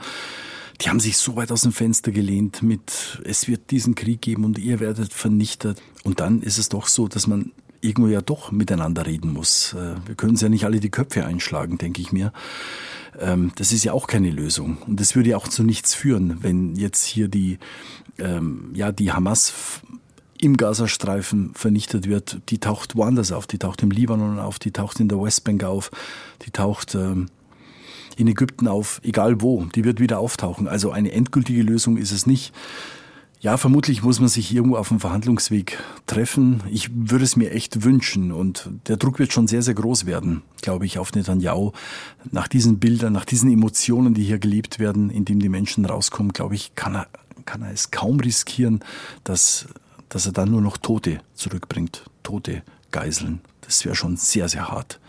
die 0.80 0.90
haben 0.90 1.00
sich 1.00 1.18
so 1.18 1.36
weit 1.36 1.52
aus 1.52 1.62
dem 1.62 1.72
Fenster 1.72 2.12
gelehnt 2.12 2.64
mit, 2.64 3.22
es 3.24 3.48
wird 3.48 3.72
diesen 3.72 3.96
Krieg 3.96 4.22
geben 4.22 4.46
und 4.46 4.58
ihr 4.58 4.80
werdet 4.80 5.14
vernichtet. 5.14 5.82
Und 6.04 6.20
dann 6.20 6.42
ist 6.42 6.58
es 6.58 6.70
doch 6.70 6.88
so, 6.88 7.08
dass 7.08 7.28
man 7.28 7.52
irgendwo 7.82 8.10
ja 8.10 8.22
doch 8.22 8.52
miteinander 8.52 9.06
reden 9.06 9.34
muss. 9.34 9.74
Äh, 9.74 9.96
wir 10.06 10.16
können 10.16 10.32
uns 10.32 10.42
ja 10.42 10.50
nicht 10.50 10.66
alle 10.66 10.80
die 10.80 10.92
Köpfe 10.92 11.26
einschlagen, 11.26 11.78
denke 11.78 12.02
ich 12.02 12.12
mir. 12.12 12.32
Ähm, 13.20 13.52
das 13.56 13.72
ist 13.72 13.84
ja 13.84 13.94
auch 13.94 14.08
keine 14.08 14.30
Lösung. 14.30 14.78
Und 14.88 15.00
das 15.00 15.16
würde 15.16 15.32
ja 15.32 15.38
auch 15.38 15.48
zu 15.48 15.64
nichts 15.64 15.94
führen, 15.94 16.38
wenn 16.42 16.76
jetzt 16.76 17.06
hier 17.06 17.28
die, 17.28 17.60
ähm, 18.18 18.72
ja, 18.74 18.92
die 18.92 19.12
Hamas 19.12 19.82
im 20.40 20.58
Gazastreifen 20.58 21.54
vernichtet 21.54 22.08
wird. 22.08 22.42
Die 22.50 22.60
taucht 22.60 22.96
woanders 22.96 23.32
auf. 23.32 23.48
Die 23.48 23.60
taucht 23.60 23.84
im 23.84 23.92
Libanon 23.92 24.40
auf, 24.40 24.58
die 24.60 24.72
taucht 24.72 25.00
in 25.00 25.08
der 25.08 25.22
Westbank 25.22 25.64
auf, 25.64 25.92
die 26.46 26.52
taucht 26.52 26.96
ähm, 26.96 27.28
in 28.18 28.28
Ägypten 28.28 28.68
auf, 28.68 29.00
egal 29.04 29.42
wo. 29.42 29.66
Die 29.76 29.84
wird 29.84 30.00
wieder 30.00 30.20
auftauchen. 30.20 30.68
Also 30.68 30.92
eine 30.92 31.12
endgültige 31.12 31.62
Lösung 31.62 31.98
ist 31.98 32.12
es 32.12 32.26
nicht. 32.26 32.54
Ja, 33.42 33.58
vermutlich 33.58 34.04
muss 34.04 34.20
man 34.20 34.30
sich 34.30 34.54
irgendwo 34.54 34.78
auf 34.78 34.90
dem 34.90 35.00
Verhandlungsweg 35.00 35.80
treffen. 36.06 36.62
Ich 36.70 36.92
würde 36.94 37.24
es 37.24 37.36
mir 37.36 37.50
echt 37.50 37.84
wünschen 37.84 38.32
und 38.32 38.70
der 38.86 38.98
Druck 38.98 39.18
wird 39.18 39.34
schon 39.34 39.48
sehr, 39.48 39.64
sehr 39.64 39.74
groß 39.74 40.06
werden, 40.06 40.44
glaube 40.62 40.86
ich, 40.86 41.00
auf 41.00 41.12
Netanyahu. 41.14 41.72
Nach 42.30 42.48
diesen 42.48 42.78
Bildern, 42.78 43.14
nach 43.14 43.26
diesen 43.26 43.52
Emotionen, 43.52 44.14
die 44.14 44.24
hier 44.24 44.38
gelebt 44.38 44.78
werden, 44.78 45.10
in 45.10 45.26
dem 45.26 45.40
die 45.40 45.50
Menschen 45.50 45.86
rauskommen, 45.86 46.34
glaube 46.34 46.54
ich, 46.54 46.76
kann 46.76 46.94
er, 46.94 47.08
kann 47.46 47.64
er 47.64 47.72
es 47.72 47.90
kaum 47.90 48.20
riskieren, 48.20 48.84
dass, 49.24 49.66
dass 50.08 50.28
er 50.28 50.34
dann 50.34 50.52
nur 50.52 50.62
noch 50.62 50.78
Tote 50.78 51.18
zurückbringt. 51.34 52.04
Tote 52.22 52.62
Geiseln. 52.92 53.42
Das 53.62 53.84
wäre 53.86 53.96
schon 53.96 54.18
sehr, 54.18 54.50
sehr 54.50 54.70
hart. 54.70 55.00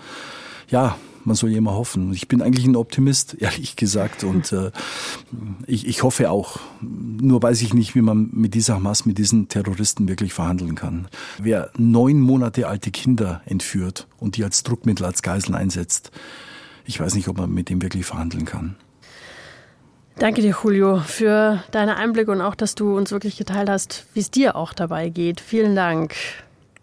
Ja, 0.68 0.96
man 1.24 1.36
soll 1.36 1.50
ja 1.50 1.58
immer 1.58 1.74
hoffen. 1.74 2.12
Ich 2.12 2.28
bin 2.28 2.42
eigentlich 2.42 2.66
ein 2.66 2.76
Optimist, 2.76 3.34
ehrlich 3.40 3.76
gesagt. 3.76 4.24
Und 4.24 4.52
äh, 4.52 4.70
ich, 5.66 5.86
ich 5.86 6.02
hoffe 6.02 6.30
auch. 6.30 6.60
Nur 6.80 7.42
weiß 7.42 7.62
ich 7.62 7.74
nicht, 7.74 7.94
wie 7.94 8.02
man 8.02 8.30
mit 8.32 8.54
dieser 8.54 8.74
Hamas, 8.74 9.06
mit 9.06 9.18
diesen 9.18 9.48
Terroristen 9.48 10.08
wirklich 10.08 10.32
verhandeln 10.32 10.74
kann. 10.74 11.08
Wer 11.38 11.70
neun 11.76 12.20
Monate 12.20 12.68
alte 12.68 12.90
Kinder 12.90 13.42
entführt 13.46 14.06
und 14.18 14.36
die 14.36 14.44
als 14.44 14.62
Druckmittel, 14.62 15.06
als 15.06 15.22
Geiseln 15.22 15.54
einsetzt, 15.54 16.10
ich 16.84 16.98
weiß 16.98 17.14
nicht, 17.14 17.28
ob 17.28 17.38
man 17.38 17.50
mit 17.50 17.68
dem 17.68 17.80
wirklich 17.80 18.06
verhandeln 18.06 18.44
kann. 18.44 18.76
Danke 20.18 20.42
dir, 20.42 20.54
Julio, 20.62 20.98
für 20.98 21.62
deine 21.70 21.96
Einblicke 21.96 22.30
und 22.30 22.40
auch, 22.42 22.54
dass 22.54 22.74
du 22.74 22.96
uns 22.96 23.12
wirklich 23.12 23.36
geteilt 23.36 23.68
hast, 23.68 24.06
wie 24.14 24.20
es 24.20 24.30
dir 24.30 24.56
auch 24.56 24.72
dabei 24.72 25.08
geht. 25.08 25.40
Vielen 25.40 25.74
Dank. 25.74 26.14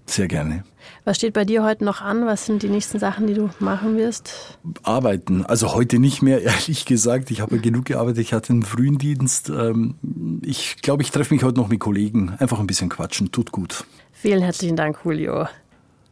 Sehr 0.10 0.28
gerne. 0.28 0.64
Was 1.04 1.18
steht 1.18 1.34
bei 1.34 1.46
dir 1.46 1.64
heute 1.64 1.86
noch 1.86 2.02
an? 2.02 2.26
Was 2.26 2.48
sind 2.48 2.64
die 2.64 2.68
nächsten 2.68 2.98
Sachen, 2.98 3.28
die 3.28 3.36
du 3.36 3.52
machen 3.60 3.96
wirst? 3.96 4.58
Arbeiten. 4.82 5.46
Also 5.46 5.76
heute 5.76 6.00
nicht 6.00 6.24
mehr, 6.24 6.42
ehrlich 6.44 6.86
gesagt. 6.86 7.30
Ich 7.30 7.42
habe 7.42 7.60
genug 7.60 7.86
gearbeitet. 7.86 8.18
Ich 8.18 8.34
hatte 8.34 8.52
einen 8.54 8.64
frühen 8.64 8.98
Dienst. 8.98 9.50
Ähm, 9.50 10.40
ich 10.44 10.78
glaube, 10.82 11.04
ich 11.04 11.12
treffe 11.12 11.32
mich 11.32 11.44
heute 11.44 11.60
noch 11.60 11.68
mit 11.68 11.80
Kollegen. 11.80 12.36
Einfach 12.40 12.60
ein 12.60 12.66
bisschen 12.66 12.90
quatschen. 12.90 13.32
Tut 13.32 13.52
gut. 13.52 13.86
Vielen 14.12 14.42
herzlichen 14.42 14.76
Dank, 14.76 14.98
Julio. 15.04 15.48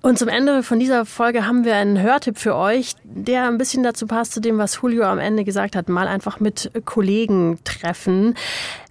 Und 0.04 0.20
zum 0.20 0.28
Ende 0.28 0.62
von 0.62 0.80
dieser 0.80 1.06
Folge 1.06 1.48
haben 1.48 1.66
wir 1.66 1.76
einen 1.76 2.00
Hörtipp 2.00 2.38
für 2.38 2.56
euch, 2.56 2.94
der 3.04 3.48
ein 3.48 3.58
bisschen 3.58 3.82
dazu 3.82 4.06
passt 4.06 4.32
zu 4.32 4.40
dem, 4.40 4.60
was 4.60 4.80
Julio 4.82 5.04
am 5.04 5.18
Ende 5.18 5.44
gesagt 5.44 5.76
hat. 5.76 5.90
Mal 5.90 6.08
einfach 6.08 6.40
mit 6.40 6.72
Kollegen 6.86 7.60
treffen. 7.64 8.36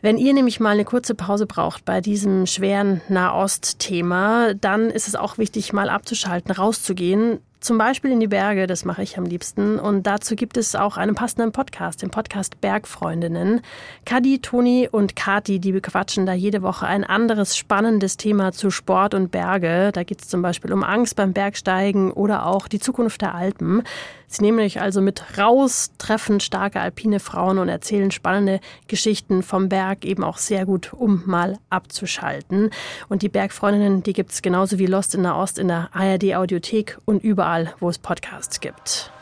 Wenn 0.03 0.19
ihr 0.19 0.35
nämlich 0.35 0.61
mal 0.61 0.71
eine 0.71 0.85
kurze 0.85 1.15
Pause 1.15 1.47
braucht 1.47 1.85
bei 1.85 2.01
diesem 2.01 2.47
schweren 2.47 3.01
Nahost-Thema, 3.09 4.55
dann 4.55 4.91
ist 4.91 5.09
es 5.09 5.17
auch 5.17 5.39
wichtig, 5.39 5.73
mal 5.73 5.89
abzuschalten, 5.89 6.53
rauszugehen, 6.53 7.41
zum 7.67 7.79
Beispiel 7.79 8.13
in 8.13 8.21
die 8.21 8.29
Berge, 8.29 8.69
das 8.69 8.85
mache 8.85 9.03
ich 9.03 9.19
am 9.19 9.25
liebsten. 9.25 9.81
Und 9.81 10.07
dazu 10.07 10.37
gibt 10.37 10.57
es 10.57 10.77
auch 10.77 10.97
einen 10.97 11.17
passenden 11.17 11.51
Podcast, 11.51 12.01
den 12.01 12.11
Podcast 12.11 12.61
Bergfreundinnen. 12.61 13.61
Kadi, 14.05 14.39
Toni 14.39 14.89
und 14.89 15.17
Kati, 15.17 15.59
die 15.59 15.73
bequatschen 15.73 16.27
da 16.27 16.33
jede 16.33 16.63
Woche 16.63 16.87
ein 16.87 17.03
anderes 17.03 17.57
spannendes 17.57 18.19
Thema 18.19 18.53
zu 18.53 18.71
Sport 18.71 19.15
und 19.15 19.33
Berge. 19.33 19.91
Da 19.93 20.05
geht 20.05 20.23
es 20.23 20.29
zum 20.29 20.43
Beispiel 20.43 20.73
um 20.73 20.85
Angst 20.85 21.17
beim 21.17 21.33
Bergsteigen 21.33 22.13
oder 22.13 22.47
auch 22.47 22.69
die 22.69 22.79
Zukunft 22.79 23.23
der 23.23 23.35
Alpen. 23.35 23.83
Sie 24.29 24.43
nehmen 24.43 24.59
euch 24.59 24.81
also 24.81 25.01
mit 25.01 25.39
raus, 25.39 25.91
treffen 25.99 26.41
starke 26.41 26.81
alpine 26.81 27.21
Frauen 27.21 27.59
und 27.59 27.69
erzählen 27.69 28.11
spannende 28.11 28.61
Geschichten 28.89 29.43
vom 29.43 29.69
Berg, 29.69 30.05
eben 30.05 30.25
auch 30.25 30.39
sehr 30.39 30.67
gut, 30.67 30.93
um 30.93 31.23
mal 31.27 31.59
abzuschalten. 31.71 32.71
Und 33.09 33.23
die 33.23 33.29
Bergfreundinnen, 33.29 34.03
die 34.03 34.13
gibt 34.13 34.33
es 34.33 34.43
genauso 34.43 34.79
wie 34.79 34.87
Lost 34.87 35.15
in 35.15 35.23
der 35.23 35.37
Ost 35.37 35.59
in 35.59 35.69
der 35.69 35.91
ARD 35.93 36.35
Audiothek 36.35 36.99
und 37.05 37.23
überall, 37.23 37.73
wo 37.81 37.89
es 37.89 37.99
Podcasts 37.99 38.61
gibt. 38.61 39.13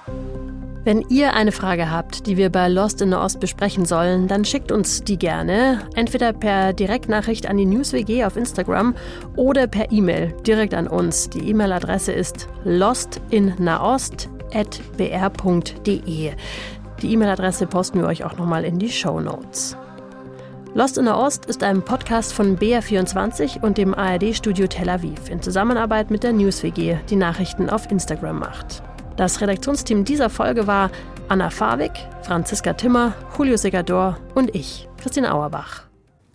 Wenn 0.85 1.01
ihr 1.09 1.33
eine 1.33 1.51
Frage 1.51 1.91
habt, 1.91 2.27
die 2.27 2.37
wir 2.37 2.51
bei 2.51 2.69
Lost 2.69 3.01
in 3.01 3.09
der 3.09 3.23
Ost 3.23 3.41
besprechen 3.41 3.87
sollen, 3.87 4.29
dann 4.29 4.45
schickt 4.45 4.71
uns 4.71 5.03
die 5.03 5.17
gerne. 5.17 5.81
Entweder 5.95 6.35
per 6.35 6.75
Direktnachricht 6.75 7.47
an 7.47 7.57
die 7.57 7.65
NewsWG 7.65 8.25
auf 8.25 8.37
Instagram 8.37 8.95
oder 9.35 9.67
per 9.67 9.91
E-Mail 9.91 10.35
direkt 10.47 10.75
an 10.75 10.87
uns. 10.87 11.31
Die 11.31 11.49
E-Mail-Adresse 11.49 12.13
ist 12.13 12.49
lostinnaost 12.65 14.29
br.de. 14.97 16.33
Die 17.03 17.13
E-Mail-Adresse 17.13 17.67
posten 17.67 18.01
wir 18.01 18.07
euch 18.07 18.25
auch 18.25 18.37
nochmal 18.37 18.65
in 18.65 18.79
die 18.79 18.91
Show 18.91 19.21
Notes. 19.21 19.77
Lost 20.75 20.99
in 20.99 21.05
der 21.05 21.17
Ost 21.17 21.47
ist 21.47 21.63
ein 21.63 21.83
Podcast 21.83 22.33
von 22.33 22.59
BR24 22.59 23.63
und 23.63 23.79
dem 23.79 23.95
ARD-Studio 23.95 24.67
Tel 24.67 24.89
Aviv 24.89 25.31
in 25.31 25.41
Zusammenarbeit 25.41 26.11
mit 26.11 26.25
der 26.25 26.33
NewsWG, 26.33 26.97
die 27.09 27.17
Nachrichten 27.17 27.71
auf 27.71 27.89
Instagram 27.91 28.41
macht. 28.41 28.83
Das 29.17 29.41
Redaktionsteam 29.41 30.05
dieser 30.05 30.31
Folge 30.31 30.67
war 30.67 30.91
Anna 31.29 31.51
Fawig, 31.51 31.93
Franziska 32.23 32.73
Timmer, 32.73 33.15
Julio 33.39 33.57
Segador 33.57 34.19
und 34.35 34.55
ich, 34.55 34.89
Christine 35.01 35.33
Auerbach. 35.33 35.85